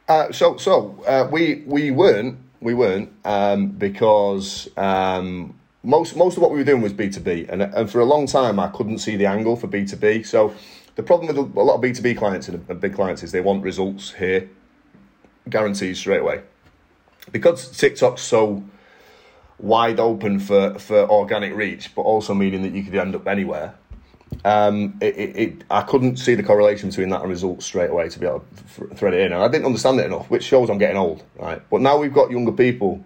Uh, 0.08 0.32
so, 0.32 0.56
so 0.58 1.04
uh, 1.06 1.28
we 1.30 1.64
we 1.66 1.92
weren't 1.92 2.38
we 2.62 2.74
weren't 2.74 3.12
um, 3.26 3.68
because 3.68 4.70
um, 4.78 5.56
most 5.84 6.16
most 6.16 6.38
of 6.38 6.44
what 6.44 6.52
we 6.52 6.58
were 6.58 6.64
doing 6.64 6.82
was 6.82 6.94
B 6.94 7.10
two 7.10 7.22
B, 7.22 7.46
and 7.50 7.62
and 7.62 7.90
for 7.90 8.00
a 8.00 8.06
long 8.06 8.28
time 8.28 8.60
I 8.60 8.68
couldn't 8.70 9.00
see 9.00 9.16
the 9.16 9.26
angle 9.26 9.56
for 9.56 9.68
B 9.68 9.86
two 9.86 9.98
B. 9.98 10.24
So 10.24 10.54
the 10.96 11.04
problem 11.04 11.28
with 11.28 11.38
a 11.38 11.62
lot 11.62 11.76
of 11.76 11.82
B 11.82 11.92
two 11.94 12.02
B 12.02 12.14
clients 12.14 12.48
and 12.48 12.64
and 12.70 12.82
big 12.82 12.96
clients 12.96 13.24
is 13.24 13.32
they 13.32 13.42
want 13.42 13.64
results 13.64 14.14
here, 14.14 14.50
guarantees 15.50 16.00
straight 16.00 16.22
away, 16.22 16.42
because 17.32 17.70
TikTok's 17.78 18.22
so 18.22 18.64
wide 19.60 20.00
open 20.00 20.40
for 20.40 20.78
for 20.80 21.10
organic 21.10 21.56
reach, 21.56 21.94
but 21.96 22.02
also 22.02 22.34
meaning 22.34 22.64
that 22.64 22.74
you 22.74 22.84
could 22.84 22.96
end 22.96 23.16
up 23.16 23.28
anywhere 23.28 23.76
um, 24.46 24.98
it, 25.02 25.18
it, 25.18 25.36
it, 25.36 25.64
I 25.70 25.82
couldn't 25.82 26.18
see 26.18 26.36
the 26.36 26.44
correlation 26.44 26.90
between 26.90 27.10
that 27.10 27.22
and 27.22 27.30
results 27.30 27.66
straight 27.66 27.90
away 27.90 28.10
to 28.10 28.20
be 28.20 28.26
able 28.26 28.40
to 28.40 28.86
th- 28.88 28.98
thread 28.98 29.14
it 29.14 29.22
in. 29.22 29.34
And 29.34 29.42
I 29.42 29.48
didn't 29.48 29.66
understand 29.66 30.00
it 30.00 30.06
enough, 30.06 30.30
which 30.30 30.44
shows 30.44 30.70
I'm 30.70 30.78
getting 30.78 30.98
old, 30.98 31.24
right? 31.38 31.62
But 31.70 31.82
now 31.82 31.98
we've 31.98 32.14
got 32.14 32.32
younger 32.32 32.52
people 32.52 33.04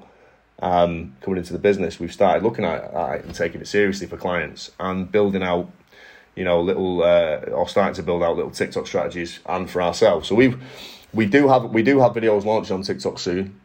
um, 0.61 1.15
coming 1.21 1.37
into 1.37 1.53
the 1.53 1.59
business. 1.59 1.99
We've 1.99 2.13
started 2.13 2.43
looking 2.43 2.65
at, 2.65 2.83
at 2.93 3.19
it 3.19 3.25
and 3.25 3.33
taking 3.33 3.61
it 3.61 3.67
seriously 3.67 4.07
for 4.07 4.17
clients 4.17 4.71
and 4.79 5.11
building 5.11 5.43
out, 5.43 5.71
you 6.35 6.43
know, 6.43 6.61
little 6.61 7.03
uh, 7.03 7.37
or 7.51 7.67
starting 7.67 7.95
to 7.95 8.03
build 8.03 8.23
out 8.23 8.35
little 8.35 8.51
TikTok 8.51 8.87
strategies 8.87 9.39
and 9.45 9.69
for 9.69 9.81
ourselves. 9.81 10.27
So 10.27 10.35
we've 10.35 10.61
we 11.13 11.25
do 11.25 11.47
have 11.47 11.71
we 11.71 11.83
do 11.83 11.99
have 11.99 12.13
videos 12.13 12.45
launched 12.45 12.71
on 12.71 12.83
TikTok 12.83 13.19
soon. 13.19 13.59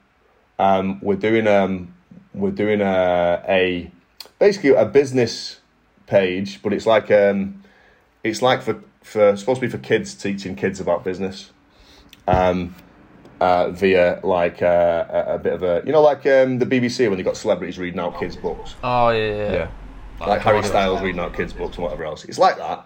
Um, 0.59 0.99
we're 1.01 1.17
doing 1.17 1.47
um, 1.47 1.95
we're 2.33 2.51
doing 2.51 2.81
a, 2.81 3.43
a 3.47 3.91
basically 4.39 4.71
a 4.71 4.85
business 4.85 5.61
page, 6.07 6.63
but 6.63 6.73
it's 6.73 6.87
like 6.87 7.11
um, 7.11 7.63
it's 8.25 8.43
like 8.43 8.63
for 8.63 8.83
for 9.03 9.37
supposed 9.37 9.61
to 9.61 9.67
be 9.67 9.71
for 9.71 9.79
kids 9.79 10.15
teaching 10.15 10.57
kids 10.57 10.81
about 10.81 11.05
business. 11.05 11.51
Um, 12.29 12.75
uh, 13.41 13.71
via 13.71 14.19
like 14.23 14.63
uh, 14.63 15.05
a, 15.11 15.35
a 15.35 15.39
bit 15.39 15.53
of 15.53 15.63
a 15.63 15.83
you 15.85 15.93
know 15.93 16.01
like 16.01 16.25
um, 16.27 16.59
the 16.59 16.67
BBC 16.67 17.09
when 17.09 17.19
they 17.19 17.23
got 17.23 17.37
celebrities 17.37 17.79
reading 17.79 18.01
out 18.01 18.19
kids' 18.19 18.37
books, 18.37 18.75
Oh 18.83 19.11
yeah, 19.11 19.29
yeah. 19.29 19.53
Yeah. 19.53 20.27
like 20.27 20.41
Harry 20.41 20.63
Styles 20.63 21.03
reading 21.03 21.21
out 21.21 21.35
kids' 21.35 21.53
books 21.53 21.77
and 21.77 21.85
whatever 21.85 22.05
else. 22.05 22.25
It's 22.25 22.39
like 22.39 22.57
that. 22.57 22.86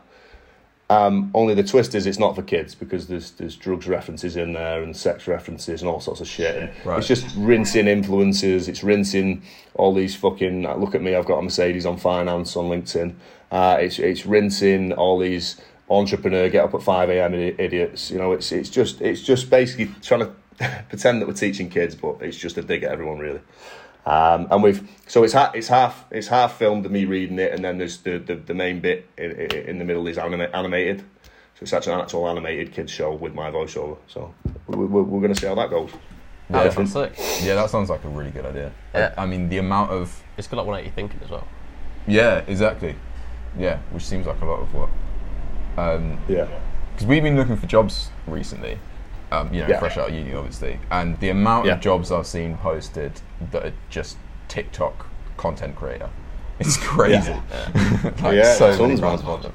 Um, 0.90 1.30
only 1.34 1.54
the 1.54 1.62
twist 1.62 1.94
is 1.94 2.04
it's 2.04 2.18
not 2.18 2.34
for 2.34 2.42
kids 2.42 2.74
because 2.74 3.06
there's 3.06 3.30
there's 3.32 3.54
drugs 3.54 3.86
references 3.86 4.36
in 4.36 4.54
there 4.54 4.82
and 4.82 4.96
sex 4.96 5.28
references 5.28 5.82
and 5.82 5.88
all 5.88 6.00
sorts 6.00 6.20
of 6.20 6.26
shit. 6.26 6.56
And 6.56 6.70
Right. 6.84 6.98
It's 6.98 7.06
just 7.06 7.26
rinsing 7.36 7.86
influences. 7.86 8.68
It's 8.68 8.82
rinsing 8.82 9.42
all 9.74 9.94
these 9.94 10.16
fucking 10.16 10.66
uh, 10.66 10.74
look 10.74 10.96
at 10.96 11.00
me. 11.00 11.14
I've 11.14 11.26
got 11.26 11.38
a 11.38 11.42
Mercedes 11.42 11.86
on 11.86 11.96
finance 11.96 12.56
on 12.56 12.64
LinkedIn. 12.64 13.14
Uh, 13.52 13.78
it's 13.80 14.00
it's 14.00 14.26
rinsing 14.26 14.92
all 14.94 15.16
these 15.16 15.60
entrepreneur 15.88 16.48
get 16.48 16.64
up 16.64 16.74
at 16.74 16.82
five 16.82 17.08
a.m. 17.08 17.34
idiots. 17.34 18.10
You 18.10 18.18
know, 18.18 18.32
it's 18.32 18.50
it's 18.50 18.68
just 18.68 19.00
it's 19.00 19.22
just 19.22 19.48
basically 19.48 19.94
trying 20.02 20.20
to 20.20 20.32
pretend 20.88 21.22
that 21.22 21.28
we're 21.28 21.34
teaching 21.34 21.70
kids, 21.70 21.94
but 21.94 22.16
it's 22.20 22.36
just 22.36 22.58
a 22.58 22.62
dig 22.62 22.82
at 22.82 22.90
everyone 22.90 23.20
really. 23.20 23.40
Um, 24.06 24.48
and 24.50 24.62
we've 24.62 24.88
so 25.06 25.22
it's 25.24 25.34
ha- 25.34 25.52
it's 25.54 25.68
half 25.68 26.04
it's 26.10 26.28
half 26.28 26.56
filmed 26.58 26.86
of 26.86 26.92
me 26.92 27.04
reading 27.04 27.38
it, 27.38 27.52
and 27.52 27.64
then 27.64 27.78
there's 27.78 27.98
the 27.98 28.18
the, 28.18 28.34
the 28.36 28.54
main 28.54 28.80
bit 28.80 29.06
in, 29.18 29.32
in, 29.32 29.52
in 29.52 29.78
the 29.78 29.84
middle 29.84 30.06
is 30.06 30.18
anima- 30.18 30.50
animated. 30.54 31.00
So 31.00 31.64
it's 31.64 31.72
actually 31.74 31.94
an 31.94 32.00
actual 32.00 32.26
animated 32.28 32.72
kids 32.72 32.90
show 32.90 33.12
with 33.14 33.34
my 33.34 33.50
voiceover. 33.50 33.98
So 34.06 34.34
we, 34.66 34.76
we, 34.78 35.02
we're 35.02 35.20
going 35.20 35.34
to 35.34 35.38
see 35.40 35.46
how 35.46 35.54
that 35.56 35.68
goes. 35.68 35.90
Yeah. 36.48 36.64
that's 36.68 36.92
sick. 36.92 37.12
Yeah, 37.42 37.54
that 37.56 37.68
sounds 37.70 37.90
like 37.90 38.02
a 38.04 38.08
really 38.08 38.30
good 38.30 38.46
idea. 38.46 38.72
Yeah. 38.94 39.14
I, 39.16 39.22
I 39.22 39.26
mean, 39.26 39.48
the 39.50 39.58
amount 39.58 39.90
of 39.92 40.22
It's 40.38 40.48
got 40.48 40.56
like 40.56 40.66
180 40.66 40.94
thinking 40.96 41.20
as 41.22 41.30
well. 41.30 41.46
yeah, 42.06 42.38
exactly. 42.46 42.96
Yeah, 43.58 43.78
which 43.90 44.04
seems 44.04 44.26
like 44.26 44.40
a 44.40 44.44
lot 44.46 44.60
of 44.60 44.72
what. 44.74 44.88
Um, 45.76 46.18
Yeah, 46.28 46.48
because 46.92 47.06
we've 47.06 47.22
been 47.22 47.36
looking 47.36 47.56
for 47.56 47.66
jobs 47.66 48.10
recently, 48.26 48.78
um, 49.32 49.52
you 49.52 49.60
know, 49.62 49.68
Yeah. 49.68 49.78
fresh 49.78 49.96
out 49.96 50.08
of 50.10 50.14
uni, 50.14 50.34
obviously, 50.34 50.78
and 50.90 51.18
the 51.20 51.30
amount 51.30 51.66
Yeah. 51.66 51.74
of 51.74 51.80
jobs 51.80 52.10
I've 52.10 52.26
seen 52.26 52.56
posted 52.58 53.20
that 53.52 53.64
are 53.64 53.72
just 53.88 54.16
TikTok 54.48 55.06
content 55.36 55.76
creator, 55.76 56.08
it's 56.58 56.76
crazy. 56.76 57.32
like, 58.22 58.34
Yeah, 58.36 58.54
so 58.54 58.68
tons, 58.76 58.80
many 58.80 59.00
man. 59.00 59.18
brands 59.18 59.42
them. 59.42 59.52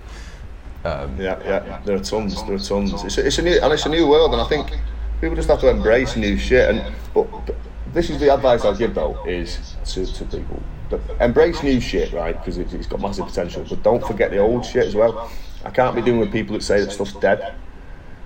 Um, 0.86 1.20
yeah, 1.20 1.40
yeah. 1.44 1.80
There 1.84 1.96
are 1.96 2.00
tons. 2.00 2.44
There 2.44 2.56
are 2.56 2.60
tons. 2.60 3.04
It's 3.04 3.18
a, 3.18 3.26
it's 3.26 3.38
a 3.40 3.42
new 3.42 3.60
and 3.62 3.74
it's 3.74 3.86
a 3.86 3.90
new 3.90 4.08
world, 4.08 4.34
and 4.34 4.42
I 4.42 4.46
think 4.48 4.72
people 5.20 5.36
just 5.36 5.50
have 5.50 5.60
to 5.62 5.70
embrace 5.70 6.16
new 6.16 6.38
shit. 6.38 6.70
And 6.70 6.94
but, 7.14 7.24
but 7.46 7.56
this 7.92 8.10
is 8.12 8.20
the 8.20 8.32
advice 8.34 8.64
I'll 8.66 8.76
give 8.76 8.94
though 8.94 9.18
is 9.26 9.76
to, 9.86 10.06
to 10.06 10.26
people. 10.26 10.62
But 10.92 11.02
embrace 11.20 11.64
new 11.64 11.80
shit, 11.82 12.14
right? 12.14 12.38
Because 12.38 12.60
it's, 12.60 12.74
it's 12.74 12.86
got 12.86 13.00
massive 13.02 13.26
potential. 13.26 13.66
But 13.68 13.82
don't 13.82 14.06
forget 14.06 14.30
the 14.30 14.38
old 14.38 14.64
shit 14.64 14.86
as 14.86 14.94
well. 14.94 15.32
I 15.64 15.72
can't 15.72 15.96
be 15.96 16.02
doing 16.04 16.20
with 16.20 16.32
people 16.32 16.54
that 16.54 16.62
say 16.62 16.80
that 16.82 16.92
stuff's 16.92 17.14
dead. 17.14 17.56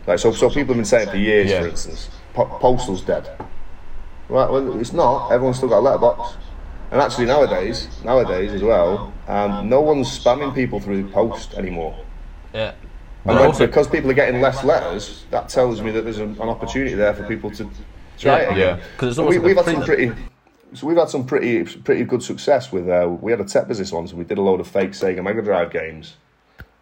Like 0.09 0.17
so, 0.17 0.31
so 0.31 0.47
people 0.49 0.69
have 0.73 0.77
been 0.77 0.85
saying 0.85 1.07
for 1.11 1.17
years, 1.17 1.51
Yeah. 1.51 1.61
for 1.61 1.67
instance, 1.67 2.09
postal's 2.33 3.03
dead. 3.03 3.29
Right? 4.27 4.49
Well, 4.49 4.79
it's 4.79 4.91
not. 4.91 5.29
Everyone's 5.31 5.57
still 5.57 5.69
got 5.69 5.77
a 5.77 5.81
letterbox. 5.81 6.35
And 6.89 6.99
actually, 6.99 7.27
nowadays, 7.27 7.87
nowadays 8.03 8.51
as 8.51 8.63
well, 8.63 9.13
um, 9.27 9.69
no 9.69 9.81
one's 9.81 10.07
spamming 10.07 10.55
people 10.55 10.79
through 10.79 11.09
post 11.09 11.53
anymore. 11.53 11.95
Yeah. 12.55 12.69
And 12.69 12.75
But 13.23 13.35
when, 13.35 13.45
also- 13.45 13.67
because 13.67 13.87
people 13.87 14.09
are 14.09 14.15
getting 14.15 14.41
less 14.41 14.63
letters, 14.63 15.25
that 15.29 15.47
tells 15.47 15.79
me 15.79 15.91
that 15.91 16.01
there's 16.05 16.17
an, 16.17 16.35
an 16.41 16.49
opportunity 16.49 16.95
there 16.95 17.13
for 17.13 17.21
people 17.27 17.51
to 17.51 17.69
try 18.17 18.39
it 18.39 18.41
Yeah, 18.41 18.51
again. 18.53 18.57
Yeah. 18.57 18.83
'Cause 18.97 19.09
it's 19.09 19.17
And 19.19 19.27
almost 19.27 19.29
we, 19.29 19.35
like 19.37 19.45
we've 19.45 19.65
had 19.65 19.75
some 19.75 19.83
pretty, 19.83 20.11
so 20.73 20.87
we've 20.87 20.97
had 20.97 21.09
some 21.09 21.23
pretty 21.25 21.63
pretty 21.83 22.03
good 22.03 22.23
success 22.23 22.71
with. 22.71 22.89
Uh, 22.89 23.09
we 23.21 23.29
had 23.31 23.41
a 23.41 23.45
tech 23.45 23.67
business 23.67 23.91
once, 23.91 24.09
and 24.09 24.17
we 24.17 24.25
did 24.25 24.39
a 24.39 24.41
load 24.41 24.59
of 24.59 24.67
fake 24.67 24.93
Sega 24.93 25.21
Mega 25.23 25.43
Drive 25.43 25.69
games, 25.71 26.15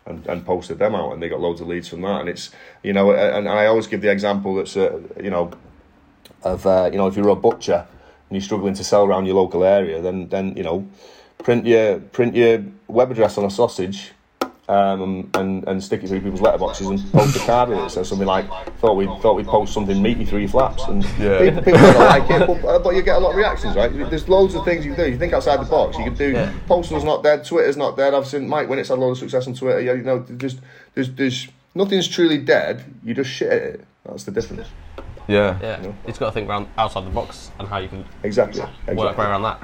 and, 0.07 0.25
and 0.27 0.45
posted 0.45 0.79
them 0.79 0.95
out, 0.95 1.13
and 1.13 1.21
they 1.21 1.29
got 1.29 1.39
loads 1.39 1.61
of 1.61 1.67
leads 1.67 1.87
from 1.87 2.01
that. 2.01 2.21
And 2.21 2.29
it's 2.29 2.51
you 2.83 2.93
know, 2.93 3.11
and, 3.11 3.47
I 3.47 3.65
always 3.65 3.87
give 3.87 4.01
the 4.01 4.11
example 4.11 4.55
that's 4.55 4.75
uh, 4.75 5.01
you 5.21 5.29
know, 5.29 5.51
of 6.43 6.65
uh, 6.65 6.89
you 6.91 6.97
know, 6.97 7.07
if 7.07 7.15
you're 7.15 7.29
a 7.29 7.35
butcher 7.35 7.85
and 8.29 8.35
you're 8.35 8.41
struggling 8.41 8.73
to 8.75 8.83
sell 8.83 9.05
around 9.05 9.25
your 9.25 9.35
local 9.35 9.63
area, 9.63 10.01
then 10.01 10.29
then 10.29 10.55
you 10.57 10.63
know, 10.63 10.87
print 11.43 11.65
your 11.65 11.99
print 11.99 12.35
your 12.35 12.63
web 12.87 13.11
address 13.11 13.37
on 13.37 13.45
a 13.45 13.51
sausage 13.51 14.11
um, 14.69 15.29
and 15.35 15.65
and 15.67 15.81
stick 15.83 16.03
it 16.03 16.07
through 16.09 16.19
people's 16.21 16.41
letterboxes 16.41 16.89
and 16.89 17.11
post 17.13 17.35
a 17.35 17.39
card 17.39 17.69
with 17.69 17.79
it. 17.79 17.89
So 17.89 18.03
something 18.03 18.27
like 18.27 18.47
thought 18.79 18.95
we 18.95 19.05
thought 19.05 19.35
we'd 19.35 19.47
post 19.47 19.73
something 19.73 20.01
meaty 20.01 20.25
through 20.25 20.39
your 20.39 20.49
flaps, 20.49 20.83
and 20.83 21.03
Yeah. 21.19 21.39
people, 21.39 21.61
people 21.63 21.79
don't 21.81 21.99
like 21.99 22.29
it, 22.29 22.47
but, 22.47 22.65
uh, 22.67 22.79
but 22.79 22.95
you 22.95 23.01
get 23.01 23.15
a 23.15 23.19
lot 23.19 23.31
of 23.31 23.37
reactions, 23.37 23.75
right? 23.75 23.91
There's 24.09 24.27
loads 24.27 24.55
of 24.55 24.65
things 24.65 24.85
you 24.85 24.93
can 24.93 25.05
do. 25.05 25.11
You 25.11 25.17
think 25.17 25.33
outside 25.33 25.61
the 25.61 25.69
box. 25.69 25.97
You 25.97 26.03
can 26.05 26.15
do. 26.15 26.31
Yeah. 26.31 26.51
Postal's 26.67 27.03
not 27.03 27.23
dead. 27.23 27.45
Twitter's 27.45 27.77
not 27.77 27.95
dead. 27.95 28.13
I've 28.13 28.27
seen 28.27 28.47
Mike 28.49 28.67
Winnet's 28.67 28.89
had 28.89 28.97
a 28.97 29.01
lot 29.01 29.11
of 29.11 29.17
success 29.17 29.47
on 29.47 29.53
Twitter. 29.53 29.79
Yeah, 29.79 29.93
you 29.93 30.03
know, 30.03 30.19
there's 30.27 30.57
there's 30.95 31.11
there's 31.11 31.47
nothing's 31.75 32.07
truly 32.07 32.37
dead. 32.39 32.83
You 33.03 33.13
just 33.13 33.29
shit 33.29 33.51
at 33.51 33.61
it. 33.61 33.85
That's 34.05 34.23
the 34.25 34.31
difference. 34.31 34.67
yeah. 35.27 35.57
Yeah. 35.61 35.91
You've 36.07 36.17
got 36.19 36.27
to 36.27 36.31
think 36.31 36.49
around 36.49 36.67
outside 36.77 37.05
the 37.05 37.09
box 37.09 37.51
and 37.59 37.67
how 37.67 37.77
you 37.77 37.87
can 37.89 38.05
Exactly. 38.23 38.61
work 38.61 38.69
Exactly. 38.87 39.25
around 39.25 39.41
that. 39.43 39.61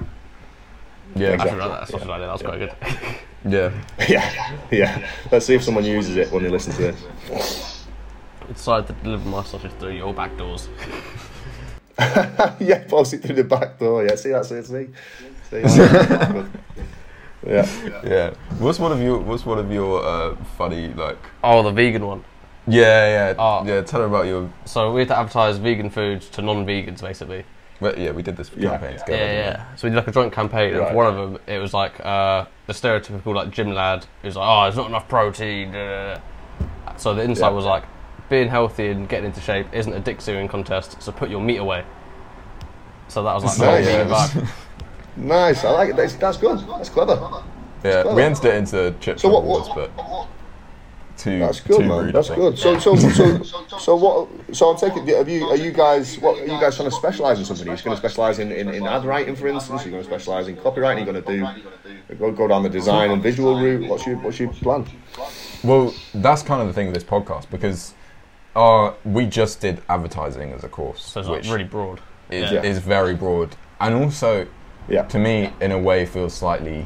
Yeah. 1.15 1.29
I 1.29 1.33
Exactly. 1.33 1.49
should 1.49 1.59
write 1.59 1.67
that. 1.67 1.87
That's 1.91 2.05
yeah. 2.05 2.11
idea. 2.11 2.27
That's 2.27 2.41
quite 2.41 2.59
good. 2.59 2.73
Yeah. 3.45 3.71
Yeah, 4.09 4.57
yeah. 4.71 5.07
Let's 5.31 5.45
see 5.45 5.55
if 5.55 5.63
someone 5.63 5.83
uses 5.85 6.15
it 6.17 6.31
when 6.31 6.43
they 6.43 6.49
listen 6.49 6.73
to 6.73 6.81
this. 6.81 7.85
Decided 8.47 8.87
to 8.87 8.93
deliver 9.03 9.27
my 9.29 9.43
sausage 9.43 9.71
through 9.79 9.91
your 9.91 10.13
back 10.13 10.35
doors. 10.37 10.69
yeah, 12.59 12.83
post 12.87 13.13
it 13.13 13.21
through 13.21 13.35
the 13.35 13.43
back 13.43 13.77
door. 13.79 14.05
Yeah, 14.05 14.15
see 14.15 14.29
that's 14.29 14.51
it. 14.51 14.65
See, 14.65 14.87
see. 15.49 15.61
that's 15.61 15.77
yeah. 17.45 18.01
Yeah. 18.05 18.33
What's 18.59 18.79
one 18.79 18.91
of 18.91 19.01
your 19.01 19.19
What's 19.19 19.45
one 19.45 19.59
of 19.59 19.71
your 19.71 20.03
uh, 20.03 20.35
funny 20.57 20.87
like? 20.93 21.17
Oh, 21.43 21.63
the 21.63 21.71
vegan 21.71 22.05
one. 22.05 22.23
Yeah, 22.67 23.33
yeah, 23.33 23.35
Oh. 23.37 23.65
yeah. 23.65 23.81
Tell 23.81 23.99
her 24.01 24.07
about 24.07 24.25
your. 24.25 24.49
So 24.65 24.93
we 24.93 25.01
had 25.01 25.09
to 25.09 25.17
advertise 25.17 25.57
vegan 25.57 25.89
foods 25.89 26.29
to 26.29 26.41
non-vegans, 26.41 27.01
basically. 27.01 27.43
Well, 27.79 27.97
yeah, 27.97 28.11
we 28.11 28.21
did 28.21 28.37
this 28.37 28.51
Yeah. 28.55 28.69
campaign 28.71 28.91
together. 28.97 29.11
Yeah, 29.11 29.17
didn't 29.27 29.45
yeah. 29.59 29.75
So 29.75 29.87
we 29.87 29.89
did 29.91 29.97
like 29.97 30.07
a 30.07 30.11
joint 30.11 30.31
campaign, 30.33 30.71
and 30.71 30.79
Right. 30.79 30.89
for 30.89 30.95
one 30.95 31.07
of 31.07 31.15
them, 31.15 31.39
it 31.47 31.59
was 31.59 31.73
like 31.73 31.99
uh, 32.05 32.45
the 32.67 32.73
stereotypical 32.73 33.33
like 33.35 33.49
gym 33.51 33.73
lad 33.73 34.05
who's 34.21 34.35
like, 34.35 34.47
"Oh, 34.47 34.63
there's 34.63 34.75
not 34.75 34.87
enough 34.87 35.07
protein." 35.09 35.71
da, 35.71 35.79
da, 35.79 36.13
da." 36.15 36.95
So 36.97 37.13
the 37.13 37.23
insight 37.23 37.51
Yeah. 37.51 37.55
was 37.55 37.65
like, 37.65 37.83
being 38.29 38.47
healthy 38.47 38.87
and 38.89 39.07
getting 39.09 39.25
into 39.25 39.41
shape 39.41 39.67
isn't 39.73 39.93
a 39.93 39.99
dick 39.99 40.21
suing 40.21 40.47
contest. 40.47 41.01
So 41.01 41.11
put 41.11 41.29
your 41.29 41.41
meat 41.41 41.57
away. 41.57 41.83
So 43.09 43.21
that 43.23 43.33
was 43.35 43.43
like 43.43 43.57
the 43.57 43.65
whole 43.65 43.75
Nice. 43.75 43.85
vegan 43.85 44.07
Yeah. 44.09 44.15
vibe. 44.15 44.47
Nice. 45.17 45.65
I 45.65 45.69
like 45.71 45.89
it. 45.89 45.95
That's, 45.95 46.15
that's 46.15 46.37
good. 46.37 46.59
That's 46.69 46.89
clever. 46.89 47.19
Yeah, 47.83 48.03
Well, 48.03 48.15
we 48.15 48.23
entered 48.23 48.45
it 48.45 48.55
into 48.55 48.95
chips 49.01 49.21
So 49.23 49.27
and 49.27 49.33
what- 49.35 49.43
awards, 49.43 49.69
what- 49.69 49.91
but 49.97 50.27
too 51.17 51.39
That's 51.39 51.59
good, 51.59 51.79
too 51.81 51.87
man. 51.87 52.05
rude, 52.05 52.15
That's 52.15 52.29
good. 52.29 52.57
So, 52.57 52.79
so, 52.79 52.95
so, 52.95 53.43
so, 53.77 53.95
what? 53.95 54.55
So, 54.55 54.69
I'm 54.69 54.77
taking. 54.77 55.05
Have 55.07 55.29
you? 55.29 55.45
Are 55.49 55.55
you 55.55 55.71
guys? 55.71 56.17
What 56.19 56.39
are 56.39 56.45
you 56.45 56.59
guys 56.59 56.75
trying 56.75 56.89
to 56.89 56.95
specialize 56.95 57.39
in 57.39 57.45
something? 57.45 57.65
You're 57.65 57.75
you 57.75 57.83
going 57.83 57.95
to 57.95 57.99
specialize 57.99 58.39
in, 58.39 58.51
in, 58.51 58.69
in 58.69 58.85
ad 58.85 59.05
writing, 59.05 59.35
for 59.35 59.47
instance? 59.47 59.81
You're 59.85 59.87
you 59.87 59.91
going 59.91 60.03
to 60.03 60.09
specialize 60.09 60.47
in 60.47 60.57
copywriting? 60.57 60.95
Are 60.95 60.99
you 60.99 61.05
going 61.05 61.23
to 61.23 62.07
do 62.09 62.15
go, 62.15 62.31
go 62.31 62.47
down 62.47 62.63
the 62.63 62.69
design 62.69 63.11
and 63.11 63.21
visual 63.21 63.59
route? 63.59 63.87
What's 63.87 64.05
your 64.05 64.17
What's 64.17 64.39
your 64.39 64.49
plan? 64.53 64.85
Well, 65.63 65.93
that's 66.13 66.41
kind 66.41 66.61
of 66.61 66.67
the 66.67 66.73
thing 66.73 66.87
with 66.87 66.95
this 66.95 67.03
podcast 67.03 67.49
because 67.49 67.93
uh, 68.55 68.93
we 69.05 69.25
just 69.25 69.61
did 69.61 69.81
advertising 69.89 70.51
as 70.51 70.63
a 70.63 70.69
course, 70.69 71.01
So 71.03 71.19
it's 71.21 71.29
like 71.29 71.37
which 71.39 71.49
really 71.49 71.63
broad. 71.63 72.01
is, 72.29 72.51
Yeah. 72.51 72.61
is 72.63 72.79
very 72.79 73.15
broad, 73.15 73.55
and 73.79 73.95
also 73.95 74.47
Yeah. 74.89 75.03
to 75.03 75.17
me, 75.19 75.53
in 75.61 75.71
a 75.71 75.79
way, 75.79 76.05
feels 76.05 76.33
slightly. 76.33 76.85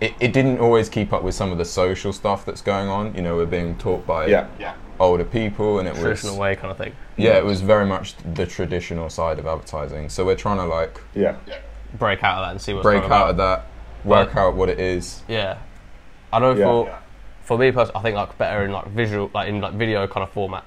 It, 0.00 0.14
it 0.18 0.32
didn't 0.32 0.58
always 0.60 0.88
keep 0.88 1.12
up 1.12 1.22
with 1.22 1.34
some 1.34 1.52
of 1.52 1.58
the 1.58 1.64
social 1.64 2.12
stuff 2.12 2.44
that's 2.46 2.62
going 2.62 2.88
on. 2.88 3.14
You 3.14 3.22
know, 3.22 3.36
we're 3.36 3.46
being 3.46 3.76
taught 3.76 4.06
by 4.06 4.26
Yeah. 4.26 4.46
older 4.98 5.24
people, 5.24 5.78
and 5.78 5.86
it 5.88 5.92
was 5.92 6.00
Traditional 6.02 6.38
way 6.38 6.56
kind 6.56 6.70
of 6.70 6.78
thing. 6.78 6.92
yeah, 7.16 7.36
it 7.36 7.44
was 7.44 7.60
very 7.60 7.86
much 7.86 8.14
the 8.34 8.46
traditional 8.46 9.10
side 9.10 9.38
of 9.38 9.46
advertising. 9.46 10.08
So 10.08 10.24
we're 10.24 10.36
trying 10.36 10.56
to 10.58 10.64
like 10.64 11.00
Yeah. 11.14 11.36
Break 11.98 12.22
out 12.24 12.38
of 12.38 12.46
that 12.46 12.50
and 12.52 12.60
see 12.60 12.72
what's 12.72 12.84
break 12.84 13.00
going 13.02 13.12
out 13.12 13.24
on. 13.24 13.30
of 13.30 13.36
that, 13.38 13.66
work 14.04 14.36
out 14.36 14.54
what 14.54 14.68
it 14.68 14.78
is. 14.80 15.22
Yeah, 15.28 15.56
I 16.32 16.38
know 16.38 16.52
Yeah. 16.54 16.64
for 16.64 16.98
for 17.42 17.58
me 17.58 17.72
personally, 17.72 17.98
I 17.98 18.02
think 18.02 18.16
like 18.16 18.38
better 18.38 18.64
in 18.64 18.70
like 18.70 18.86
visual, 18.86 19.28
like 19.34 19.48
in 19.48 19.60
like 19.60 19.72
video 19.74 20.06
kind 20.06 20.22
of 20.22 20.30
format. 20.30 20.62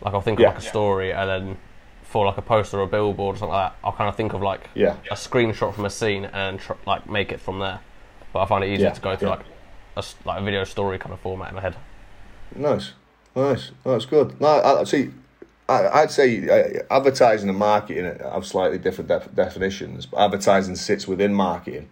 Like 0.00 0.14
I'll 0.14 0.20
think 0.20 0.38
of 0.38 0.46
like 0.46 0.58
a 0.58 0.60
story, 0.60 1.12
and 1.12 1.28
then 1.28 1.56
for 2.04 2.24
like 2.26 2.38
a 2.38 2.42
poster 2.42 2.78
or 2.78 2.82
a 2.84 2.86
billboard 2.86 3.34
or 3.34 3.38
something 3.38 3.52
like 3.52 3.72
that, 3.72 3.78
I'll 3.84 3.92
kind 3.92 4.08
of 4.08 4.14
think 4.14 4.32
of 4.32 4.40
like 4.42 4.70
Yeah. 4.74 4.94
a 5.10 5.14
screenshot 5.14 5.74
from 5.74 5.84
a 5.84 5.90
scene 5.90 6.26
and 6.26 6.60
tr- 6.60 6.74
like 6.86 7.08
make 7.08 7.32
it 7.32 7.40
from 7.40 7.58
there. 7.58 7.80
But 8.34 8.40
I 8.42 8.46
find 8.46 8.64
it 8.64 8.70
easier 8.70 8.88
Yeah, 8.88 8.92
to 8.92 9.00
go 9.00 9.16
through 9.16 9.28
yeah. 9.28 9.36
like 9.36 9.46
a 9.96 10.04
like 10.26 10.40
a 10.40 10.44
video 10.44 10.64
story 10.64 10.98
kind 10.98 11.14
of 11.14 11.20
format 11.20 11.50
in 11.50 11.54
my 11.54 11.60
head. 11.62 11.76
Nice, 12.54 12.92
nice. 13.34 13.70
That's 13.84 14.04
good. 14.06 14.38
No, 14.40 14.48
I, 14.48 14.84
see. 14.84 15.12
I, 15.68 15.88
I'd 15.88 16.10
say 16.10 16.48
uh, 16.48 16.82
advertising 16.90 17.48
and 17.48 17.56
marketing 17.56 18.04
have 18.20 18.44
slightly 18.44 18.76
different 18.78 19.08
def- 19.08 19.34
definitions. 19.34 20.04
But 20.04 20.18
advertising 20.18 20.74
sits 20.74 21.06
within 21.06 21.32
marketing. 21.32 21.88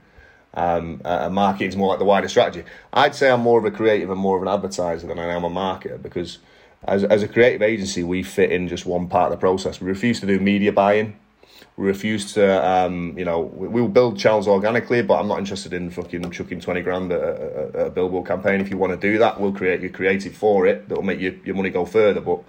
Um, 0.55 1.01
uh, 1.05 1.31
marketing 1.31 1.69
is 1.69 1.77
more 1.77 1.89
like 1.89 2.01
the 2.01 2.05
wider 2.05 2.29
strategy. 2.29 2.65
I'd 2.93 3.15
say 3.15 3.31
I'm 3.31 3.41
more 3.41 3.59
of 3.61 3.65
a 3.65 3.71
creative 3.71 4.11
and 4.11 4.19
more 4.21 4.37
of 4.37 4.43
an 4.43 4.49
advertiser 4.49 5.07
than 5.07 5.19
I 5.21 5.27
am 5.33 5.45
a 5.45 5.49
marketer 5.49 6.03
because 6.03 6.41
as, 6.85 7.05
as 7.05 7.23
a 7.23 7.29
creative 7.29 7.63
agency, 7.63 8.03
we 8.03 8.25
fit 8.25 8.51
in 8.51 8.67
just 8.67 8.85
one 8.85 9.07
part 9.07 9.33
of 9.33 9.39
the 9.39 9.41
process. 9.41 9.81
We 9.81 9.87
refuse 9.87 10.19
to 10.21 10.27
do 10.27 10.41
media 10.41 10.73
buying. 10.73 11.17
We 11.83 11.89
refuse 11.89 12.33
to, 12.35 12.65
um, 12.65 13.19
you 13.19 13.25
know, 13.25 13.41
we, 13.41 13.67
we'll 13.67 13.89
build 13.89 14.17
channels 14.17 14.47
organically, 14.47 15.03
but 15.03 15.19
I'm 15.19 15.27
not 15.27 15.41
interested 15.41 15.73
in 15.73 15.91
fucking 15.91 16.31
chucking 16.31 16.61
20 16.61 16.81
grand 16.81 17.11
at 17.11 17.21
a, 17.21 17.71
at 17.75 17.87
a 17.89 17.91
billboard 17.91 18.25
campaign. 18.25 18.61
If 18.61 18.71
you 18.71 18.77
want 18.77 18.93
to 18.93 18.97
do 18.97 19.19
that, 19.19 19.41
we'll 19.41 19.53
create 19.53 19.81
your 19.81 19.91
creative 19.91 20.33
for 20.33 20.65
it 20.65 20.89
that'll 20.89 21.03
make 21.03 21.19
your, 21.19 21.35
your 21.45 21.57
money 21.57 21.71
go 21.71 21.85
further. 21.85 22.21
But, 22.21 22.45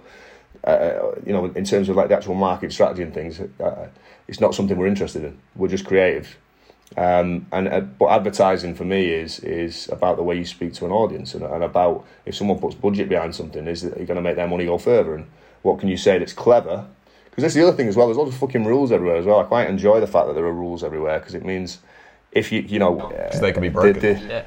uh, 0.62 1.16
you 1.26 1.32
know, 1.32 1.46
in 1.46 1.64
terms 1.64 1.88
of 1.88 1.96
like 1.96 2.10
the 2.10 2.16
actual 2.16 2.36
market 2.36 2.72
strategy 2.72 3.02
and 3.02 3.12
things, 3.12 3.40
uh, 3.40 3.88
it's 4.28 4.38
not 4.38 4.54
something 4.54 4.76
we're 4.76 4.86
interested 4.86 5.24
in. 5.24 5.36
We're 5.56 5.66
just 5.66 5.84
creative. 5.84 6.36
Um, 6.96 7.48
and 7.50 7.66
uh, 7.66 7.80
but 7.80 8.10
advertising 8.10 8.76
for 8.76 8.84
me 8.84 9.06
is 9.06 9.40
is 9.40 9.88
about 9.88 10.16
the 10.16 10.22
way 10.22 10.38
you 10.38 10.44
speak 10.44 10.74
to 10.74 10.84
an 10.84 10.92
audience 10.92 11.34
and, 11.34 11.42
and 11.42 11.64
about 11.64 12.06
if 12.24 12.36
someone 12.36 12.60
puts 12.60 12.76
budget 12.76 13.08
behind 13.08 13.34
something, 13.34 13.66
is 13.66 13.82
you're 13.82 14.06
going 14.06 14.14
to 14.14 14.20
make 14.20 14.36
their 14.36 14.46
money 14.46 14.66
go 14.66 14.78
further? 14.78 15.16
And 15.16 15.26
what 15.62 15.80
can 15.80 15.88
you 15.88 15.96
say 15.96 16.18
that's 16.18 16.32
clever? 16.32 16.86
Because 17.34 17.42
that's 17.42 17.54
the 17.54 17.66
other 17.66 17.76
thing 17.76 17.88
as 17.88 17.96
well. 17.96 18.06
There's 18.06 18.16
lots 18.16 18.30
of 18.30 18.36
fucking 18.36 18.64
rules 18.64 18.92
everywhere 18.92 19.16
as 19.16 19.26
well. 19.26 19.40
I 19.40 19.44
quite 19.44 19.68
enjoy 19.68 19.98
the 19.98 20.06
fact 20.06 20.28
that 20.28 20.34
there 20.34 20.44
are 20.44 20.52
rules 20.52 20.84
everywhere 20.84 21.18
because 21.18 21.34
it 21.34 21.44
means 21.44 21.78
if 22.30 22.52
you 22.52 22.60
you 22.62 22.78
know 22.78 22.94
because 22.94 23.40
they 23.40 23.50
can 23.52 23.60
be 23.62 23.68
broken. 23.68 23.94
the- 24.00 24.14
the- 24.14 24.44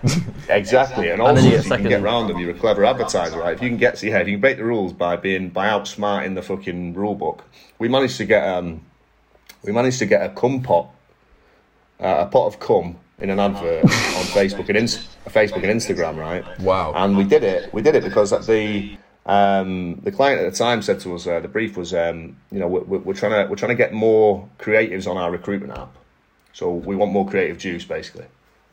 Yeah. 0.49 0.55
Exactly, 0.55 1.09
and 1.09 1.19
And 1.19 1.21
also 1.21 1.41
then 1.41 1.51
you 1.51 1.57
if 1.57 1.63
get 1.67 1.71
you 1.71 1.77
can 1.83 1.89
get 1.89 2.01
around 2.01 2.27
them, 2.27 2.39
you're 2.39 2.51
a 2.51 2.53
clever 2.53 2.85
advertiser, 2.85 3.39
right? 3.39 3.53
If 3.53 3.61
you 3.61 3.67
can 3.69 3.77
get, 3.77 4.01
yeah, 4.03 4.19
if 4.19 4.27
you 4.27 4.33
can 4.35 4.41
break 4.41 4.57
the 4.57 4.63
rules 4.63 4.93
by 4.93 5.17
being 5.17 5.49
by 5.49 5.67
outsmarting 5.67 6.35
the 6.35 6.41
fucking 6.41 6.93
rule 6.93 7.15
book. 7.15 7.43
We 7.79 7.89
managed 7.89 8.15
to 8.17 8.25
get 8.25 8.47
um, 8.47 8.81
we 9.63 9.73
managed 9.73 9.99
to 9.99 10.05
get 10.05 10.21
a 10.25 10.29
cum 10.29 10.61
pot, 10.63 10.87
uh, 11.99 12.17
a 12.19 12.25
pot 12.27 12.47
of 12.47 12.59
cum 12.61 12.95
in 13.19 13.29
an 13.29 13.39
advert 13.39 13.83
on 13.83 13.89
Facebook 14.39 14.69
and 14.69 14.77
Inst- 14.77 15.07
Facebook 15.25 15.63
and 15.63 15.81
Instagram, 15.81 16.15
right? 16.17 16.45
Wow. 16.61 16.93
And 16.95 17.17
we 17.17 17.23
did 17.25 17.43
it. 17.43 17.73
We 17.73 17.81
did 17.81 17.95
it 17.95 18.03
because 18.03 18.31
at 18.31 18.45
the 18.45 18.95
um, 19.27 19.99
the 20.03 20.11
client 20.11 20.41
at 20.41 20.51
the 20.51 20.57
time 20.57 20.81
said 20.81 21.01
to 21.01 21.13
us, 21.13 21.27
uh, 21.27 21.41
the 21.41 21.49
brief 21.49 21.75
was, 21.75 21.93
um, 21.93 22.37
you 22.49 22.59
know, 22.59 22.67
we're, 22.67 22.99
we're 22.99 23.13
trying 23.13 23.33
to 23.33 23.49
we're 23.49 23.57
trying 23.57 23.69
to 23.69 23.75
get 23.75 23.93
more 23.93 24.47
creatives 24.57 25.05
on 25.05 25.17
our 25.17 25.29
recruitment 25.29 25.77
app. 25.77 25.93
So 26.53 26.71
we 26.71 26.95
want 26.95 27.11
more 27.11 27.27
creative 27.27 27.57
juice, 27.57 27.83
basically. 27.83 28.25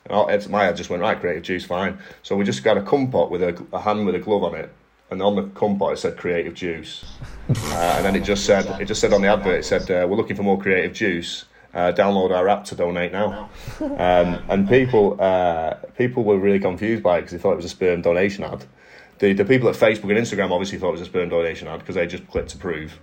And 0.04 0.12
all- 0.14 0.30
my 0.48 0.64
head 0.64 0.76
just 0.76 0.90
went 0.90 1.02
right, 1.02 1.18
creative 1.18 1.42
juice, 1.42 1.64
fine. 1.64 1.98
So 2.22 2.36
we 2.36 2.44
just 2.44 2.62
got 2.62 2.78
a 2.78 2.82
compot 2.82 3.30
with 3.30 3.42
a, 3.42 3.62
a 3.72 3.80
hand 3.80 4.06
with 4.06 4.14
a 4.14 4.20
glove 4.20 4.44
on 4.44 4.54
it, 4.54 4.72
and 5.10 5.20
on 5.20 5.34
the 5.34 5.42
compot 5.42 5.94
it 5.94 5.98
said 5.98 6.16
creative 6.16 6.54
juice, 6.54 7.04
uh, 7.48 7.94
and 7.96 8.04
then 8.04 8.14
it 8.14 8.22
just 8.22 8.46
said 8.46 8.80
it 8.80 8.84
just 8.86 9.00
said 9.00 9.12
on 9.12 9.22
the 9.22 9.28
advert 9.28 9.58
it 9.58 9.64
said 9.64 9.82
uh, 9.90 10.06
we're 10.06 10.16
looking 10.16 10.36
for 10.36 10.44
more 10.44 10.60
creative 10.60 10.92
juice. 10.92 11.46
Uh, 11.74 11.90
download 11.92 12.30
our 12.30 12.48
app 12.48 12.64
to 12.64 12.76
donate 12.76 13.10
now. 13.10 13.50
Um, 13.80 14.40
and 14.48 14.68
people 14.68 15.20
uh, 15.20 15.74
people 15.98 16.22
were 16.22 16.38
really 16.38 16.60
confused 16.60 17.02
by 17.02 17.18
it 17.18 17.22
because 17.22 17.32
they 17.32 17.38
thought 17.38 17.54
it 17.54 17.56
was 17.56 17.64
a 17.64 17.68
sperm 17.68 18.00
donation 18.00 18.44
ad. 18.44 18.64
The 19.18 19.32
the 19.32 19.44
people 19.44 19.68
at 19.68 19.76
Facebook 19.76 20.10
and 20.10 20.18
Instagram 20.18 20.50
obviously 20.50 20.78
thought 20.78 20.88
it 20.88 20.92
was 20.92 21.00
a 21.02 21.06
sperm 21.06 21.28
donation 21.28 21.68
ad 21.68 21.80
because 21.80 21.94
they 21.94 22.06
just 22.06 22.26
clicked 22.28 22.54
approve. 22.54 22.98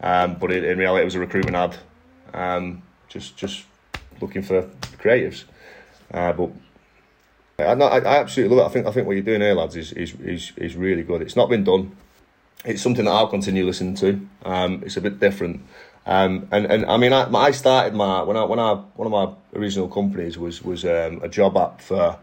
Um, 0.00 0.36
but 0.36 0.50
in, 0.50 0.64
in 0.64 0.78
reality, 0.78 1.02
it 1.02 1.04
was 1.04 1.14
a 1.14 1.20
recruitment 1.20 1.56
ad. 1.56 1.76
Um, 2.32 2.82
just 3.08 3.36
just 3.36 3.64
looking 4.20 4.42
for 4.42 4.68
creatives. 4.98 5.44
Uh, 6.12 6.32
but 6.32 6.50
I, 7.58 7.72
I 7.72 8.18
absolutely 8.18 8.56
love 8.56 8.66
it. 8.66 8.70
I 8.70 8.72
think 8.72 8.86
I 8.86 8.92
think 8.92 9.06
what 9.06 9.14
you're 9.14 9.22
doing 9.22 9.40
here, 9.40 9.54
lads, 9.54 9.76
is, 9.76 9.92
is 9.92 10.14
is 10.20 10.52
is 10.56 10.76
really 10.76 11.02
good. 11.02 11.22
It's 11.22 11.36
not 11.36 11.48
been 11.48 11.64
done. 11.64 11.96
It's 12.64 12.82
something 12.82 13.04
that 13.04 13.10
I'll 13.10 13.28
continue 13.28 13.64
listening 13.64 13.94
to. 13.96 14.28
Um, 14.44 14.82
it's 14.84 14.96
a 14.96 15.00
bit 15.00 15.18
different. 15.18 15.62
Um, 16.06 16.48
and, 16.50 16.66
and 16.66 16.86
I 16.86 16.96
mean, 16.96 17.12
I, 17.12 17.30
I 17.32 17.50
started 17.50 17.94
my 17.94 18.22
when 18.22 18.36
I 18.36 18.44
when 18.44 18.58
I 18.58 18.72
one 18.72 19.06
of 19.06 19.12
my 19.12 19.58
original 19.58 19.88
companies 19.88 20.38
was 20.38 20.62
was 20.62 20.84
um, 20.84 21.20
a 21.22 21.28
job 21.28 21.56
app 21.56 21.80
for 21.80 22.18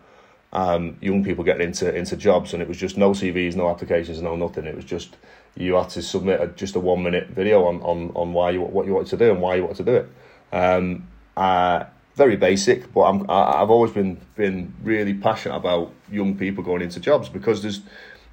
um, 0.54 0.98
young 1.02 1.24
people 1.24 1.44
getting 1.44 1.68
into 1.68 1.94
into 1.94 2.16
jobs, 2.16 2.54
and 2.54 2.62
it 2.62 2.68
was 2.68 2.78
just 2.78 2.98
no 2.98 3.12
CVs, 3.12 3.56
no 3.56 3.70
applications, 3.70 4.22
no 4.22 4.36
nothing. 4.36 4.66
It 4.66 4.76
was 4.76 4.86
just 4.86 5.18
you 5.56 5.76
had 5.76 5.90
to 5.90 6.02
submit 6.02 6.40
a, 6.40 6.48
just 6.48 6.76
a 6.76 6.80
one 6.80 7.04
minute 7.04 7.30
video 7.30 7.66
on, 7.66 7.82
on, 7.82 8.12
on 8.16 8.34
why 8.34 8.52
you 8.52 8.62
what 8.62 8.86
you 8.86 8.94
wanted 8.94 9.10
to 9.10 9.18
do 9.18 9.32
and 9.32 9.42
why 9.42 9.56
you 9.56 9.64
wanted 9.64 9.78
to 9.78 9.84
do 9.84 9.96
it. 9.96 10.10
Um, 10.52 11.08
uh, 11.36 11.86
very 12.16 12.36
basic, 12.36 12.92
but 12.94 13.02
I'm 13.02 13.30
I, 13.30 13.62
I've 13.62 13.70
always 13.70 13.92
been 13.92 14.20
been 14.36 14.74
really 14.84 15.14
passionate 15.14 15.56
about 15.56 15.94
young 16.12 16.38
people 16.38 16.64
going 16.64 16.82
into 16.82 17.00
jobs 17.00 17.30
because 17.30 17.62
there's 17.62 17.82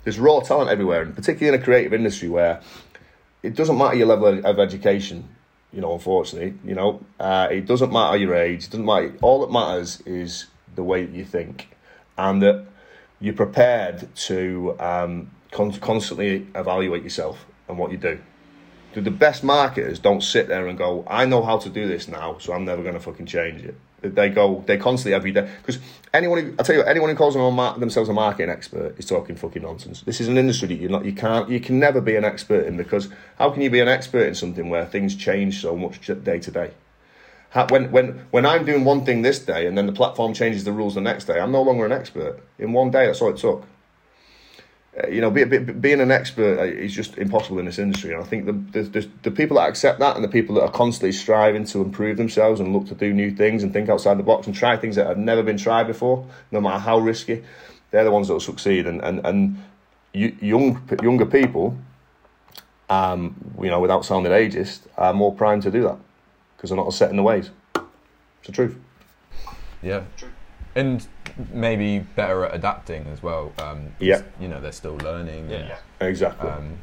there's 0.04 0.18
raw 0.18 0.40
talent 0.40 0.70
everywhere, 0.70 1.02
and 1.02 1.14
particularly 1.14 1.56
in 1.56 1.60
a 1.60 1.64
creative 1.64 1.92
industry 1.92 2.28
where 2.28 2.60
it 3.42 3.54
doesn't 3.54 3.76
matter 3.76 3.96
your 3.96 4.06
level 4.06 4.44
of, 4.44 4.58
education. 4.58 5.28
You 5.72 5.80
know, 5.80 5.92
unfortunately, 5.92 6.54
you 6.64 6.74
know, 6.74 7.04
uh, 7.18 7.48
it 7.50 7.66
doesn't 7.66 7.92
matter 7.92 8.16
your 8.16 8.34
age. 8.34 8.64
It 8.64 8.70
doesn't 8.70 8.86
matter. 8.86 9.12
All 9.22 9.40
that 9.40 9.50
matters 9.50 10.00
is 10.02 10.46
the 10.76 10.84
way 10.84 11.04
that 11.04 11.14
you 11.14 11.24
think, 11.24 11.73
and 12.16 12.42
that 12.42 12.66
you're 13.20 13.34
prepared 13.34 14.14
to 14.14 14.76
um, 14.80 15.30
con- 15.50 15.72
constantly 15.72 16.46
evaluate 16.54 17.02
yourself 17.02 17.46
and 17.68 17.78
what 17.78 17.90
you 17.90 17.96
do. 17.96 18.18
The- 18.94 19.10
best 19.10 19.42
marketers 19.42 19.98
don't 19.98 20.22
sit 20.22 20.46
there 20.46 20.68
and 20.68 20.78
go, 20.78 21.04
"I 21.08 21.26
know 21.26 21.42
how 21.42 21.58
to 21.58 21.68
do 21.68 21.88
this 21.88 22.06
now, 22.06 22.38
so 22.38 22.52
I'm 22.52 22.64
never 22.64 22.82
going 22.82 22.94
to 22.94 23.00
fucking 23.00 23.26
change 23.26 23.64
it." 23.64 23.76
They 24.02 24.28
go, 24.28 24.62
they 24.66 24.76
constantly 24.76 25.14
every 25.14 25.32
day 25.32 25.50
because 25.62 25.80
anyone, 26.12 26.38
who, 26.38 26.54
I 26.58 26.62
tell 26.62 26.74
you, 26.76 26.82
what, 26.82 26.88
anyone 26.88 27.08
who 27.08 27.16
calls 27.16 27.34
themselves 27.34 28.10
a 28.10 28.12
marketing 28.12 28.50
expert 28.50 28.98
is 28.98 29.06
talking 29.06 29.34
fucking 29.34 29.62
nonsense. 29.62 30.02
This 30.02 30.20
is 30.20 30.28
an 30.28 30.36
industry 30.36 30.68
that 30.68 30.74
you're 30.74 30.90
not, 30.90 31.06
you 31.06 31.14
can't, 31.14 31.48
you 31.48 31.58
can 31.58 31.80
never 31.80 32.02
be 32.02 32.14
an 32.14 32.24
expert 32.24 32.66
in 32.66 32.76
because 32.76 33.08
how 33.38 33.50
can 33.50 33.62
you 33.62 33.70
be 33.70 33.80
an 33.80 33.88
expert 33.88 34.26
in 34.26 34.34
something 34.34 34.68
where 34.68 34.84
things 34.84 35.16
change 35.16 35.62
so 35.62 35.74
much 35.74 36.06
day 36.22 36.38
to 36.38 36.50
day? 36.50 36.70
When 37.54 37.92
when 37.92 38.26
when 38.32 38.44
I'm 38.44 38.64
doing 38.64 38.84
one 38.84 39.04
thing 39.04 39.22
this 39.22 39.38
day 39.38 39.66
and 39.66 39.78
then 39.78 39.86
the 39.86 39.92
platform 39.92 40.34
changes 40.34 40.64
the 40.64 40.72
rules 40.72 40.96
the 40.96 41.00
next 41.00 41.26
day, 41.26 41.38
I'm 41.38 41.52
no 41.52 41.62
longer 41.62 41.86
an 41.86 41.92
expert. 41.92 42.40
In 42.58 42.72
one 42.72 42.90
day, 42.90 43.06
that's 43.06 43.22
all 43.22 43.30
it 43.30 43.36
took. 43.36 43.64
Uh, 44.96 45.08
you 45.08 45.20
know, 45.20 45.30
be, 45.30 45.44
be, 45.44 45.58
being 45.58 46.00
an 46.00 46.10
expert 46.10 46.58
uh, 46.58 46.64
is 46.64 46.92
just 46.92 47.16
impossible 47.16 47.58
in 47.60 47.66
this 47.66 47.78
industry. 47.78 48.12
And 48.12 48.20
I 48.20 48.24
think 48.24 48.46
the, 48.46 48.52
the 48.52 48.82
the 48.82 49.10
the 49.22 49.30
people 49.30 49.56
that 49.56 49.68
accept 49.68 50.00
that 50.00 50.16
and 50.16 50.24
the 50.24 50.28
people 50.28 50.56
that 50.56 50.62
are 50.62 50.70
constantly 50.70 51.12
striving 51.12 51.64
to 51.66 51.80
improve 51.80 52.16
themselves 52.16 52.58
and 52.58 52.72
look 52.72 52.88
to 52.88 52.94
do 52.94 53.12
new 53.12 53.30
things 53.30 53.62
and 53.62 53.72
think 53.72 53.88
outside 53.88 54.18
the 54.18 54.24
box 54.24 54.48
and 54.48 54.54
try 54.54 54.76
things 54.76 54.96
that 54.96 55.06
have 55.06 55.18
never 55.18 55.42
been 55.44 55.58
tried 55.58 55.86
before, 55.86 56.26
no 56.50 56.60
matter 56.60 56.80
how 56.80 56.98
risky, 56.98 57.44
they're 57.92 58.04
the 58.04 58.10
ones 58.10 58.26
that 58.26 58.32
will 58.32 58.40
succeed. 58.40 58.86
And 58.88 59.00
and 59.00 59.24
and 59.24 59.62
young 60.12 60.82
younger 61.00 61.26
people, 61.26 61.76
um, 62.90 63.36
you 63.62 63.70
know, 63.70 63.78
without 63.78 64.04
sounding 64.04 64.32
ageist, 64.32 64.80
are 64.98 65.14
more 65.14 65.32
primed 65.32 65.62
to 65.62 65.70
do 65.70 65.82
that 65.84 65.98
because 66.64 66.70
they're 66.70 66.82
not 66.82 66.94
set 66.94 67.10
in 67.10 67.16
the 67.16 67.22
ways. 67.22 67.50
It's 67.74 68.46
the 68.46 68.52
truth. 68.52 68.78
Yeah. 69.82 70.04
And 70.74 71.06
maybe 71.52 71.98
better 71.98 72.46
at 72.46 72.54
adapting 72.54 73.04
as 73.12 73.22
well. 73.22 73.52
Um, 73.58 73.88
'cause, 73.98 74.00
Yeah. 74.00 74.22
You 74.40 74.48
know, 74.48 74.60
they're 74.62 74.72
still 74.72 74.96
learning. 74.96 75.52
and, 75.52 75.68
Yeah. 75.68 75.76
Exactly. 76.00 76.48
um, 76.48 76.78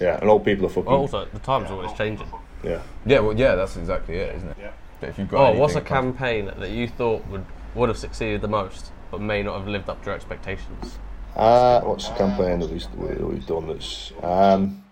yeah, 0.00 0.18
and 0.20 0.28
old 0.28 0.44
people 0.44 0.66
are 0.66 0.70
fucking. 0.70 0.90
Also, 0.90 1.24
the 1.32 1.38
times 1.38 1.70
are 1.70 1.74
always 1.74 1.92
changing. 1.92 2.26
yeah. 2.64 2.80
yeah, 3.06 3.20
well, 3.20 3.36
yeah, 3.38 3.54
that's 3.54 3.76
exactly 3.76 4.16
it, 4.16 4.34
isn't 4.34 4.48
it? 4.48 4.56
Yeah. 4.60 4.70
But 4.98 5.10
if 5.10 5.18
you've 5.18 5.28
got 5.30 5.54
Oh, 5.54 5.58
what's 5.58 5.74
a 5.74 5.78
anything 5.78 5.94
kind 5.94 6.18
campaign 6.18 6.46
that 6.58 6.70
you 6.70 6.88
thought 6.88 7.24
would 7.28 7.46
would 7.76 7.88
have 7.90 7.98
succeeded 7.98 8.40
the 8.42 8.48
most, 8.48 8.90
but 9.12 9.20
may 9.20 9.44
not 9.44 9.56
have 9.56 9.68
lived 9.68 9.88
up 9.88 10.00
to 10.02 10.06
your 10.06 10.16
expectations? 10.16 10.98
Uh, 11.36 11.80
what's 11.82 12.08
the 12.08 12.14
campaign 12.16 12.58
that 12.58 12.68
we've, 12.70 12.82
that 12.82 13.24
we've 13.24 13.46
done 13.46 13.68
that's. 13.68 14.12
Um, 14.20 14.82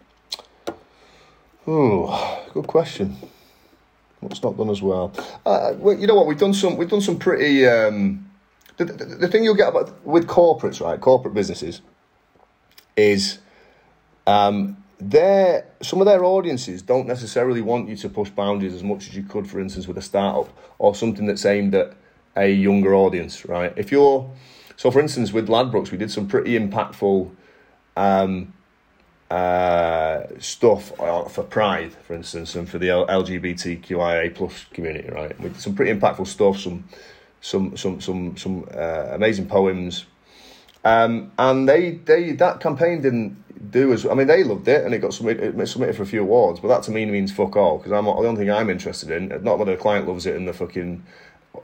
oh, 1.67 2.47
good 2.55 2.69
question. 2.69 3.17
What's 4.21 4.43
not 4.43 4.57
done 4.57 4.71
as 4.71 4.83
well? 4.83 5.13
Uh, 5.47 5.75
well, 5.79 5.97
you 5.97 6.07
know 6.07 6.15
what? 6.15 6.27
We've 6.27 6.39
done 6.39 6.55
some. 6.55 6.77
We've 6.77 6.91
done 6.91 7.01
some 7.01 7.19
pretty. 7.19 7.67
Um, 7.67 8.29
the, 8.77 8.85
the, 8.85 9.05
the 9.05 9.29
thing 9.29 9.45
you'll 9.45 9.55
get 9.55 9.69
about 9.69 10.05
with 10.05 10.27
corporates, 10.27 10.81
right? 10.81 11.01
Corporate 11.01 11.35
businesses, 11.35 11.83
is 12.97 13.39
um, 14.27 14.77
their 14.99 15.67
some 15.83 16.01
of 16.01 16.07
their 16.07 16.25
audiences 16.25 16.83
don't 16.83 17.07
necessarily 17.07 17.61
want 17.61 17.89
you 17.89 17.97
to 17.97 18.09
push 18.09 18.31
boundaries 18.31 18.75
as 18.75 18.83
much 18.83 19.09
as 19.09 19.17
you 19.17 19.23
could, 19.23 19.49
for 19.49 19.61
instance, 19.61 19.87
with 19.87 19.99
a 19.99 20.03
startup 20.03 20.49
or 20.79 20.95
something 20.95 21.27
that's 21.27 21.47
aimed 21.47 21.75
at 21.75 21.95
a 22.37 22.51
younger 22.51 22.95
audience, 22.95 23.45
right? 23.47 23.73
If 23.77 23.93
you're 23.93 24.31
so, 24.77 24.91
for 24.91 25.01
instance, 25.01 25.33
with 25.33 25.49
Ladbrokes, 25.49 25.91
we 25.91 25.99
did 25.99 26.11
some 26.11 26.29
pretty 26.29 26.59
impactful 26.59 27.31
um, 27.97 28.55
uh, 29.31 30.23
stuff 30.39 30.93
for 30.97 31.45
Pride, 31.45 31.93
for 32.07 32.15
instance, 32.15 32.55
and 32.55 32.69
for 32.69 32.79
the 32.79 32.89
LGBTQIA 32.89 34.35
plus 34.35 34.65
community, 34.73 35.09
right? 35.11 35.41
Did 35.41 35.61
some 35.61 35.75
pretty 35.75 35.99
impactful 35.99 36.27
stuff, 36.27 36.59
some 36.59 36.85
some 37.41 37.77
some 37.77 38.01
some 38.01 38.37
some 38.37 38.69
uh, 38.75 39.09
amazing 39.13 39.47
poems, 39.47 40.07
um, 40.85 41.31
and 41.39 41.69
they 41.69 41.93
they 41.93 42.33
that 42.33 42.61
campaign 42.61 43.03
didn't 43.03 43.45
do 43.71 43.93
as 43.93 44.07
I 44.07 44.15
mean 44.15 44.27
they 44.27 44.45
loved 44.45 44.69
it 44.69 44.85
and 44.85 44.95
it 44.95 44.99
got 44.99 45.13
submitted, 45.13 45.59
it 45.59 45.67
submitted 45.67 45.97
for 45.97 46.03
a 46.03 46.07
few 46.07 46.23
awards, 46.23 46.61
but 46.61 46.69
that 46.69 46.83
to 46.85 46.91
me 46.91 47.05
means 47.07 47.33
fuck 47.33 47.57
all 47.57 47.79
because 47.79 47.93
I'm 47.93 48.05
the 48.05 48.13
only 48.13 48.37
thing 48.37 48.51
I'm 48.51 48.71
interested 48.71 49.11
in 49.11 49.29
not 49.43 49.59
whether 49.59 49.73
the 49.73 49.81
client 49.81 50.07
loves 50.07 50.27
it 50.27 50.37
and 50.37 50.47
the 50.47 50.53
fucking 50.53 51.03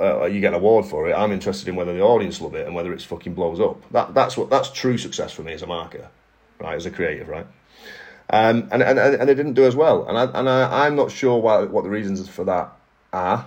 uh, 0.01 0.25
you 0.25 0.41
get 0.41 0.49
an 0.49 0.55
award 0.55 0.87
for 0.87 1.09
it. 1.09 1.15
I'm 1.15 1.31
interested 1.33 1.69
in 1.69 1.77
whether 1.77 1.93
the 1.93 2.01
audience 2.01 2.41
love 2.41 2.55
it 2.55 2.67
and 2.67 2.75
whether 2.75 2.93
it's 2.93 3.05
fucking 3.05 3.35
blows 3.35 3.61
up. 3.61 3.89
That 3.93 4.15
that's 4.15 4.37
what 4.37 4.51
that's 4.51 4.71
true 4.71 4.99
success 4.99 5.33
for 5.33 5.43
me 5.43 5.53
as 5.53 5.62
a 5.62 5.67
marketer, 5.67 6.09
right? 6.65 6.77
As 6.77 6.87
a 6.87 6.91
creative, 6.91 7.29
right? 7.29 7.47
Um, 8.31 8.69
and, 8.73 8.83
and 8.83 8.99
and 8.99 9.29
they 9.29 9.35
didn't 9.35 9.53
do 9.53 9.67
as 9.67 9.77
well, 9.77 10.07
and 10.09 10.17
I 10.19 10.25
and 10.39 10.49
I, 10.49 10.87
I'm 10.87 10.97
not 10.97 11.11
sure 11.11 11.39
why, 11.39 11.62
what 11.65 11.85
the 11.85 11.91
reasons 11.91 12.27
for 12.29 12.45
that 12.45 12.73
are, 13.12 13.47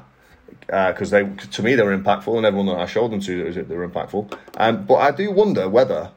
because 0.59 1.09
they 1.09 1.23
to 1.27 1.63
me 1.63 1.75
they 1.75 1.83
were 1.83 1.97
impactful, 1.97 2.37
and 2.37 2.45
everyone 2.45 2.67
that 2.67 2.77
I 2.77 2.85
showed 2.85 3.11
them 3.11 3.19
to 3.21 3.51
they 3.51 3.75
were 3.75 3.89
impactful. 3.89 4.37
Um, 4.57 4.85
but 4.85 4.95
I 4.95 5.11
do 5.11 5.31
wonder 5.31 5.67
whether 5.67 6.11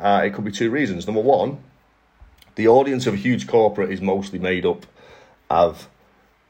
uh, 0.00 0.22
it 0.24 0.34
could 0.34 0.44
be 0.44 0.50
two 0.50 0.70
reasons. 0.70 1.06
Number 1.06 1.22
one, 1.22 1.58
the 2.56 2.68
audience 2.68 3.06
of 3.06 3.14
a 3.14 3.16
huge 3.16 3.46
corporate 3.46 3.92
is 3.92 4.00
mostly 4.00 4.38
made 4.38 4.66
up 4.66 4.86
of 5.48 5.88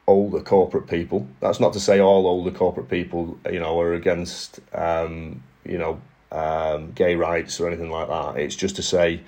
older 0.07 0.41
corporate 0.41 0.87
people. 0.87 1.27
That's 1.39 1.59
not 1.59 1.73
to 1.73 1.79
say 1.79 1.99
all 1.99 2.25
older 2.27 2.51
corporate 2.51 2.89
people, 2.89 3.39
you 3.49 3.59
know, 3.59 3.79
are 3.79 3.93
against, 3.93 4.59
um, 4.73 5.43
you 5.63 5.77
know, 5.77 6.01
um, 6.31 6.91
gay 6.93 7.15
rights 7.15 7.59
or 7.59 7.67
anything 7.67 7.91
like 7.91 8.07
that. 8.07 8.37
It's 8.37 8.55
just 8.55 8.75
to 8.77 8.83
say 8.83 9.21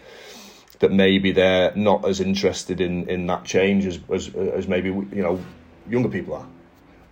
that 0.84 0.92
maybe 0.92 1.32
they're 1.32 1.74
not 1.78 2.06
as 2.06 2.20
interested 2.20 2.82
in, 2.82 3.08
in 3.08 3.26
that 3.28 3.46
change 3.46 3.86
as, 3.86 4.00
as 4.14 4.28
as 4.36 4.68
maybe 4.68 4.90
you 4.90 5.24
know 5.24 5.40
younger 5.90 6.10
people 6.10 6.34
are. 6.36 6.48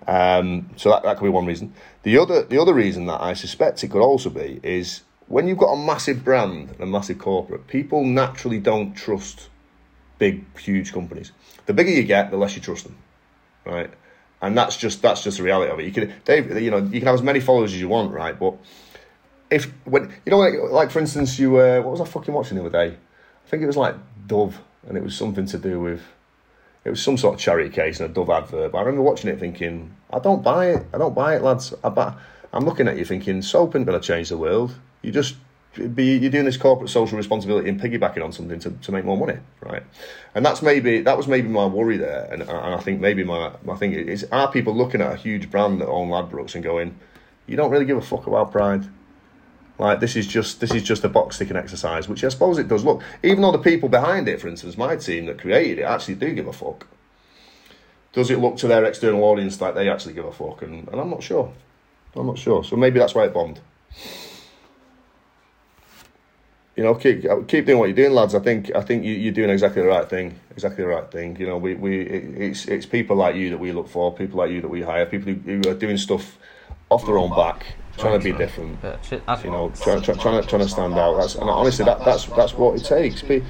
Um, 0.07 0.69
so 0.75 0.89
that, 0.89 1.03
that 1.03 1.17
could 1.17 1.23
be 1.23 1.29
one 1.29 1.45
reason. 1.45 1.73
The 2.03 2.17
other 2.17 2.43
the 2.43 2.61
other 2.61 2.73
reason 2.73 3.05
that 3.05 3.21
I 3.21 3.33
suspect 3.33 3.81
it 3.85 3.87
could 3.87 4.01
also 4.01 4.29
be 4.29 4.59
is 4.61 5.03
when 5.29 5.47
you've 5.47 5.57
got 5.57 5.71
a 5.71 5.77
massive 5.77 6.25
brand 6.25 6.71
and 6.71 6.81
a 6.81 6.85
massive 6.85 7.17
corporate, 7.17 7.67
people 7.67 8.03
naturally 8.03 8.59
don't 8.59 8.93
trust 8.93 9.47
big, 10.17 10.43
huge 10.57 10.91
companies. 10.91 11.31
The 11.65 11.73
bigger 11.73 11.91
you 11.91 12.03
get, 12.03 12.29
the 12.29 12.35
less 12.35 12.57
you 12.57 12.61
trust 12.61 12.83
them, 12.83 12.97
right? 13.65 13.89
And 14.41 14.57
that's 14.57 14.75
just 14.75 15.01
that's 15.01 15.23
just 15.23 15.37
the 15.37 15.43
reality 15.43 15.71
of 15.71 15.79
it. 15.79 15.85
You 15.85 15.93
can, 15.93 16.13
Dave, 16.25 16.61
you 16.61 16.71
know, 16.71 16.79
you 16.79 16.99
can 16.99 17.05
have 17.05 17.15
as 17.15 17.21
many 17.21 17.39
followers 17.39 17.73
as 17.73 17.79
you 17.79 17.87
want, 17.87 18.11
right? 18.11 18.37
But 18.37 18.55
if 19.49 19.71
when 19.85 20.13
you 20.25 20.31
know, 20.31 20.39
like, 20.39 20.55
like 20.69 20.91
for 20.91 20.99
instance, 20.99 21.39
you 21.39 21.55
uh, 21.55 21.79
what 21.79 21.91
was 21.91 22.01
I 22.01 22.05
fucking 22.05 22.33
watching 22.33 22.57
the 22.57 22.65
other 22.65 22.89
day? 22.89 22.97
I 23.51 23.53
think 23.53 23.63
it 23.63 23.67
was 23.67 23.75
like 23.75 23.95
Dove, 24.27 24.61
and 24.87 24.97
it 24.97 25.03
was 25.03 25.13
something 25.13 25.45
to 25.47 25.57
do 25.57 25.81
with 25.81 26.01
it 26.85 26.89
was 26.89 27.03
some 27.03 27.17
sort 27.17 27.33
of 27.33 27.39
charity 27.41 27.69
case 27.69 27.99
and 27.99 28.09
a 28.09 28.13
Dove 28.13 28.29
advert. 28.29 28.71
But 28.71 28.77
I 28.77 28.81
remember 28.83 29.01
watching 29.01 29.29
it 29.29 29.41
thinking, 29.41 29.93
I 30.09 30.19
don't 30.19 30.41
buy 30.41 30.69
it. 30.69 30.85
I 30.93 30.97
don't 30.97 31.13
buy 31.13 31.35
it, 31.35 31.41
lads. 31.41 31.73
I 31.83 31.89
buy, 31.89 32.13
I'm 32.53 32.63
looking 32.63 32.87
at 32.87 32.95
you 32.97 33.03
thinking, 33.03 33.41
soap 33.41 33.75
ain't 33.75 33.85
going 33.85 33.99
to 33.99 34.07
change 34.07 34.29
the 34.29 34.37
world. 34.37 34.73
You 35.01 35.11
just 35.11 35.35
be 35.93 36.17
you're 36.17 36.31
doing 36.31 36.45
this 36.45 36.55
corporate 36.55 36.91
social 36.91 37.17
responsibility 37.17 37.67
and 37.67 37.77
piggybacking 37.77 38.23
on 38.23 38.31
something 38.31 38.57
to, 38.59 38.71
to 38.71 38.91
make 38.93 39.03
more 39.03 39.17
money, 39.17 39.39
right? 39.59 39.83
And 40.33 40.45
that's 40.45 40.61
maybe 40.61 41.01
that 41.01 41.17
was 41.17 41.27
maybe 41.27 41.49
my 41.49 41.65
worry 41.65 41.97
there, 41.97 42.29
and, 42.31 42.43
and 42.43 42.51
I 42.51 42.77
think 42.77 43.01
maybe 43.01 43.25
my 43.25 43.51
my 43.65 43.75
thing 43.75 43.91
is 43.91 44.23
are 44.31 44.49
people 44.49 44.73
looking 44.73 45.01
at 45.01 45.11
a 45.11 45.17
huge 45.17 45.51
brand 45.51 45.81
that 45.81 45.87
own 45.87 46.07
Ladbrokes 46.07 46.55
and 46.55 46.63
going, 46.63 46.97
you 47.47 47.57
don't 47.57 47.69
really 47.69 47.85
give 47.85 47.97
a 47.97 48.01
fuck 48.01 48.27
about 48.27 48.53
pride. 48.53 48.85
Like 49.81 49.99
this 49.99 50.15
is 50.15 50.27
just 50.27 50.59
this 50.59 50.71
is 50.75 50.83
just 50.83 51.03
a 51.05 51.09
box 51.09 51.39
ticking 51.39 51.57
exercise, 51.57 52.07
which 52.07 52.23
I 52.23 52.29
suppose 52.29 52.59
it 52.59 52.67
does 52.67 52.85
look. 52.85 53.01
Even 53.23 53.41
though 53.41 53.51
the 53.51 53.57
people 53.57 53.89
behind 53.89 54.27
it, 54.27 54.39
for 54.39 54.47
instance, 54.47 54.77
my 54.77 54.95
team 54.95 55.25
that 55.25 55.39
created 55.39 55.79
it, 55.79 55.85
actually 55.85 56.13
do 56.13 56.31
give 56.35 56.45
a 56.45 56.53
fuck. 56.53 56.85
Does 58.13 58.29
it 58.29 58.37
look 58.37 58.57
to 58.57 58.67
their 58.67 58.85
external 58.85 59.23
audience 59.23 59.59
like 59.59 59.73
they 59.73 59.89
actually 59.89 60.13
give 60.13 60.25
a 60.25 60.31
fuck? 60.31 60.61
And, 60.61 60.87
and 60.87 61.01
I'm 61.01 61.09
not 61.09 61.23
sure. 61.23 61.51
I'm 62.15 62.27
not 62.27 62.37
sure. 62.37 62.63
So 62.63 62.75
maybe 62.75 62.99
that's 62.99 63.15
why 63.15 63.25
it 63.25 63.33
bombed. 63.33 63.59
You 66.75 66.83
know, 66.83 66.93
keep 66.93 67.23
keep 67.47 67.65
doing 67.65 67.79
what 67.79 67.87
you're 67.87 67.95
doing, 67.95 68.11
lads. 68.11 68.35
I 68.35 68.39
think 68.39 68.69
I 68.75 68.81
think 68.81 69.03
you, 69.03 69.13
you're 69.13 69.33
doing 69.33 69.49
exactly 69.49 69.81
the 69.81 69.87
right 69.87 70.07
thing. 70.07 70.39
Exactly 70.51 70.83
the 70.83 70.89
right 70.89 71.09
thing. 71.09 71.37
You 71.37 71.47
know, 71.47 71.57
we, 71.57 71.73
we 71.73 72.01
it, 72.01 72.39
it's 72.39 72.65
it's 72.65 72.85
people 72.85 73.15
like 73.15 73.33
you 73.35 73.49
that 73.49 73.59
we 73.59 73.71
look 73.71 73.87
for. 73.87 74.13
People 74.13 74.37
like 74.37 74.51
you 74.51 74.61
that 74.61 74.69
we 74.69 74.83
hire. 74.83 75.07
People 75.07 75.33
who, 75.33 75.39
who 75.57 75.71
are 75.71 75.73
doing 75.73 75.97
stuff 75.97 76.37
off 76.91 77.03
their 77.07 77.17
own 77.17 77.31
back, 77.31 77.65
trying 78.01 78.19
to 78.19 78.23
be 78.23 78.31
different. 78.37 78.81
You 79.45 79.51
know, 79.51 79.71
trying, 79.81 80.01
trying, 80.01 80.17
trying 80.19 80.41
to 80.41 80.47
trying 80.47 80.61
to 80.61 80.67
stand 80.69 80.93
out. 80.95 81.17
That's 81.17 81.35
and 81.35 81.49
honestly, 81.49 81.85
that 81.85 82.03
that's 82.05 82.25
that's 82.25 82.53
what 82.53 82.79
it 82.79 82.83
takes. 82.85 83.21
Pe- 83.21 83.41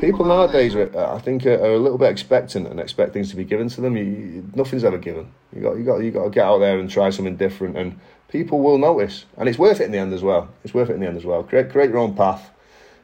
People 0.00 0.24
nowadays, 0.24 0.74
are, 0.76 0.88
uh, 0.96 1.14
I 1.16 1.18
think, 1.18 1.44
are, 1.44 1.60
are 1.60 1.74
a 1.74 1.78
little 1.78 1.98
bit 1.98 2.10
expectant 2.10 2.66
and 2.68 2.80
expect 2.80 3.12
things 3.12 3.28
to 3.30 3.36
be 3.36 3.44
given 3.44 3.68
to 3.68 3.80
them. 3.82 3.96
You, 3.96 4.04
you- 4.04 4.50
nothing's 4.54 4.84
ever 4.84 4.96
given. 4.98 5.30
You 5.54 5.60
got 5.62 5.72
you 5.76 5.84
got 5.84 5.98
you 5.98 6.10
got 6.10 6.24
to 6.24 6.30
get 6.30 6.44
out 6.46 6.58
there 6.58 6.78
and 6.78 6.88
try 6.88 7.10
something 7.10 7.36
different, 7.36 7.76
and 7.76 7.98
people 8.28 8.60
will 8.60 8.78
notice. 8.78 9.26
And 9.36 9.48
it's 9.48 9.58
worth 9.58 9.80
it 9.80 9.84
in 9.84 9.92
the 9.92 9.98
end 9.98 10.14
as 10.14 10.22
well. 10.22 10.48
It's 10.64 10.72
worth 10.72 10.88
it 10.90 10.94
in 10.94 11.00
the 11.00 11.06
end 11.06 11.16
as 11.18 11.24
well. 11.26 11.42
Create 11.42 11.70
create 11.70 11.90
your 11.90 11.98
own 11.98 12.14
path. 12.14 12.50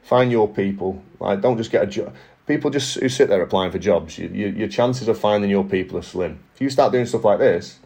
Find 0.05 0.31
your 0.31 0.49
people. 0.49 1.03
Like, 1.19 1.41
don't 1.41 1.59
just 1.59 1.71
get 1.73 1.83
a 1.83 1.87
job. 1.87 2.15
People 2.47 2.71
just 2.71 2.95
who 3.01 3.09
sit 3.09 3.29
there 3.29 3.43
applying 3.43 3.73
for 3.73 3.79
jobs. 3.81 4.17
You, 4.17 4.29
you, 4.29 4.47
your 4.51 4.69
chances 4.69 5.09
of 5.09 5.19
finding 5.19 5.51
your 5.51 5.65
people 5.65 5.99
are 5.99 6.03
slim. 6.03 6.39
If 6.55 6.61
you 6.61 6.71
start 6.71 6.93
doing 6.93 7.05
stuff 7.07 7.25
like 7.25 7.41
this, 7.41 7.81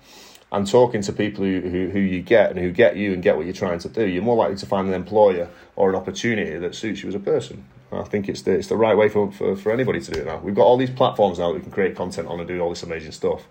and 0.53 0.67
talking 0.69 1.01
to 1.03 1.13
people 1.13 1.45
who, 1.45 1.61
who, 1.61 1.89
who 1.91 1.99
you 2.01 2.23
get 2.23 2.51
and 2.51 2.59
who 2.59 2.71
get 2.73 2.97
you 2.97 3.13
and 3.13 3.23
get 3.23 3.37
what 3.37 3.47
you're 3.47 3.55
trying 3.55 3.79
to 3.79 3.89
do, 3.89 4.07
you're 4.07 4.23
more 4.23 4.37
likely 4.37 4.57
to 4.57 4.67
find 4.67 4.89
an 4.89 4.95
employer 4.95 5.49
or 5.77 5.91
an 5.91 5.97
opportunity 5.97 6.59
that 6.59 6.75
suits 6.75 7.03
you 7.03 7.09
as 7.09 7.15
a 7.15 7.21
person. 7.21 7.65
I 7.93 8.03
think 8.05 8.29
it's 8.29 8.43
the, 8.43 8.53
it's 8.53 8.69
the 8.69 8.77
right 8.77 8.97
way 8.97 9.09
for, 9.09 9.31
for, 9.33 9.57
for 9.57 9.73
anybody 9.73 10.01
to 10.01 10.11
do 10.11 10.21
it 10.21 10.27
now. 10.27 10.39
We've 10.39 10.55
got 10.55 10.63
all 10.63 10.77
these 10.77 10.91
platforms 10.91 11.39
now 11.39 11.49
that 11.49 11.55
we 11.55 11.61
can 11.61 11.71
create 11.73 11.97
content 11.97 12.29
on 12.29 12.39
and 12.39 12.49
do 12.49 12.61
all 12.61 12.71
this 12.71 12.83
amazing 12.83 13.13
stuff. 13.13 13.43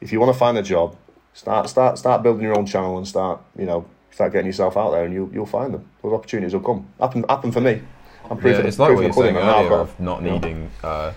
If 0.00 0.12
you 0.12 0.20
want 0.20 0.32
to 0.32 0.38
find 0.38 0.56
a 0.58 0.62
job, 0.62 0.96
start 1.34 1.68
start 1.68 1.98
start 1.98 2.22
building 2.22 2.42
your 2.42 2.56
own 2.58 2.66
channel 2.66 2.96
and 2.98 3.06
start 3.06 3.40
you 3.56 3.66
know 3.66 3.86
start 4.10 4.32
getting 4.32 4.46
yourself 4.46 4.76
out 4.76 4.90
there 4.92 5.04
and 5.04 5.12
you'll 5.14 5.30
you'll 5.32 5.46
find 5.46 5.74
them. 5.74 5.88
Those 6.02 6.12
opportunities 6.12 6.54
will 6.54 6.60
come. 6.60 6.88
Happen 7.00 7.24
happen 7.28 7.52
for 7.52 7.60
me. 7.60 7.82
I'm 8.30 8.36
proof 8.38 8.52
Yeah, 8.52 8.58
of 8.58 8.62
the- 8.62 8.68
it's 8.68 8.78
like 8.78 8.88
proof 8.88 8.96
what 8.98 9.04
you're 9.04 9.12
saying 9.12 9.36
earlier 9.36 9.72
of 9.74 9.98
not 10.00 10.22
you 10.22 10.28
know. 10.28 10.34
needing, 10.34 10.70
uh, 10.82 11.12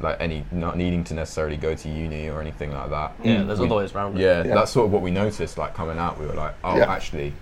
like 0.00 0.16
any, 0.20 0.44
not 0.50 0.76
needing 0.76 1.04
to 1.04 1.14
necessarily 1.14 1.56
go 1.56 1.74
to 1.74 1.88
uni 1.88 2.28
or 2.28 2.40
anything 2.40 2.72
like 2.72 2.90
that. 2.90 3.12
Yeah, 3.22 3.42
there's 3.44 3.60
We- 3.60 3.66
other 3.66 3.76
ways 3.76 3.94
around. 3.94 4.18
Yeah, 4.18 4.42
Yeah. 4.44 4.54
that's 4.54 4.70
sort 4.72 4.86
of 4.86 4.92
what 4.92 5.02
we 5.02 5.10
noticed. 5.10 5.58
Like 5.58 5.74
coming 5.74 5.98
out, 5.98 6.18
we 6.18 6.26
were 6.26 6.34
like, 6.34 6.54
oh, 6.64 6.76
Yeah. 6.76 6.90
actually, 6.92 7.34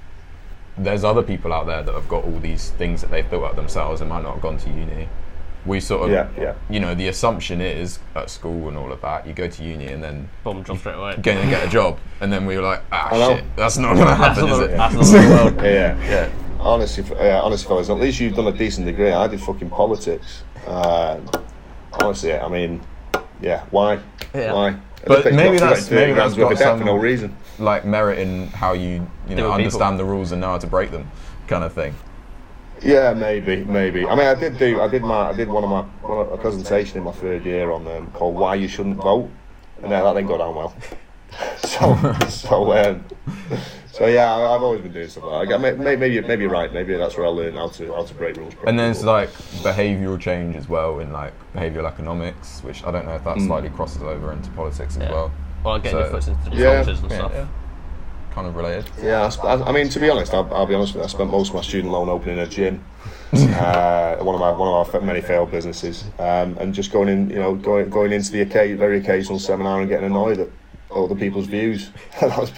there's 0.76 1.05
other 1.05 1.22
people 1.22 1.53
out 1.53 1.66
there 1.66 1.82
that 1.82 1.94
have 1.94 2.09
got 2.09 2.24
all 2.24 2.38
these 2.40 2.70
things 2.70 3.01
that 3.03 3.11
they've 3.11 3.28
built 3.28 3.44
up 3.44 3.57
themselves 3.57 4.01
and 4.01 4.11
might 4.11 4.22
not 4.22 4.34
have 4.34 4.42
gone 4.42 4.57
to 4.59 4.70
uni. 4.70 5.09
We 5.66 5.78
sort 5.80 6.05
of, 6.05 6.11
Yeah, 6.11 6.26
yeah. 6.38 6.53
you 6.70 6.80
know, 6.80 6.94
the 6.94 7.09
assumption 7.09 7.61
is 7.61 7.98
at 8.16 8.30
school 8.30 8.68
and 8.68 8.78
all 8.78 8.90
of 8.92 9.01
that, 9.03 9.26
you 9.26 9.34
go 9.34 9.46
to 9.46 9.62
uni 9.62 9.88
and 9.88 10.03
then 10.03 10.28
Boom, 10.42 10.64
jump 10.64 10.80
straight 10.80 10.94
away. 10.96 11.16
going 11.20 11.38
to 11.42 11.46
get 11.48 11.66
a 11.66 11.68
job, 11.68 11.98
and 12.22 12.32
then 12.32 12.46
we 12.46 12.57
were 12.57 12.62
like, 12.62 12.80
ah, 12.90 13.09
I 13.12 13.18
know. 13.18 13.36
shit, 13.36 13.44
that's 13.57 13.76
not 13.76 13.94
going 13.94 14.07
to 14.07 14.14
happen, 14.14 14.48
is 14.48 14.59
it? 14.59 14.70
that's 14.76 14.94
another 15.12 15.28
world. 15.51 15.55
Yeah, 15.62 15.96
Yeah. 16.09 16.28
Honestly, 16.59 17.05
f- 17.05 17.12
yeah, 17.18 17.40
honestly, 17.40 17.68
fellas, 17.68 17.88
at 17.90 17.98
least 17.98 18.20
you've 18.20 18.34
done 18.36 18.46
a 18.46 18.53
decent 18.53 18.86
degree. 18.86 19.12
I 19.12 19.26
did 19.28 19.40
fucking 19.40 19.70
politics. 19.70 20.42
Uh, 20.66 21.16
honestly, 21.93 22.34
I 22.34 22.49
mean, 22.49 22.80
yeah, 23.41 23.64
why? 23.70 24.01
Yeah. 24.34 24.53
Why? 24.53 24.76
But 25.07 25.24
maybe 25.32 25.57
that's- 25.59 25.78
it's 25.78 25.88
got 25.88 25.95
30 25.95 25.95
maybe 25.97 26.12
grand's 26.12 26.36
that's 26.36 26.45
worth 26.45 26.53
of 26.53 26.59
got 26.59 26.64
debt 26.64 26.72
for 26.74 26.78
some- 26.78 26.86
no 26.86 26.97
reason. 26.97 27.36
Like 27.59 27.84
merit 27.84 28.18
in 28.18 28.49
how 28.49 28.72
you, 28.72 29.07
you 29.28 29.34
know, 29.36 29.45
with 29.45 29.53
understand 29.53 29.99
the 29.99 30.05
rules 30.05 30.32
and 30.32 30.41
know 30.41 30.49
how 30.49 30.59
to 30.59 30.66
break 30.66 30.91
them, 30.91 31.11
kind 31.47 31.64
of 31.64 31.72
thing. 31.72 31.95
Yeah, 32.82 33.12
maybe, 33.12 33.64
maybe. 33.64 34.07
I 34.07 34.14
mean, 34.14 34.26
I 34.26 34.34
did 34.34 34.57
do, 34.59 34.80
I 34.80 34.88
did 34.88 35.03
my, 35.03 35.28
I 35.30 35.32
did 35.34 35.49
one 35.49 35.64
of 35.64 35.70
my, 35.70 35.82
one 36.07 36.26
of, 36.26 36.32
a 36.32 36.38
presentation 36.38 36.97
in 36.99 37.05
my 37.05 37.12
third 37.12 37.45
year 37.45 37.70
on 37.70 37.86
um, 37.86 38.07
called 38.12 38.34
"Why 38.36 38.55
You 38.55 38.68
Shouldn't 38.68 38.97
Vote," 38.97 39.28
and 39.82 39.93
that, 39.93 40.03
that 40.03 40.14
didn't 40.14 40.28
go 40.28 40.38
down 40.38 40.55
well. 40.55 40.74
so, 41.59 42.14
so, 42.28 42.72
um, 42.72 43.05
so 43.93 44.07
yeah, 44.07 44.32
I, 44.34 44.55
I've 44.55 44.62
always 44.62 44.80
been 44.82 44.93
doing 44.93 45.09
stuff 45.09 45.24
like 45.24 45.49
that. 45.49 45.61
Maybe, 45.61 45.76
maybe, 45.97 46.20
maybe 46.20 46.43
you're 46.43 46.51
right. 46.51 46.72
Maybe 46.72 46.95
that's 46.97 47.16
where 47.16 47.26
I 47.26 47.30
learned 47.30 47.57
how 47.57 47.68
to, 47.68 47.93
how 47.93 48.05
to 48.05 48.14
break 48.14 48.36
rules. 48.36 48.55
And 48.66 48.78
then 48.78 48.91
it's 48.91 49.03
like 49.03 49.30
behavioural 49.62 50.20
change 50.20 50.57
as 50.57 50.68
well 50.68 51.01
in 51.01 51.12
like 51.12 51.32
behavioural 51.55 51.86
economics, 51.86 52.61
which 52.62 52.84
I 52.84 52.91
don't 52.91 53.07
know 53.07 53.14
if 53.16 53.24
that 53.24 53.38
slightly 53.41 53.70
crosses 53.70 54.03
over 54.03 54.32
into 54.32 54.51
politics 54.51 54.97
as 54.97 55.03
Yeah. 55.03 55.12
well. 55.12 55.32
Or 55.64 55.78
getting 55.78 55.93
So- 55.93 55.99
your 56.01 56.09
foot 56.20 56.28
into 56.28 56.57
Yeah. 56.57 56.74
cultures 56.76 57.01
and 57.01 57.11
Yeah, 57.11 57.16
stuff. 57.18 57.32
yeah. 57.34 57.47
Kind 58.34 58.47
of 58.47 58.55
related. 58.55 58.88
Yeah, 59.03 59.28
I, 59.43 59.47
I 59.47 59.68
I 59.68 59.72
mean, 59.72 59.88
to 59.88 59.99
be 59.99 60.09
honest, 60.09 60.32
I'll, 60.32 60.49
I'll 60.55 60.64
be 60.66 60.74
honest 60.74 60.95
with 60.95 61.01
you. 61.01 61.05
I 61.05 61.09
spent 61.09 61.30
most 61.32 61.49
of 61.49 61.57
my 61.57 61.62
student 61.62 61.93
loan 61.93 62.09
opening 62.09 62.38
a 62.38 62.47
gym, 62.47 62.82
uh, 63.32 64.16
one 64.18 64.36
of 64.36 64.41
my 64.41 64.53
one 64.53 64.68
of 64.68 64.95
our 64.95 65.01
many 65.01 65.20
failed 65.20 65.51
businesses, 65.51 66.05
um, 66.20 66.57
and 66.61 66.72
just 66.72 66.93
going 66.93 67.09
in, 67.09 67.28
you 67.28 67.36
know, 67.41 67.57
going 67.57 67.91
going 67.91 68.12
into 68.12 68.30
the 68.30 68.45
occa- 68.45 68.76
very 68.78 68.99
occasional 68.99 69.41
seminar 69.41 69.80
and 69.80 69.88
getting 69.88 70.07
annoyed 70.07 70.38
at 70.38 70.49
other 70.95 71.14
people's 71.14 71.47
views. 71.47 71.91
that 72.20 72.36
was 72.38 72.51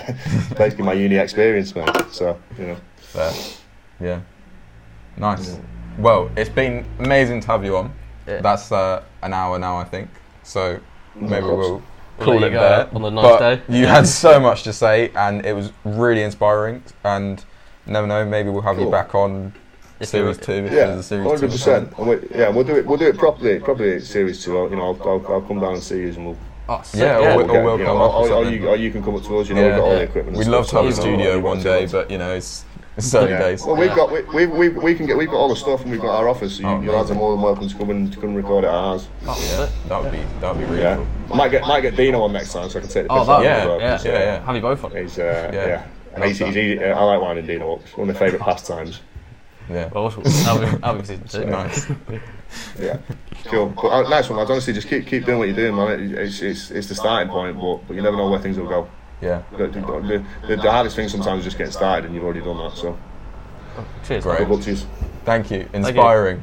basically 0.56 0.84
my 0.84 0.92
uni 0.94 1.16
experience, 1.16 1.74
man. 1.74 1.88
So 2.10 2.38
you 2.58 2.66
know, 2.68 2.76
Fair. 2.96 3.32
Yeah. 4.00 4.20
Nice. 5.16 5.58
Well, 5.98 6.30
it's 6.36 6.50
been 6.50 6.86
amazing 6.98 7.40
to 7.40 7.46
have 7.48 7.64
you 7.64 7.76
on. 7.76 7.92
Yeah. 8.26 8.40
That's 8.40 8.72
uh, 8.72 9.02
an 9.22 9.32
hour 9.32 9.58
now, 9.58 9.76
I 9.76 9.84
think. 9.84 10.08
So 10.42 10.80
maybe 11.14 11.44
we'll 11.46 11.82
We'll 12.18 12.26
call 12.26 12.44
it 12.44 12.50
there. 12.50 12.88
on 12.94 13.02
the 13.02 13.10
nice 13.10 13.24
but 13.38 13.66
day. 13.68 13.78
You 13.78 13.86
had 13.86 14.06
so 14.06 14.38
much 14.38 14.62
to 14.64 14.72
say, 14.72 15.10
and 15.16 15.44
it 15.44 15.54
was 15.54 15.72
really 15.84 16.22
inspiring. 16.22 16.82
And 17.04 17.44
never 17.86 18.06
know, 18.06 18.24
maybe 18.24 18.50
we'll 18.50 18.62
have 18.62 18.78
you 18.78 18.90
back 18.90 19.14
on 19.14 19.52
If 19.98 20.08
series 20.08 20.38
two. 20.38 20.52
If 20.52 20.72
yeah, 20.72 20.86
there's 20.86 20.98
a 21.00 21.02
series 21.02 21.26
hundred 21.26 21.40
two. 21.40 21.48
percent. 21.48 21.92
Yeah, 22.34 22.48
we'll 22.50 22.64
do 22.64 22.76
it. 22.76 22.86
We'll 22.86 22.98
do 22.98 23.08
it 23.08 23.18
properly. 23.18 23.58
Probably 23.60 23.98
series 24.00 24.44
two. 24.44 24.52
You 24.52 24.76
know, 24.76 24.94
I'll, 24.94 25.08
I'll, 25.08 25.32
I'll 25.34 25.42
come 25.42 25.60
down 25.60 25.74
and 25.74 25.82
see 25.82 26.00
you, 26.00 26.08
and 26.08 26.26
we'll. 26.26 26.38
Oh, 26.68 26.80
sick, 26.82 27.00
Yeah, 27.00 27.18
or 27.18 27.22
yeah. 27.22 27.36
we- 27.36 27.42
we'll 27.44 27.52
get, 27.52 27.64
we'll 27.64 27.78
you 27.78 27.84
come 27.84 27.98
know, 27.98 28.04
up 28.04 28.14
or, 28.14 28.30
or 28.32 28.44
you, 28.50 28.68
or 28.68 28.76
you 28.76 28.90
can 28.90 29.02
come 29.02 29.16
up 29.16 29.22
to 29.24 29.38
us. 29.38 29.48
You 29.48 29.54
know, 29.56 29.62
we've 29.66 29.76
got 29.76 29.80
all 29.84 29.90
the 29.94 30.02
equipment. 30.02 30.36
We'd 30.38 30.46
love 30.46 30.66
to 30.68 30.76
have 30.76 30.84
a 30.86 30.92
so, 30.92 31.04
you 31.04 31.10
know, 31.10 31.16
studio 31.18 31.36
you 31.36 31.40
one 31.42 31.60
day, 31.62 31.86
but 31.86 32.10
you 32.10 32.18
know, 32.18 32.32
it's, 32.34 32.64
it's 32.96 33.14
early 33.14 33.30
Yeah. 33.30 33.38
days. 33.40 33.64
Well, 33.64 33.76
we've 33.76 33.94
got 33.94 34.12
we, 34.12 34.22
we, 34.22 34.46
we, 34.46 34.68
we 34.68 34.94
can 34.94 35.06
get 35.06 35.16
we've 35.16 35.28
got 35.28 35.36
all 35.36 35.48
the 35.48 35.56
stuff 35.56 35.82
and 35.82 35.90
we've 35.90 36.00
got 36.00 36.14
our 36.16 36.28
office, 36.28 36.56
so 36.56 36.62
you, 36.62 36.68
Oh, 36.68 36.80
you 36.80 36.92
lads 36.92 37.10
are 37.10 37.14
more 37.14 37.32
than 37.32 37.42
welcome 37.42 37.68
to 37.68 37.74
come 37.76 37.90
and 37.90 38.12
to 38.12 38.20
come 38.20 38.28
and 38.30 38.36
record 38.36 38.64
at 38.64 38.70
ours. 38.70 39.08
Oh, 39.26 39.38
Yeah, 39.50 39.68
that 39.88 40.02
would 40.02 40.12
be 40.12 40.18
that 40.40 40.54
would 40.54 40.60
be 40.64 40.70
really 40.70 40.82
Yeah, 40.82 40.96
cool. 40.96 41.06
I 41.32 41.36
might 41.36 41.50
get 41.50 41.62
might 41.62 41.80
get 41.80 41.96
Dino 41.96 42.22
on 42.22 42.32
next 42.32 42.52
time 42.52 42.68
so 42.70 42.78
I 42.78 42.82
can 42.82 42.90
take 42.90 43.06
the 43.08 43.12
Oh, 43.12 43.18
piss 43.18 43.26
that, 43.26 43.32
out 43.32 43.38
of 43.40 43.44
yeah, 43.44 43.54
him 43.54 43.60
as 43.62 43.66
well, 43.68 43.80
yeah, 43.80 43.90
'cause, 43.96 44.04
yeah, 44.06 44.12
yeah. 44.18 44.44
Have 44.46 44.54
you 44.56 44.62
both 44.62 44.84
on? 44.84 44.90
He's 44.96 45.18
uh, 45.18 45.50
Yeah. 45.52 45.66
yeah, 45.66 45.84
and 46.14 46.24
I 46.24 46.28
he's, 46.28 46.40
love 46.40 46.54
he's, 46.54 46.78
he's, 46.78 46.82
I 46.82 47.02
like 47.02 47.20
winding 47.20 47.46
Dino 47.46 47.74
up. 47.74 47.80
It's 47.80 47.96
one 47.96 48.08
of 48.08 48.14
my 48.14 48.18
favourite 48.18 48.44
pastimes. 48.44 49.00
Yeah. 49.70 49.88
Well, 49.92 50.04
awesome. 50.06 50.22
That'll 50.24 50.60
be, 50.60 50.76
that'll 50.78 51.00
be 51.00 51.04
season. 51.28 51.50
Nice. 51.50 51.86
Yeah, 52.78 52.98
cool. 53.44 53.66
But 53.68 53.88
uh, 53.88 54.08
nice 54.08 54.28
one, 54.28 54.38
lads. 54.38 54.50
Honestly, 54.50 54.72
just 54.72 54.88
keep 54.88 55.06
keep 55.06 55.24
doing 55.24 55.38
what 55.38 55.48
you're 55.48 55.56
doing, 55.56 55.76
man. 55.76 56.14
It's, 56.18 56.40
it's 56.40 56.70
it's 56.70 56.88
the 56.88 56.94
starting 56.94 57.32
point, 57.32 57.58
but 57.58 57.76
but 57.88 57.94
you 57.94 58.02
never 58.02 58.16
know 58.16 58.30
where 58.30 58.40
things 58.40 58.58
will 58.58 58.68
go. 58.68 58.88
Yeah. 59.20 59.42
The, 59.52 59.68
the, 59.68 60.24
the, 60.48 60.56
the 60.56 60.70
hardest 60.70 60.96
thing 60.96 61.08
sometimes 61.08 61.40
is 61.40 61.44
just 61.44 61.58
getting 61.58 61.72
started, 61.72 62.06
and 62.06 62.14
you've 62.14 62.24
already 62.24 62.40
done 62.40 62.58
that. 62.58 62.76
So 62.76 62.98
Cheers. 64.04 64.24
Great. 64.24 64.38
good 64.38 64.48
luck 64.48 64.62
to 64.62 64.72
you. 64.72 64.78
Thank 65.24 65.50
you. 65.50 65.68
Inspiring. 65.72 66.40